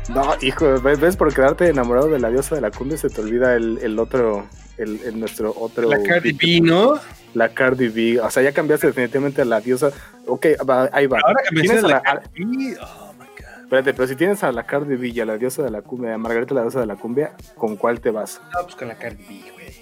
No, 0.08 0.34
hijo, 0.40 0.80
¿ves? 0.80 1.00
ves? 1.00 1.16
Por 1.16 1.34
quedarte 1.34 1.68
enamorado 1.68 2.08
de 2.08 2.18
la 2.18 2.30
diosa 2.30 2.54
de 2.54 2.60
la 2.60 2.70
cumbia 2.70 2.96
se 2.96 3.08
te 3.10 3.20
olvida 3.20 3.54
el, 3.54 3.78
el 3.82 3.98
otro, 3.98 4.46
el, 4.78 5.00
el 5.04 5.18
nuestro 5.18 5.52
otro... 5.56 5.90
La 5.90 6.02
Cardi 6.02 6.32
B, 6.32 6.60
¿no? 6.62 6.98
La 7.34 7.48
Cardi 7.50 7.88
B. 7.88 8.20
O 8.20 8.30
sea, 8.30 8.42
ya 8.42 8.52
cambiaste 8.52 8.86
definitivamente 8.86 9.42
a 9.42 9.44
la 9.44 9.60
diosa. 9.60 9.90
Ok, 10.26 10.46
va, 10.68 10.88
ahí 10.92 11.06
va. 11.06 11.18
Ahora 11.24 11.42
que 11.48 11.54
me 11.54 11.62
Tienes 11.62 11.82
dices 11.82 11.84
a 11.84 11.88
la 11.88 11.94
la- 11.96 12.02
Cardi 12.02 12.44
B, 12.44 12.76
oh 12.80 13.12
my 13.18 13.26
god. 13.26 13.62
Espérate, 13.64 13.94
pero 13.94 14.08
si 14.08 14.16
tienes 14.16 14.42
a 14.44 14.52
la 14.52 14.64
Cardi 14.64 14.96
B 14.96 15.08
y 15.08 15.20
a 15.20 15.24
la 15.26 15.36
diosa 15.36 15.62
de 15.64 15.70
la 15.70 15.82
cumbia, 15.82 16.14
a 16.14 16.18
Margarita 16.18 16.54
la 16.54 16.62
diosa 16.62 16.80
de 16.80 16.86
la 16.86 16.96
cumbia, 16.96 17.32
¿con 17.56 17.76
cuál 17.76 18.00
te 18.00 18.10
vas? 18.10 18.40
No, 18.54 18.62
pues 18.62 18.76
con 18.76 18.88
la 18.88 18.94
Cardi 18.96 19.24
B, 19.24 19.52
güey. 19.52 19.72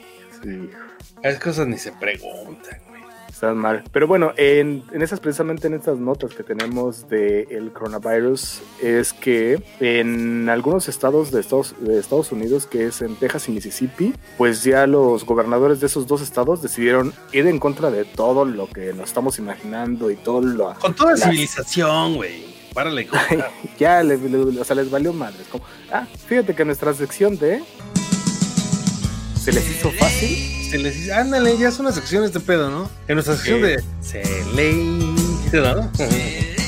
Sí, 0.43 0.71
Esas 1.23 1.41
cosas 1.43 1.67
ni 1.67 1.77
se 1.79 1.93
preguntan, 1.93 2.79
estás 3.35 3.55
mal. 3.57 3.85
Pero 3.93 4.07
bueno, 4.07 4.33
en, 4.37 4.83
en 4.93 5.03
esas, 5.03 5.21
precisamente 5.21 5.67
en 5.67 5.75
estas 5.75 5.99
notas 5.99 6.35
que 6.35 6.43
tenemos 6.43 7.09
del 7.09 7.71
coronavirus, 7.73 8.63
es 8.83 9.13
que 9.13 9.63
en 9.81 10.49
algunos 10.49 10.89
estados 10.89 11.31
de 11.31 11.41
Estados, 11.41 11.75
de 11.81 11.99
Estados 11.99 12.33
Unidos, 12.33 12.67
que 12.67 12.87
es 12.87 13.03
en 13.03 13.17
Texas 13.17 13.49
y 13.49 13.53
Mississippi, 13.53 14.15
pues 14.39 14.65
ya 14.65 14.87
los 14.87 15.25
gobernadores 15.27 15.81
de 15.81 15.87
esos 15.87 16.07
dos 16.07 16.23
estados 16.23 16.63
decidieron 16.63 17.13
ir 17.33 17.47
en 17.47 17.59
contra 17.59 17.91
de 17.91 18.05
todo 18.05 18.45
lo 18.45 18.69
que 18.69 18.93
nos 18.93 19.07
estamos 19.09 19.39
imaginando 19.39 20.11
y 20.11 20.17
todo 20.17 20.41
lo, 20.41 20.75
Con 20.75 20.95
toda 20.95 21.13
Las- 21.13 21.23
civilización, 21.25 22.15
güey. 22.17 22.55
Párale, 22.75 23.07
ya 23.79 24.03
le- 24.03 24.17
le- 24.19 24.61
o 24.61 24.65
sea, 24.65 24.75
les 24.75 24.91
valió 24.91 25.13
madres. 25.13 25.47
Como, 25.51 25.63
ah, 25.93 26.07
fíjate 26.27 26.55
que 26.57 26.65
nuestra 26.65 26.93
sección 26.93 27.39
de 27.39 27.63
se 29.45 29.53
les 29.53 29.71
hizo 29.71 29.91
fácil. 29.91 30.39
Se 30.71 30.79
les 30.79 30.95
dice, 30.95 31.13
ándale, 31.13 31.59
ya 31.59 31.69
es 31.69 31.79
una 31.79 31.93
sección 31.93 32.25
este 32.25 32.41
pedo, 32.41 32.71
¿no? 32.71 32.91
En 33.07 33.17
nuestra 33.17 33.37
sección 33.37 33.61
de 33.61 33.83
se 34.01 34.23
¿no? 35.53 35.91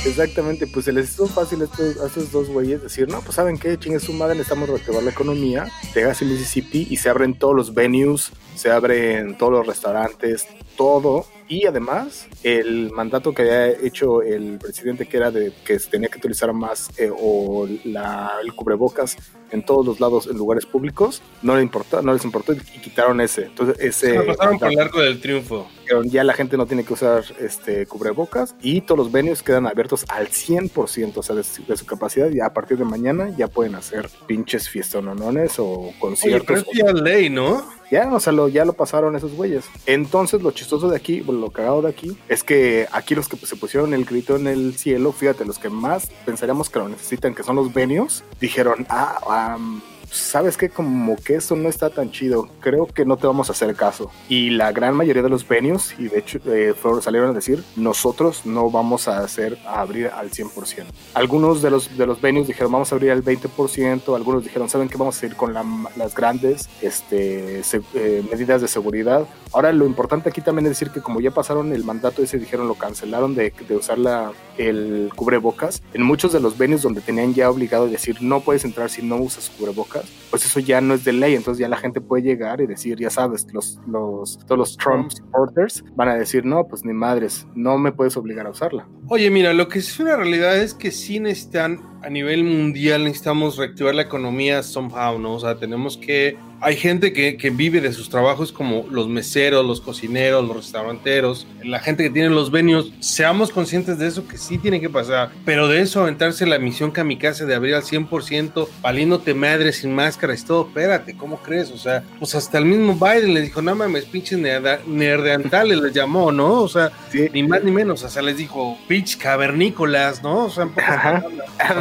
Exactamente, 0.04 0.66
pues 0.66 0.84
se 0.84 0.92
les 0.92 1.10
hizo 1.10 1.26
fácil 1.26 1.62
a 1.62 1.64
estos, 1.64 1.98
a 2.00 2.06
estos 2.06 2.30
dos 2.30 2.48
güeyes 2.48 2.82
decir, 2.82 3.08
no, 3.08 3.22
pues 3.22 3.34
saben 3.34 3.58
qué, 3.58 3.78
chingue 3.78 3.98
su 3.98 4.12
madre, 4.12 4.34
necesitamos 4.34 4.68
reactivar 4.68 5.02
la 5.02 5.10
economía, 5.10 5.66
Texas 5.94 6.22
y 6.22 6.24
Mississippi, 6.26 6.86
y 6.90 6.98
se 6.98 7.08
abren 7.08 7.36
todos 7.36 7.56
los 7.56 7.74
venues, 7.74 8.30
se 8.56 8.70
abren 8.70 9.36
todos 9.36 9.52
los 9.52 9.66
restaurantes, 9.66 10.46
todo. 10.76 11.26
Y 11.48 11.64
además, 11.66 12.26
el 12.42 12.90
mandato 12.90 13.32
que 13.32 13.42
había 13.42 13.68
hecho 13.68 14.20
el 14.22 14.58
presidente, 14.58 15.06
que 15.06 15.16
era 15.16 15.30
de 15.30 15.52
que 15.64 15.78
se 15.78 15.88
tenía 15.88 16.08
que 16.08 16.18
utilizar 16.18 16.52
más 16.52 16.90
eh, 16.98 17.08
o 17.16 17.68
la, 17.84 18.32
el 18.42 18.52
cubrebocas 18.52 19.16
en 19.52 19.62
todos 19.64 19.86
los 19.86 20.00
lados, 20.00 20.26
en 20.26 20.36
lugares 20.36 20.66
públicos, 20.66 21.22
no, 21.42 21.54
le 21.54 21.62
importó, 21.62 22.02
no 22.02 22.12
les 22.12 22.24
importó 22.24 22.52
y 22.52 22.56
quitaron 22.80 23.20
ese. 23.20 23.44
Entonces, 23.44 23.76
ese 23.78 24.10
Se 24.18 24.22
pasaron 24.24 24.58
por 24.58 24.72
el 24.72 24.78
arco 24.80 25.00
del 25.00 25.20
triunfo. 25.20 25.68
ya 26.06 26.24
la 26.24 26.32
gente 26.34 26.56
no 26.56 26.66
tiene 26.66 26.82
que 26.84 26.94
usar 26.94 27.22
este 27.38 27.86
cubrebocas 27.86 28.56
y 28.60 28.80
todos 28.80 28.98
los 28.98 29.12
venues 29.12 29.44
quedan 29.44 29.68
abiertos 29.68 30.04
al 30.08 30.26
100%, 30.28 31.12
o 31.18 31.22
sea, 31.22 31.36
de, 31.36 31.44
su- 31.44 31.64
de 31.64 31.76
su 31.76 31.86
capacidad 31.86 32.28
y 32.28 32.40
a 32.40 32.52
partir 32.52 32.76
de 32.76 32.84
mañana 32.84 33.32
ya 33.38 33.46
pueden 33.46 33.76
hacer 33.76 34.10
pinches 34.26 34.68
fiestononones 34.68 35.60
o 35.60 35.64
Oye, 35.78 35.94
conciertos. 36.00 36.46
pero 36.46 36.60
es 36.60 36.66
ya 36.86 36.92
ley, 36.92 37.30
¿no? 37.30 37.64
Ya, 37.90 38.12
o 38.12 38.20
sea, 38.20 38.32
lo, 38.32 38.48
ya 38.48 38.64
lo 38.64 38.72
pasaron 38.72 39.14
esos 39.16 39.34
güeyes. 39.34 39.64
Entonces, 39.86 40.42
lo 40.42 40.50
chistoso 40.50 40.88
de 40.88 40.96
aquí, 40.96 41.20
lo 41.20 41.50
cagado 41.50 41.82
de 41.82 41.88
aquí, 41.88 42.16
es 42.28 42.42
que 42.42 42.88
aquí 42.90 43.14
los 43.14 43.28
que 43.28 43.36
se 43.36 43.56
pusieron 43.56 43.94
el 43.94 44.04
grito 44.04 44.36
en 44.36 44.48
el 44.48 44.76
cielo, 44.76 45.12
fíjate, 45.12 45.44
los 45.44 45.58
que 45.58 45.68
más 45.68 46.10
pensaríamos 46.24 46.68
que 46.68 46.78
lo 46.78 46.88
necesitan, 46.88 47.34
que 47.34 47.44
son 47.44 47.56
los 47.56 47.72
venues, 47.72 48.24
dijeron, 48.40 48.86
ah, 48.88 49.54
am, 49.54 49.80
sabes 50.10 50.56
que 50.56 50.68
como 50.68 51.16
que 51.16 51.36
eso 51.36 51.56
no 51.56 51.68
está 51.68 51.90
tan 51.90 52.10
chido, 52.10 52.48
creo 52.60 52.86
que 52.86 53.04
no 53.04 53.16
te 53.16 53.26
vamos 53.26 53.48
a 53.48 53.52
hacer 53.52 53.74
caso. 53.74 54.10
Y 54.28 54.50
la 54.50 54.72
gran 54.72 54.94
mayoría 54.94 55.22
de 55.22 55.28
los 55.28 55.46
venues, 55.46 55.94
y 55.98 56.08
de 56.08 56.18
hecho 56.18 56.38
eh, 56.46 56.74
salieron 57.02 57.30
a 57.30 57.32
decir, 57.32 57.62
nosotros 57.76 58.44
no 58.44 58.70
vamos 58.70 59.08
a 59.08 59.18
hacer 59.20 59.58
a 59.66 59.80
abrir 59.80 60.08
al 60.08 60.30
100%. 60.30 60.84
Algunos 61.14 61.62
de 61.62 61.70
los, 61.70 61.96
de 61.96 62.06
los 62.06 62.20
venues 62.20 62.46
dijeron, 62.46 62.72
vamos 62.72 62.92
a 62.92 62.94
abrir 62.96 63.10
al 63.12 63.22
20%, 63.24 64.14
algunos 64.16 64.42
dijeron, 64.44 64.68
¿saben 64.68 64.88
que 64.88 64.96
Vamos 64.96 65.22
a 65.22 65.26
ir 65.26 65.36
con 65.36 65.52
la- 65.52 65.62
las 65.96 66.14
grandes 66.14 66.70
este, 66.80 67.60
eh, 67.94 68.24
medidas 68.30 68.62
de 68.62 68.68
seguridad. 68.68 69.26
Ahora 69.52 69.70
lo 69.72 69.84
importante 69.84 70.30
aquí 70.30 70.40
también 70.40 70.64
es 70.66 70.70
decir 70.70 70.90
que 70.90 71.02
como 71.02 71.20
ya 71.20 71.30
pasaron 71.30 71.70
el 71.72 71.84
mandato 71.84 72.22
ese, 72.22 72.38
dijeron, 72.38 72.66
lo 72.66 72.74
cancelaron 72.76 73.34
de 73.34 73.52
usar 73.76 73.98
la, 73.98 74.32
el 74.58 75.10
cubrebocas, 75.14 75.82
en 75.94 76.02
muchos 76.02 76.32
de 76.32 76.40
los 76.40 76.58
venues 76.58 76.82
donde 76.82 77.00
tenían 77.00 77.34
ya 77.34 77.50
obligado 77.50 77.84
a 77.84 77.88
decir, 77.88 78.16
no 78.20 78.40
puedes 78.40 78.64
entrar 78.64 78.90
si 78.90 79.02
no 79.02 79.16
usas 79.16 79.50
cubrebocas, 79.50 80.04
pues 80.30 80.44
eso 80.44 80.60
ya 80.60 80.80
no 80.80 80.94
es 80.94 81.04
de 81.04 81.12
ley, 81.12 81.34
entonces 81.34 81.60
ya 81.60 81.68
la 81.68 81.76
gente 81.76 82.00
puede 82.00 82.22
llegar 82.22 82.60
y 82.60 82.66
decir, 82.66 82.98
ya 82.98 83.10
sabes, 83.10 83.46
los, 83.52 83.78
los, 83.86 84.38
todos 84.46 84.58
los 84.58 84.76
Trump 84.76 85.10
supporters 85.10 85.84
van 85.94 86.08
a 86.08 86.14
decir, 86.14 86.44
no, 86.44 86.66
pues 86.66 86.84
ni 86.84 86.92
madres, 86.92 87.46
no 87.54 87.78
me 87.78 87.92
puedes 87.92 88.16
obligar 88.16 88.46
a 88.46 88.50
usarla. 88.50 88.88
Oye, 89.08 89.30
mira, 89.30 89.52
lo 89.52 89.68
que 89.68 89.78
es 89.78 90.00
una 90.00 90.16
realidad 90.16 90.56
es 90.56 90.74
que 90.74 90.90
sí 90.90 91.20
necesitan, 91.20 91.80
a 92.02 92.08
nivel 92.10 92.44
mundial, 92.44 93.04
necesitamos 93.04 93.56
reactivar 93.56 93.94
la 93.94 94.02
economía 94.02 94.62
somehow, 94.62 95.18
¿no? 95.18 95.34
O 95.34 95.40
sea, 95.40 95.56
tenemos 95.56 95.96
que... 95.96 96.36
Hay 96.58 96.74
gente 96.76 97.12
que, 97.12 97.36
que 97.36 97.50
vive 97.50 97.82
de 97.82 97.92
sus 97.92 98.08
trabajos 98.08 98.50
como 98.50 98.86
los 98.90 99.08
meseros, 99.08 99.62
los 99.64 99.82
cocineros, 99.82 100.42
los 100.46 100.56
restauranteros, 100.56 101.46
la 101.62 101.80
gente 101.80 102.04
que 102.04 102.08
tiene 102.08 102.30
los 102.30 102.50
venios. 102.50 102.92
Seamos 102.98 103.50
conscientes 103.50 103.98
de 103.98 104.06
eso 104.06 104.26
que 104.26 104.38
sí 104.38 104.56
tiene 104.56 104.80
que 104.80 104.88
pasar. 104.88 105.30
Pero 105.44 105.68
de 105.68 105.82
eso 105.82 106.00
aventarse 106.00 106.46
la 106.46 106.58
misión 106.58 106.92
kamikaze 106.92 107.44
de 107.44 107.54
abrir 107.54 107.74
al 107.74 107.82
100%, 107.82 108.68
valiéndote 108.80 109.34
madre 109.34 109.70
sin 109.74 109.94
máscara 109.94 110.34
y 110.34 110.38
todo, 110.40 110.66
espérate, 110.68 111.14
¿cómo 111.14 111.36
crees? 111.42 111.70
O 111.72 111.76
sea, 111.76 112.02
pues 112.18 112.34
hasta 112.34 112.56
el 112.56 112.64
mismo 112.64 112.94
Biden 112.94 113.34
le 113.34 113.42
dijo, 113.42 113.60
no 113.60 113.74
mames, 113.74 114.06
pinches 114.06 114.38
neandertales 114.38 115.78
les 115.78 115.92
llamó, 115.92 116.32
¿no? 116.32 116.62
O 116.62 116.68
sea, 116.68 116.90
Sí. 117.12 117.28
ni 117.34 117.42
más 117.42 117.62
ni 117.64 117.70
menos, 117.70 118.02
o 118.02 118.08
sea, 118.08 118.22
les 118.22 118.38
dijo, 118.38 118.78
pinch 118.88 119.18
cavernícolas, 119.18 120.22
¿no? 120.22 120.46
O 120.46 120.50
sea, 120.50 120.62
en 120.64 120.70
pocas. 120.70 121.24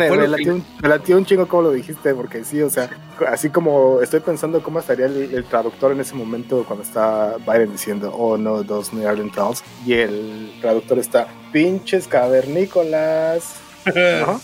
Me, 0.09 0.17
me 0.17 0.27
latió 0.27 0.53
un, 0.53 0.65
me 0.81 0.89
latió 0.89 1.17
un 1.17 1.25
chingo 1.25 1.47
como 1.47 1.63
lo 1.63 1.71
dijiste, 1.71 2.13
porque 2.13 2.43
sí, 2.43 2.61
o 2.61 2.69
sea, 2.69 2.89
así 3.27 3.49
como 3.49 4.01
estoy 4.01 4.19
pensando 4.19 4.61
cómo 4.61 4.79
estaría 4.79 5.05
el, 5.05 5.33
el 5.33 5.43
traductor 5.45 5.91
en 5.91 5.99
ese 5.99 6.15
momento 6.15 6.63
cuando 6.65 6.83
está 6.83 7.37
Biden 7.45 7.71
diciendo, 7.71 8.13
oh 8.13 8.37
no, 8.37 8.63
those 8.63 8.95
Neanderthals, 8.95 9.63
y 9.85 9.93
el 9.93 10.51
traductor 10.61 10.99
está, 10.99 11.27
pinches 11.51 12.07
cavernícolas. 12.07 13.61
¿no? 13.95 14.41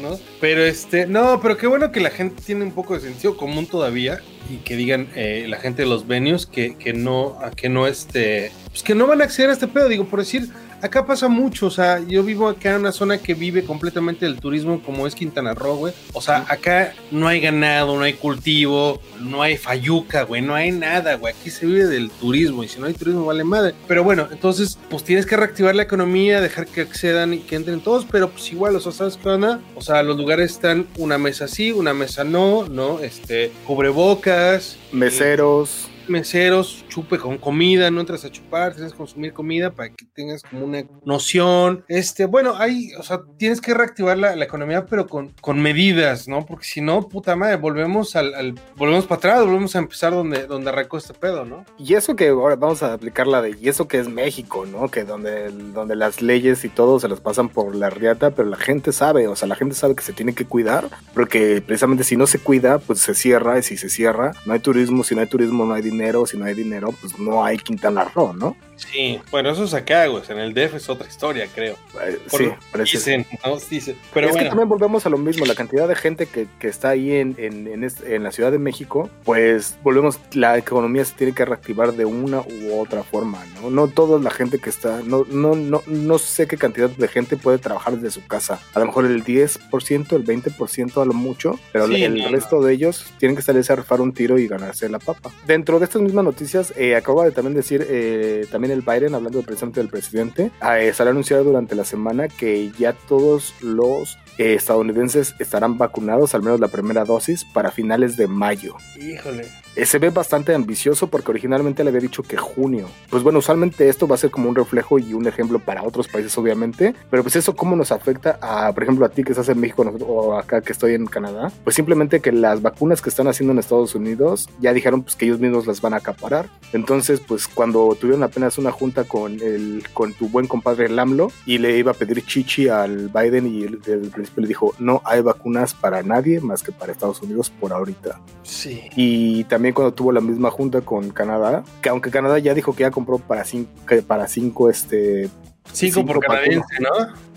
¿no? 0.00 0.18
Pero 0.40 0.62
este, 0.62 1.06
no, 1.06 1.40
pero 1.40 1.56
qué 1.56 1.66
bueno 1.66 1.90
que 1.90 2.00
la 2.00 2.10
gente 2.10 2.40
tiene 2.40 2.62
un 2.62 2.70
poco 2.70 2.94
de 2.94 3.00
sentido 3.00 3.36
común 3.36 3.66
todavía 3.66 4.20
y 4.48 4.58
que 4.58 4.76
digan 4.76 5.08
eh, 5.16 5.46
la 5.48 5.58
gente 5.58 5.82
de 5.82 5.88
los 5.88 6.06
venues 6.06 6.46
que, 6.46 6.76
que 6.76 6.92
no, 6.92 7.36
a 7.42 7.50
que 7.50 7.68
no 7.68 7.88
este, 7.88 8.52
pues 8.68 8.84
que 8.84 8.94
no 8.94 9.08
van 9.08 9.20
a 9.22 9.24
acceder 9.24 9.50
a 9.50 9.54
este 9.54 9.66
pedo, 9.66 9.88
digo, 9.88 10.04
por 10.04 10.20
decir, 10.20 10.50
acá 10.82 11.06
pasa 11.06 11.28
mucho, 11.28 11.66
o 11.66 11.70
sea, 11.70 12.00
yo 12.06 12.22
vivo 12.22 12.48
acá 12.48 12.70
en 12.70 12.80
una 12.80 12.92
zona 12.92 13.18
que 13.18 13.34
vive 13.34 13.64
completamente 13.64 14.26
del 14.26 14.40
turismo 14.40 14.82
como 14.82 15.06
es 15.06 15.14
Quintana 15.14 15.54
Roo, 15.54 15.76
güey, 15.76 15.94
o 16.12 16.20
sea, 16.20 16.44
acá 16.48 16.94
no 17.10 17.28
hay 17.28 17.40
ganado, 17.40 17.96
no 17.96 18.02
hay 18.02 18.14
cultivo, 18.14 19.00
no 19.20 19.42
hay 19.42 19.56
fayuca, 19.56 20.22
güey, 20.22 20.42
no 20.42 20.54
hay 20.54 20.72
nada, 20.72 21.14
güey, 21.14 21.34
aquí 21.34 21.50
se 21.50 21.66
vive 21.66 21.86
del 21.86 22.10
turismo 22.10 22.64
y 22.64 22.68
si 22.68 22.78
no 22.80 22.86
hay 22.86 22.94
turismo 22.94 23.24
vale 23.24 23.44
madre, 23.44 23.74
pero 23.88 24.04
bueno, 24.04 24.28
entonces, 24.30 24.78
pues 24.90 25.04
tienes 25.04 25.26
que 25.26 25.36
reactivar 25.36 25.74
la 25.74 25.82
economía, 25.82 26.40
dejar 26.40 26.66
que 26.66 26.82
accedan 26.82 27.34
y 27.34 27.38
que 27.38 27.56
entren 27.56 27.80
todos, 27.80 28.06
pero 28.10 28.30
pues 28.30 28.50
igual, 28.52 28.76
o 28.76 28.80
sea, 28.80 28.92
¿sabes 28.92 29.18
qué 29.22 29.28
onda? 29.28 29.60
O 29.74 29.80
sea, 29.80 30.02
los 30.02 30.16
lugares 30.16 30.52
están 30.52 30.86
una 30.96 31.18
mesa 31.18 31.48
sí, 31.48 31.72
una 31.72 31.94
mesa 31.94 32.24
no, 32.24 32.66
¿no? 32.68 33.00
Este, 33.00 33.52
cubrebocas, 33.66 34.76
Meseros. 34.92 35.88
meseros, 36.08 36.84
chupe 36.96 37.18
con 37.18 37.36
comida, 37.36 37.90
no 37.90 38.00
entras 38.00 38.24
a 38.24 38.30
chupar, 38.30 38.72
tienes 38.72 38.92
que 38.92 38.96
consumir 38.98 39.34
comida 39.34 39.70
para 39.70 39.90
que 39.90 40.06
tengas 40.14 40.40
como 40.40 40.64
una 40.64 40.82
noción. 41.04 41.84
Este, 41.88 42.24
bueno, 42.24 42.54
hay, 42.56 42.94
o 42.98 43.02
sea, 43.02 43.20
tienes 43.36 43.60
que 43.60 43.74
reactivar 43.74 44.16
la, 44.16 44.34
la 44.34 44.44
economía, 44.46 44.86
pero 44.86 45.06
con, 45.06 45.34
con 45.42 45.60
medidas, 45.60 46.26
¿no? 46.26 46.46
Porque 46.46 46.64
si 46.64 46.80
no, 46.80 47.06
puta 47.06 47.36
madre, 47.36 47.56
volvemos 47.56 48.16
al, 48.16 48.32
al- 48.34 48.54
volvemos 48.76 49.04
para 49.04 49.18
atrás, 49.18 49.44
volvemos 49.44 49.76
a 49.76 49.80
empezar 49.80 50.14
donde, 50.14 50.46
donde 50.46 50.70
arrancó 50.70 50.96
este 50.96 51.12
pedo, 51.12 51.44
¿no? 51.44 51.66
Y 51.78 51.92
eso 51.92 52.16
que 52.16 52.28
ahora 52.28 52.56
vamos 52.56 52.82
a 52.82 52.94
aplicar 52.94 53.26
la 53.26 53.42
de, 53.42 53.54
y 53.60 53.68
eso 53.68 53.86
que 53.88 53.98
es 53.98 54.08
México, 54.08 54.64
¿no? 54.64 54.88
Que 54.88 55.04
donde, 55.04 55.50
donde 55.50 55.96
las 55.96 56.22
leyes 56.22 56.64
y 56.64 56.70
todo 56.70 56.98
se 56.98 57.08
las 57.08 57.20
pasan 57.20 57.50
por 57.50 57.74
la 57.76 57.90
riata, 57.90 58.30
pero 58.30 58.48
la 58.48 58.56
gente 58.56 58.92
sabe, 58.92 59.28
o 59.28 59.36
sea, 59.36 59.48
la 59.48 59.56
gente 59.56 59.74
sabe 59.74 59.94
que 59.94 60.02
se 60.02 60.14
tiene 60.14 60.34
que 60.34 60.46
cuidar, 60.46 60.88
porque 61.12 61.60
precisamente 61.60 62.04
si 62.04 62.16
no 62.16 62.26
se 62.26 62.38
cuida, 62.38 62.78
pues 62.78 63.00
se 63.00 63.14
cierra, 63.14 63.58
y 63.58 63.62
si 63.62 63.76
se 63.76 63.90
cierra, 63.90 64.32
no 64.46 64.54
hay 64.54 64.60
turismo, 64.60 65.04
si 65.04 65.14
no 65.14 65.20
hay 65.20 65.26
turismo 65.28 65.66
no 65.66 65.74
hay 65.74 65.82
dinero, 65.82 66.24
si 66.24 66.38
no 66.38 66.44
hay 66.46 66.54
dinero, 66.54 66.85
Pues 66.92 67.18
no 67.18 67.44
hay 67.44 67.56
Quintana 67.58 68.04
Roo, 68.14 68.32
¿no? 68.32 68.56
Sí, 68.76 69.18
bueno, 69.30 69.50
eso 69.50 69.64
es 69.64 69.72
acá, 69.74 70.06
güey. 70.06 70.22
En 70.28 70.38
el 70.38 70.52
DF 70.54 70.74
es 70.74 70.88
otra 70.88 71.08
historia, 71.08 71.46
creo. 71.54 71.76
Eh, 72.06 72.18
sí, 72.28 72.48
parece. 72.70 72.98
Dicen, 72.98 73.26
¿no? 73.44 73.56
Dicen. 73.70 73.96
Pero 74.12 74.26
es 74.26 74.32
bueno. 74.32 74.44
que 74.44 74.48
también 74.50 74.68
volvemos 74.68 75.06
a 75.06 75.08
lo 75.10 75.16
mismo, 75.18 75.46
la 75.46 75.54
cantidad 75.54 75.88
de 75.88 75.94
gente 75.94 76.26
que, 76.26 76.46
que 76.58 76.68
está 76.68 76.90
ahí 76.90 77.12
en, 77.12 77.34
en, 77.38 77.66
en, 77.68 77.84
este- 77.84 78.14
en 78.14 78.22
la 78.22 78.32
Ciudad 78.32 78.52
de 78.52 78.58
México, 78.58 79.08
pues 79.24 79.78
volvemos, 79.82 80.20
la 80.34 80.58
economía 80.58 81.04
se 81.06 81.14
tiene 81.14 81.32
que 81.32 81.44
reactivar 81.46 81.94
de 81.94 82.04
una 82.04 82.40
u 82.40 82.78
otra 82.78 83.02
forma, 83.02 83.42
¿no? 83.60 83.70
No 83.70 83.88
toda 83.88 84.20
la 84.20 84.30
gente 84.30 84.58
que 84.58 84.68
está, 84.68 85.00
no, 85.04 85.24
no, 85.30 85.54
no, 85.54 85.82
no 85.86 86.18
sé 86.18 86.46
qué 86.46 86.56
cantidad 86.58 86.90
de 86.90 87.08
gente 87.08 87.36
puede 87.38 87.58
trabajar 87.58 87.94
desde 87.96 88.10
su 88.20 88.26
casa. 88.26 88.60
A 88.74 88.78
lo 88.80 88.86
mejor 88.86 89.06
el 89.06 89.24
10%, 89.24 90.12
el 90.16 90.24
20% 90.26 91.00
a 91.00 91.04
lo 91.06 91.14
mucho, 91.14 91.58
pero 91.72 91.86
Sí, 91.86 92.02
el 92.04 92.18
no, 92.22 92.28
resto 92.28 92.60
de 92.62 92.74
ellos 92.74 93.06
tienen 93.18 93.36
que 93.36 93.42
salirse 93.42 93.72
a 93.72 93.76
rifar 93.76 94.00
un 94.02 94.12
tiro 94.12 94.38
y 94.38 94.46
ganarse 94.46 94.88
la 94.90 94.98
papa. 94.98 95.30
Dentro 95.46 95.78
de 95.78 95.86
estas 95.86 96.02
mismas 96.02 96.24
noticias, 96.26 96.74
eh, 96.76 96.94
acaba 96.94 97.24
de 97.24 97.30
también 97.30 97.54
decir 97.54 97.86
eh, 97.88 98.46
también 98.50 98.65
el 98.70 98.82
Biden, 98.82 99.14
hablando 99.14 99.42
precisamente 99.42 99.80
del 99.80 99.88
presidente, 99.88 100.50
eh, 100.62 100.92
salió 100.94 101.10
anunciado 101.10 101.44
durante 101.44 101.74
la 101.74 101.84
semana 101.84 102.28
que 102.28 102.70
ya 102.78 102.92
todos 102.92 103.54
los 103.60 104.18
eh, 104.38 104.54
estadounidenses 104.54 105.34
estarán 105.38 105.78
vacunados, 105.78 106.34
al 106.34 106.42
menos 106.42 106.60
la 106.60 106.68
primera 106.68 107.04
dosis, 107.04 107.44
para 107.44 107.70
finales 107.70 108.16
de 108.16 108.26
mayo. 108.26 108.76
Híjole. 108.96 109.46
Eh, 109.76 109.84
se 109.84 109.98
ve 109.98 110.08
bastante 110.08 110.54
ambicioso 110.54 111.08
porque 111.08 111.30
originalmente 111.30 111.84
le 111.84 111.90
había 111.90 112.00
dicho 112.00 112.22
que 112.22 112.38
junio. 112.38 112.88
Pues 113.10 113.22
bueno, 113.22 113.40
usualmente 113.40 113.88
esto 113.90 114.08
va 114.08 114.14
a 114.14 114.18
ser 114.18 114.30
como 114.30 114.48
un 114.48 114.54
reflejo 114.54 114.98
y 114.98 115.12
un 115.12 115.26
ejemplo 115.26 115.58
para 115.58 115.82
otros 115.82 116.08
países, 116.08 116.36
obviamente. 116.38 116.94
Pero 117.10 117.22
pues 117.22 117.36
eso, 117.36 117.54
¿cómo 117.54 117.76
nos 117.76 117.92
afecta 117.92 118.38
a, 118.40 118.72
por 118.72 118.82
ejemplo, 118.82 119.04
a 119.04 119.10
ti 119.10 119.22
que 119.22 119.32
estás 119.32 119.50
en 119.50 119.60
México 119.60 119.82
o 119.82 120.34
acá 120.34 120.62
que 120.62 120.72
estoy 120.72 120.94
en 120.94 121.06
Canadá? 121.06 121.52
Pues 121.62 121.76
simplemente 121.76 122.20
que 122.20 122.32
las 122.32 122.62
vacunas 122.62 123.02
que 123.02 123.10
están 123.10 123.28
haciendo 123.28 123.52
en 123.52 123.58
Estados 123.58 123.94
Unidos 123.94 124.48
ya 124.60 124.72
dijeron 124.72 125.02
pues 125.02 125.14
que 125.14 125.26
ellos 125.26 125.40
mismos 125.40 125.66
las 125.66 125.82
van 125.82 125.92
a 125.92 125.98
acaparar. 125.98 126.48
Entonces, 126.72 127.20
pues 127.20 127.46
cuando 127.46 127.94
tuvieron 128.00 128.22
apenas 128.22 128.56
una 128.56 128.72
junta 128.72 129.04
con 129.04 129.40
el, 129.42 129.84
con 129.92 130.14
tu 130.14 130.30
buen 130.30 130.46
compadre 130.46 130.88
Lamlo 130.88 131.30
y 131.44 131.58
le 131.58 131.76
iba 131.76 131.90
a 131.90 131.94
pedir 131.94 132.24
chichi 132.24 132.68
al 132.68 133.08
Biden 133.08 133.46
y 133.46 133.66
desde 133.66 133.94
el 133.94 134.10
principio 134.10 134.40
le 134.40 134.48
dijo, 134.48 134.74
no 134.78 135.02
hay 135.04 135.20
vacunas 135.20 135.74
para 135.74 136.02
nadie 136.02 136.40
más 136.40 136.62
que 136.62 136.72
para 136.72 136.92
Estados 136.92 137.20
Unidos 137.20 137.50
por 137.50 137.74
ahorita. 137.74 138.20
Sí. 138.42 138.84
Y 138.96 139.44
también 139.44 139.65
cuando 139.72 139.94
tuvo 139.94 140.12
la 140.12 140.20
misma 140.20 140.50
junta 140.50 140.80
con 140.80 141.10
Canadá, 141.10 141.64
que 141.80 141.88
aunque 141.88 142.10
Canadá 142.10 142.38
ya 142.38 142.54
dijo 142.54 142.74
que 142.74 142.82
ya 142.82 142.90
compró 142.90 143.18
para 143.18 143.44
cinco, 143.44 143.70
para 144.06 144.28
cinco 144.28 144.70
este, 144.70 145.30
Cinco, 145.72 146.00
Cinco 146.00 146.06
por 146.06 146.20
canadiense, 146.20 146.80
¿no? 146.80 146.90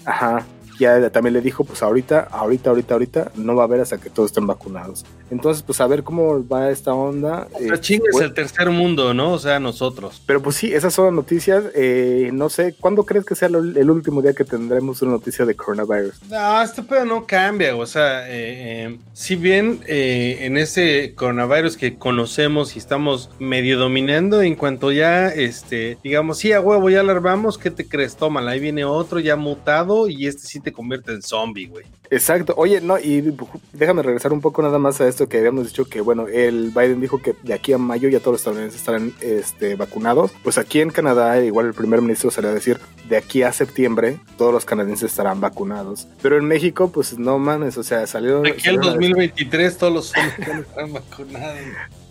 ajá, 0.06 0.46
ya 0.80 1.10
también 1.12 1.34
le 1.34 1.42
dijo, 1.42 1.64
pues 1.64 1.84
ahorita, 1.84 2.28
ahorita, 2.32 2.70
ahorita, 2.70 2.94
ahorita, 2.96 3.32
no 3.36 3.56
va 3.56 3.64
a 3.64 3.66
haber 3.66 3.82
hasta 3.82 3.98
que 3.98 4.10
todos 4.10 4.32
estén 4.32 4.48
vacunados. 4.48 5.06
Entonces, 5.30 5.62
pues 5.62 5.80
a 5.82 5.86
ver 5.88 6.04
cómo 6.04 6.48
va 6.48 6.72
esta 6.72 6.94
onda. 6.94 7.48
O 7.54 7.60
sea, 7.60 7.76
Eh, 7.76 7.80
chingues 7.80 8.14
bueno, 8.14 8.28
el 8.30 8.34
tercer 8.34 8.70
mundo, 8.72 9.14
¿no? 9.14 9.34
O 9.34 9.40
sea, 9.40 9.60
nosotros. 9.60 10.22
pero 10.26 10.42
pues 10.42 10.56
sí, 10.56 10.74
esas 10.74 10.94
son 10.94 11.06
las 11.06 11.14
noticias. 11.14 11.66
Eh, 11.76 12.32
no 12.34 12.50
sé, 12.50 12.74
¿cuándo 12.80 13.04
crees 13.06 13.26
que 13.26 13.36
sea 13.36 13.48
el 13.50 13.92
último 13.92 14.22
día 14.22 14.34
que 14.34 14.44
tendremos 14.46 15.02
una 15.02 15.12
noticia 15.12 15.46
de 15.46 15.56
coronavirus? 15.56 16.16
No, 16.30 16.62
este 16.62 16.82
pedo 16.82 17.06
no 17.06 17.26
cambia, 17.28 17.76
o 17.76 17.86
sea, 17.86 18.28
eh, 18.30 18.86
eh, 18.88 18.98
si 19.14 19.36
bien 19.36 19.82
en 19.86 20.58
ese 20.58 21.14
coronavirus 21.16 21.78
que 21.78 21.98
conocemos 21.98 22.76
y 22.76 22.80
estamos 22.80 23.30
medio 23.40 23.78
dominando, 23.78 24.42
en 24.42 24.56
cuanto 24.56 24.92
ya, 24.92 25.28
este, 25.30 25.98
digamos, 26.04 26.38
sí, 26.40 26.54
a 26.54 26.62
huevo, 26.62 26.90
ya 26.90 27.02
alarmamos, 27.02 27.58
¿qué 27.58 27.70
te 27.70 27.88
crees? 27.88 28.16
Tómala, 28.16 28.52
ahí 28.52 28.60
viene 28.60 28.86
otro 28.86 29.20
ya 29.20 29.36
mutado 29.36 30.08
y 30.08 30.28
este 30.28 30.44
sí 30.48 30.60
te 30.60 30.69
convierte 30.72 31.12
en 31.12 31.22
zombie, 31.22 31.68
güey. 31.68 31.86
Exacto. 32.12 32.54
Oye, 32.58 32.82
no, 32.82 32.98
y 32.98 33.36
déjame 33.74 34.02
regresar 34.02 34.34
un 34.34 34.42
poco 34.42 34.62
nada 34.62 34.80
más 34.80 35.00
a 35.00 35.08
esto 35.08 35.30
que 35.30 35.38
habíamos 35.38 35.68
dicho 35.68 35.86
que, 35.86 36.02
bueno, 36.02 36.28
el 36.28 36.72
Biden 36.72 37.00
dijo 37.02 37.22
que 37.22 37.36
de 37.44 37.54
aquí 37.54 37.72
a 37.74 37.78
mayo 37.78 38.10
ya 38.10 38.20
todos 38.20 38.34
los 38.34 38.42
estadounidenses 38.42 38.80
estarán 38.80 39.14
este, 39.22 39.76
vacunados. 39.76 40.32
Pues 40.44 40.58
aquí 40.58 40.82
en 40.82 40.90
Canadá, 40.90 41.40
igual 41.44 41.68
el 41.68 41.74
primer 41.74 42.02
ministro 42.02 42.32
salió 42.32 42.50
a 42.50 42.54
decir, 42.54 42.80
de 43.08 43.18
aquí 43.18 43.44
a 43.44 43.52
septiembre 43.54 44.20
todos 44.38 44.54
los 44.54 44.66
canadienses 44.66 45.12
estarán 45.12 45.40
vacunados. 45.40 46.08
Pero 46.22 46.38
en 46.38 46.46
México, 46.46 46.92
pues 46.92 47.18
no 47.20 47.38
mames, 47.38 47.78
o 47.78 47.84
sea, 47.84 48.08
salieron... 48.08 48.46
Aquí 48.46 48.70
al 48.70 48.76
salieron 48.76 48.84
a 48.84 48.92
decir- 48.94 49.10
2023 49.10 49.78
todos 49.78 49.94
los 49.94 50.14
vacunados. 50.92 51.60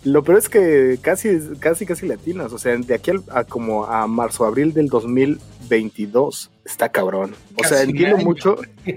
Lo 0.05 0.23
peor 0.23 0.37
es 0.37 0.47
que 0.47 0.97
casi, 1.01 1.39
casi, 1.59 1.85
casi 1.85 2.07
latinas. 2.07 2.53
O 2.53 2.57
sea, 2.57 2.75
de 2.77 2.93
aquí 2.93 3.11
a 3.31 3.43
como 3.43 3.83
a 3.85 4.07
marzo, 4.07 4.45
abril 4.45 4.73
del 4.73 4.87
2022 4.87 6.51
está 6.63 6.89
cabrón. 6.89 7.35
O 7.55 7.63
sea, 7.63 7.79
Casi 7.79 7.89
entiendo 7.91 8.17
mucho. 8.17 8.55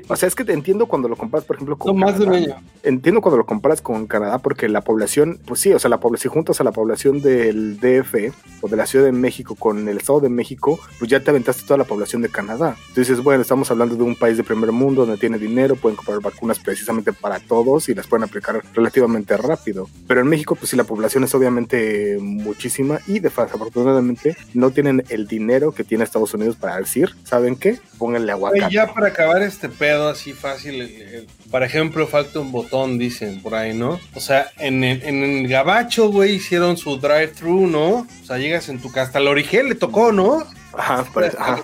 O 0.08 0.16
sea, 0.16 0.28
es 0.28 0.34
que 0.36 0.44
te 0.44 0.52
entiendo 0.52 0.86
cuando 0.92 1.08
lo 1.08 1.16
comparas, 1.16 1.46
por 1.46 1.56
ejemplo, 1.56 1.74
No, 1.74 1.78
con 1.78 1.98
más 1.98 2.18
de 2.18 2.26
un 2.26 2.34
año. 2.34 2.56
Entiendo 2.82 3.22
cuando 3.22 3.38
lo 3.38 3.46
comparas 3.46 3.80
con 3.80 4.06
Canadá 4.06 4.40
porque 4.40 4.68
la 4.68 4.82
población, 4.82 5.40
pues 5.46 5.60
sí, 5.60 5.72
o 5.72 5.78
sea, 5.78 5.88
la 5.88 6.00
población, 6.00 6.30
si 6.30 6.34
juntas 6.34 6.60
a 6.60 6.64
la 6.64 6.72
población 6.72 7.22
del 7.22 7.80
DF 7.80 8.34
o 8.60 8.68
de 8.68 8.76
la 8.76 8.84
Ciudad 8.84 9.06
de 9.06 9.12
México 9.12 9.54
con 9.54 9.88
el 9.88 9.96
Estado 9.96 10.20
de 10.20 10.28
México, 10.28 10.78
pues 10.98 11.10
ya 11.10 11.20
te 11.20 11.30
aventaste 11.30 11.62
toda 11.62 11.78
la 11.78 11.84
población 11.84 12.20
de 12.20 12.28
Canadá. 12.28 12.76
Entonces, 12.88 13.22
bueno, 13.22 13.40
estamos 13.40 13.70
hablando 13.70 13.96
de 13.96 14.02
un 14.02 14.16
país 14.16 14.36
de 14.36 14.44
primer 14.44 14.70
mundo 14.70 15.06
donde 15.06 15.18
tiene 15.18 15.38
dinero, 15.38 15.76
pueden 15.76 15.96
comprar 15.96 16.20
vacunas 16.20 16.58
precisamente 16.58 17.14
para 17.14 17.40
todos 17.40 17.88
y 17.88 17.94
las 17.94 18.06
pueden 18.06 18.24
aplicar 18.24 18.62
relativamente 18.74 19.34
rápido. 19.38 19.88
Pero 20.06 20.20
en 20.20 20.26
México, 20.26 20.54
pues 20.54 20.68
sí, 20.68 20.76
la 20.76 20.84
población 20.84 21.24
es 21.24 21.34
obviamente 21.34 22.18
muchísima 22.20 23.00
y 23.06 23.20
desafortunadamente 23.20 24.36
no 24.52 24.70
tienen 24.72 25.04
el 25.08 25.26
dinero 25.26 25.72
que 25.72 25.84
tiene 25.84 26.04
Estados 26.04 26.34
Unidos 26.34 26.56
para 26.56 26.76
decir, 26.76 27.14
¿saben 27.24 27.56
qué? 27.56 27.78
Pónganle 27.96 28.32
aguacate. 28.32 28.74
ya 28.74 28.92
para 28.92 29.08
acabar 29.08 29.40
este 29.42 29.70
pedo 29.70 30.08
así 30.08 30.32
fácil, 30.34 30.81
el- 30.84 31.26
por 31.50 31.62
ejemplo, 31.62 32.06
falta 32.06 32.40
un 32.40 32.50
botón, 32.52 32.98
dicen 32.98 33.40
por 33.42 33.54
ahí, 33.54 33.74
¿no? 33.74 34.00
O 34.14 34.20
sea, 34.20 34.50
en 34.58 34.84
el, 34.84 35.02
en 35.02 35.22
el 35.22 35.48
gabacho, 35.48 36.10
güey, 36.10 36.34
hicieron 36.36 36.76
su 36.76 36.98
drive-thru, 36.98 37.66
¿no? 37.66 37.88
O 37.90 38.24
sea, 38.26 38.38
llegas 38.38 38.68
en 38.68 38.80
tu 38.80 38.88
casa, 38.90 39.02
hasta 39.08 39.18
el 39.18 39.28
origen 39.28 39.68
le 39.68 39.74
tocó, 39.74 40.12
¿no? 40.12 40.44
Ajá, 40.74 41.04
parece- 41.12 41.36
ajá. 41.38 41.62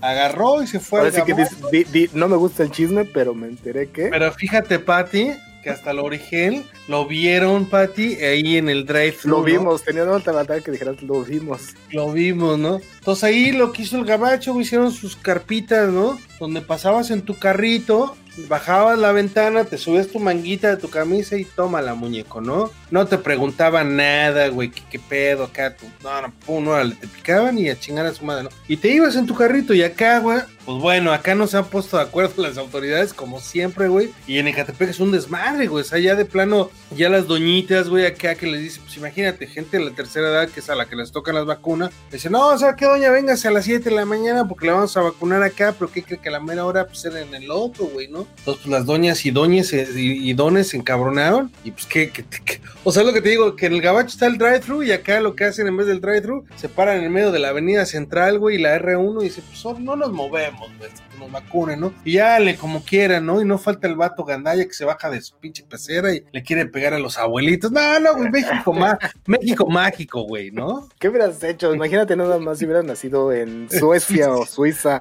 Agarró 0.00 0.62
y 0.62 0.66
se 0.66 0.78
fue 0.80 1.00
al 1.00 1.12
sí 1.12 1.20
que 1.26 1.34
di- 1.72 1.84
di- 1.84 2.10
no 2.14 2.28
me 2.28 2.36
gusta 2.36 2.62
el 2.62 2.70
chisme, 2.70 3.04
pero 3.04 3.34
me 3.34 3.48
enteré 3.48 3.88
que... 3.88 4.06
Pero 4.08 4.32
fíjate, 4.32 4.78
Patty, 4.78 5.30
que 5.64 5.70
hasta 5.70 5.90
el 5.92 5.98
origen 5.98 6.62
lo 6.88 7.06
vieron, 7.06 7.64
Patty, 7.66 8.14
ahí 8.22 8.58
en 8.58 8.68
el 8.68 8.84
drive-thru. 8.86 9.30
Lo 9.30 9.38
¿no? 9.38 9.42
vimos, 9.44 9.82
tenía 9.82 10.04
una 10.04 10.18
batalla 10.18 10.60
que 10.60 10.70
dijeras, 10.70 11.02
lo 11.02 11.24
vimos. 11.24 11.62
Lo 11.90 12.12
vimos, 12.12 12.58
¿no? 12.58 12.80
Entonces 12.98 13.24
ahí 13.24 13.50
lo 13.50 13.72
que 13.72 13.82
hizo 13.82 13.96
el 13.98 14.04
gabacho, 14.04 14.60
hicieron 14.60 14.92
sus 14.92 15.16
carpitas, 15.16 15.88
¿no? 15.90 16.18
Donde 16.38 16.60
pasabas 16.60 17.10
en 17.10 17.22
tu 17.22 17.36
carrito, 17.38 18.14
bajabas 18.48 18.98
la 18.98 19.12
ventana, 19.12 19.64
te 19.64 19.78
subías 19.78 20.08
tu 20.08 20.18
manguita 20.18 20.68
de 20.68 20.76
tu 20.76 20.90
camisa 20.90 21.36
y 21.36 21.44
toma 21.44 21.82
la 21.82 21.94
muñeco, 21.94 22.40
¿no? 22.40 22.70
No 22.90 23.06
te 23.06 23.18
preguntaban 23.18 23.96
nada, 23.96 24.48
güey, 24.48 24.70
¿qué, 24.70 24.98
pedo 24.98 25.44
acá? 25.44 25.74
Tú, 25.76 25.86
no, 26.02 26.22
no, 26.22 26.32
pum, 26.46 26.64
no, 26.64 26.90
te 26.90 27.06
picaban 27.08 27.58
y 27.58 27.68
a 27.68 27.78
chingar 27.78 28.06
a 28.06 28.14
su 28.14 28.24
madre, 28.24 28.44
¿no? 28.44 28.50
Y 28.68 28.76
te 28.76 28.88
ibas 28.88 29.16
en 29.16 29.26
tu 29.26 29.34
carrito 29.34 29.74
y 29.74 29.82
acá, 29.82 30.18
güey, 30.18 30.40
pues 30.64 30.80
bueno, 30.80 31.12
acá 31.12 31.34
no 31.34 31.46
se 31.46 31.58
han 31.58 31.66
puesto 31.66 31.96
de 31.96 32.04
acuerdo 32.04 32.34
las 32.42 32.56
autoridades, 32.56 33.12
como 33.12 33.40
siempre, 33.40 33.88
güey. 33.88 34.12
Y 34.26 34.38
en 34.38 34.48
Ecatepec 34.48 34.90
es 34.90 35.00
un 35.00 35.12
desmadre, 35.12 35.66
güey. 35.66 35.82
O 35.82 35.84
sea, 35.84 35.98
ya 35.98 36.14
de 36.14 36.24
plano, 36.24 36.70
ya 36.96 37.08
las 37.08 37.26
doñitas, 37.26 37.88
güey, 37.88 38.06
acá 38.06 38.34
que 38.34 38.46
les 38.46 38.60
dicen, 38.60 38.82
pues 38.84 38.96
imagínate, 38.96 39.46
gente 39.46 39.78
de 39.78 39.84
la 39.84 39.90
tercera 39.90 40.28
edad, 40.28 40.48
que 40.48 40.60
es 40.60 40.70
a 40.70 40.74
la 40.74 40.86
que 40.86 40.96
les 40.96 41.12
tocan 41.12 41.34
las 41.34 41.46
vacunas, 41.46 41.90
dicen, 42.10 42.32
no, 42.32 42.48
o 42.48 42.58
sea, 42.58 42.76
que 42.76 42.86
doña, 42.86 43.10
véngase 43.10 43.48
a 43.48 43.50
las 43.50 43.64
7 43.64 43.90
de 43.90 43.96
la 43.96 44.04
mañana 44.04 44.48
porque 44.48 44.66
la 44.66 44.74
vamos 44.74 44.96
a 44.96 45.02
vacunar 45.02 45.42
acá, 45.42 45.74
pero 45.78 45.90
¿qué 45.90 46.02
cree 46.02 46.20
que 46.20 46.30
la 46.30 46.40
mera 46.40 46.64
hora, 46.64 46.86
pues 46.86 47.04
era 47.04 47.20
en 47.20 47.34
el 47.34 47.50
otro, 47.50 47.86
güey, 47.86 48.08
¿no? 48.08 48.23
Entonces, 48.38 48.62
pues 48.64 48.66
las 48.66 48.86
doñas 48.86 49.24
y 49.26 49.30
doñes 49.30 49.72
eh, 49.72 49.88
y, 49.94 50.32
dones 50.34 50.68
se 50.68 50.76
encabronaron 50.76 51.50
y 51.64 51.70
pues, 51.70 51.86
¿qué, 51.86 52.10
qué, 52.10 52.24
qué? 52.44 52.60
O 52.82 52.92
sea, 52.92 53.02
lo 53.02 53.12
que 53.12 53.20
te 53.22 53.30
digo, 53.30 53.56
que 53.56 53.66
en 53.66 53.72
el 53.72 53.80
gabacho 53.80 54.08
está 54.08 54.26
el 54.26 54.36
drive-thru 54.38 54.82
y 54.82 54.92
acá 54.92 55.20
lo 55.20 55.34
que 55.34 55.44
hacen 55.44 55.66
en 55.66 55.76
vez 55.76 55.86
del 55.86 56.00
drive-thru, 56.00 56.44
se 56.56 56.68
paran 56.68 56.98
en 56.98 57.04
el 57.04 57.10
medio 57.10 57.32
de 57.32 57.38
la 57.38 57.48
avenida 57.48 57.86
central, 57.86 58.38
güey, 58.38 58.56
y 58.56 58.58
la 58.60 58.76
R1 58.78 59.20
y 59.22 59.24
dicen, 59.24 59.44
pues 59.48 59.80
no 59.80 59.96
nos 59.96 60.12
movemos, 60.12 60.70
güey, 60.78 60.90
que 60.90 61.18
nos 61.18 61.30
vacunen, 61.30 61.80
¿no? 61.80 61.94
Y 62.04 62.12
ya 62.14 62.38
le 62.40 62.56
como 62.56 62.84
quieran, 62.84 63.24
¿no? 63.24 63.40
Y 63.40 63.44
no 63.46 63.56
falta 63.58 63.88
el 63.88 63.96
vato 63.96 64.24
gandalla 64.24 64.64
que 64.66 64.74
se 64.74 64.84
baja 64.84 65.08
de 65.08 65.20
su 65.22 65.36
pinche 65.38 65.62
pecera 65.62 66.12
y 66.12 66.24
le 66.32 66.42
quiere 66.42 66.66
pegar 66.66 66.92
a 66.92 66.98
los 66.98 67.16
abuelitos. 67.18 67.72
No, 67.72 67.98
no, 68.00 68.14
güey, 68.16 68.30
México, 68.30 68.72
má- 68.74 68.98
México 69.26 69.66
mágico, 69.66 70.22
güey, 70.24 70.50
¿no? 70.50 70.88
¿Qué 70.98 71.08
hubieras 71.08 71.42
hecho? 71.42 71.74
Imagínate 71.74 72.16
nada 72.16 72.38
más 72.38 72.58
si 72.58 72.66
hubieras 72.66 72.84
nacido 72.84 73.32
en 73.32 73.68
Suecia 73.70 74.30
o 74.32 74.44
Suiza 74.44 75.00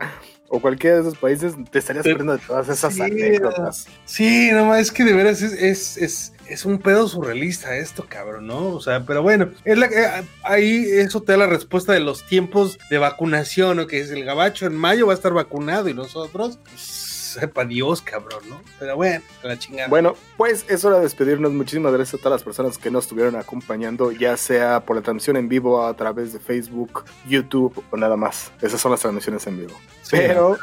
o 0.55 0.59
cualquiera 0.59 0.97
de 0.97 1.01
esos 1.01 1.17
países, 1.17 1.55
te 1.71 1.79
estarías 1.79 2.03
perdiendo 2.03 2.33
de 2.33 2.43
todas 2.45 2.69
esas 2.69 2.93
Sí, 2.93 3.01
anécdotas. 3.01 3.87
Sí, 4.05 4.51
nomás 4.51 4.81
es 4.81 4.91
que 4.91 5.03
de 5.03 5.13
veras 5.13 5.41
es, 5.41 5.53
es, 5.53 5.97
es, 5.97 6.33
es 6.47 6.63
un 6.63 6.77
pedo 6.77 7.07
surrealista 7.07 7.75
esto, 7.75 8.05
cabrón, 8.07 8.45
¿no? 8.45 8.67
O 8.67 8.79
sea, 8.79 9.03
pero 9.03 9.23
bueno, 9.23 9.49
es 9.65 9.79
la, 9.79 9.87
eh, 9.87 10.23
ahí 10.43 10.85
eso 10.91 11.23
te 11.23 11.31
da 11.31 11.39
la 11.39 11.47
respuesta 11.47 11.91
de 11.93 12.01
los 12.01 12.27
tiempos 12.27 12.77
de 12.91 12.99
vacunación, 12.99 13.77
¿no? 13.77 13.87
Que 13.87 13.99
es 13.99 14.11
el 14.11 14.23
gabacho 14.25 14.67
en 14.67 14.75
mayo 14.75 15.07
va 15.07 15.13
a 15.13 15.15
estar 15.15 15.33
vacunado 15.33 15.89
y 15.89 15.95
nosotros, 15.95 16.59
pues, 16.69 17.12
sepa 17.39 17.65
Dios, 17.65 18.01
cabrón, 18.01 18.41
¿no? 18.49 18.61
Pero 18.79 18.95
bueno, 18.95 19.23
la 19.43 19.57
chingada. 19.57 19.87
Bueno, 19.89 20.15
pues 20.37 20.65
es 20.69 20.83
hora 20.85 20.97
de 20.97 21.03
despedirnos. 21.03 21.51
Muchísimas 21.51 21.93
gracias 21.93 22.15
a 22.15 22.17
todas 22.23 22.37
las 22.37 22.43
personas 22.43 22.77
que 22.77 22.91
nos 22.91 23.05
estuvieron 23.05 23.35
acompañando, 23.35 24.11
ya 24.11 24.37
sea 24.37 24.81
por 24.81 24.95
la 24.95 25.01
transmisión 25.01 25.37
en 25.37 25.49
vivo 25.49 25.85
a 25.85 25.93
través 25.95 26.33
de 26.33 26.39
Facebook, 26.39 27.05
YouTube 27.27 27.83
o 27.91 27.97
nada 27.97 28.15
más. 28.15 28.51
Esas 28.61 28.79
son 28.79 28.91
las 28.91 29.01
transmisiones 29.01 29.45
en 29.47 29.57
vivo. 29.57 29.73
Sí, 30.01 30.17
Pero, 30.17 30.57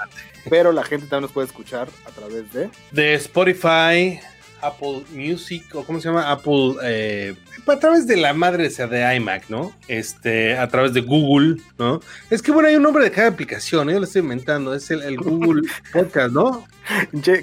pero 0.48 0.72
la 0.72 0.84
gente 0.84 1.06
también 1.06 1.22
nos 1.22 1.32
puede 1.32 1.46
escuchar 1.46 1.88
a 2.06 2.10
través 2.10 2.52
de... 2.52 2.70
de 2.90 3.14
Spotify, 3.14 4.20
Apple 4.62 5.04
Music 5.12 5.64
o 5.74 5.84
cómo 5.84 6.00
se 6.00 6.08
llama 6.08 6.30
Apple 6.30 6.74
eh, 6.82 7.34
a 7.66 7.76
través 7.78 8.06
de 8.06 8.16
la 8.16 8.34
madre 8.34 8.70
sea 8.70 8.86
de 8.86 9.16
iMac, 9.16 9.48
¿no? 9.48 9.72
Este, 9.88 10.56
a 10.56 10.68
través 10.68 10.92
de 10.92 11.00
Google, 11.00 11.56
¿no? 11.78 12.00
Es 12.30 12.42
que 12.42 12.52
bueno, 12.52 12.68
hay 12.68 12.76
un 12.76 12.82
nombre 12.82 13.04
de 13.04 13.10
cada 13.10 13.28
aplicación, 13.28 13.88
¿eh? 13.90 13.94
yo 13.94 14.00
lo 14.00 14.04
estoy 14.04 14.22
inventando, 14.22 14.74
es 14.74 14.90
el, 14.90 15.16
Google 15.16 15.62
Podcast, 15.92 16.32
¿no? 16.32 16.66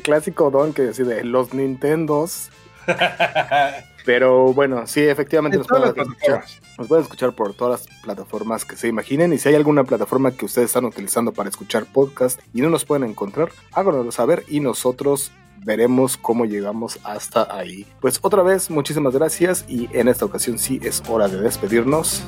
clásico 0.03 0.51
don 0.51 0.73
que 0.73 0.83
decide 0.83 1.23
los 1.23 1.53
Nintendos. 1.53 2.49
Pero 4.05 4.53
bueno, 4.53 4.87
sí, 4.87 5.01
efectivamente 5.01 5.57
nos 5.57 5.67
pueden, 5.67 5.89
escuchar, 5.89 6.45
nos 6.77 6.87
pueden 6.87 7.03
escuchar 7.03 7.33
por 7.33 7.53
todas 7.53 7.85
las 7.85 8.01
plataformas 8.01 8.63
que 8.63 8.77
se 8.77 8.87
imaginen. 8.87 9.33
Y 9.33 9.37
si 9.37 9.49
hay 9.49 9.55
alguna 9.55 9.83
plataforma 9.83 10.31
que 10.31 10.45
ustedes 10.45 10.67
están 10.67 10.85
utilizando 10.85 11.33
para 11.33 11.49
escuchar 11.49 11.85
podcast 11.85 12.39
y 12.53 12.61
no 12.61 12.69
nos 12.69 12.85
pueden 12.85 13.03
encontrar, 13.03 13.49
háganoslo 13.73 14.13
saber 14.13 14.45
y 14.47 14.61
nosotros 14.61 15.33
veremos 15.67 16.15
cómo 16.17 16.45
llegamos 16.45 16.97
hasta 17.03 17.55
ahí. 17.55 17.85
Pues 17.99 18.19
otra 18.21 18.41
vez, 18.41 18.71
muchísimas 18.71 19.13
gracias 19.13 19.65
y 19.67 19.89
en 19.91 20.07
esta 20.07 20.25
ocasión 20.25 20.57
sí 20.57 20.79
es 20.81 21.03
hora 21.09 21.27
de 21.27 21.41
despedirnos. 21.41 22.23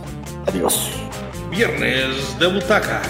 Adiós. 0.45 0.91
Viernes 1.49 2.37
de 2.37 2.47
Butaca. 2.53 3.01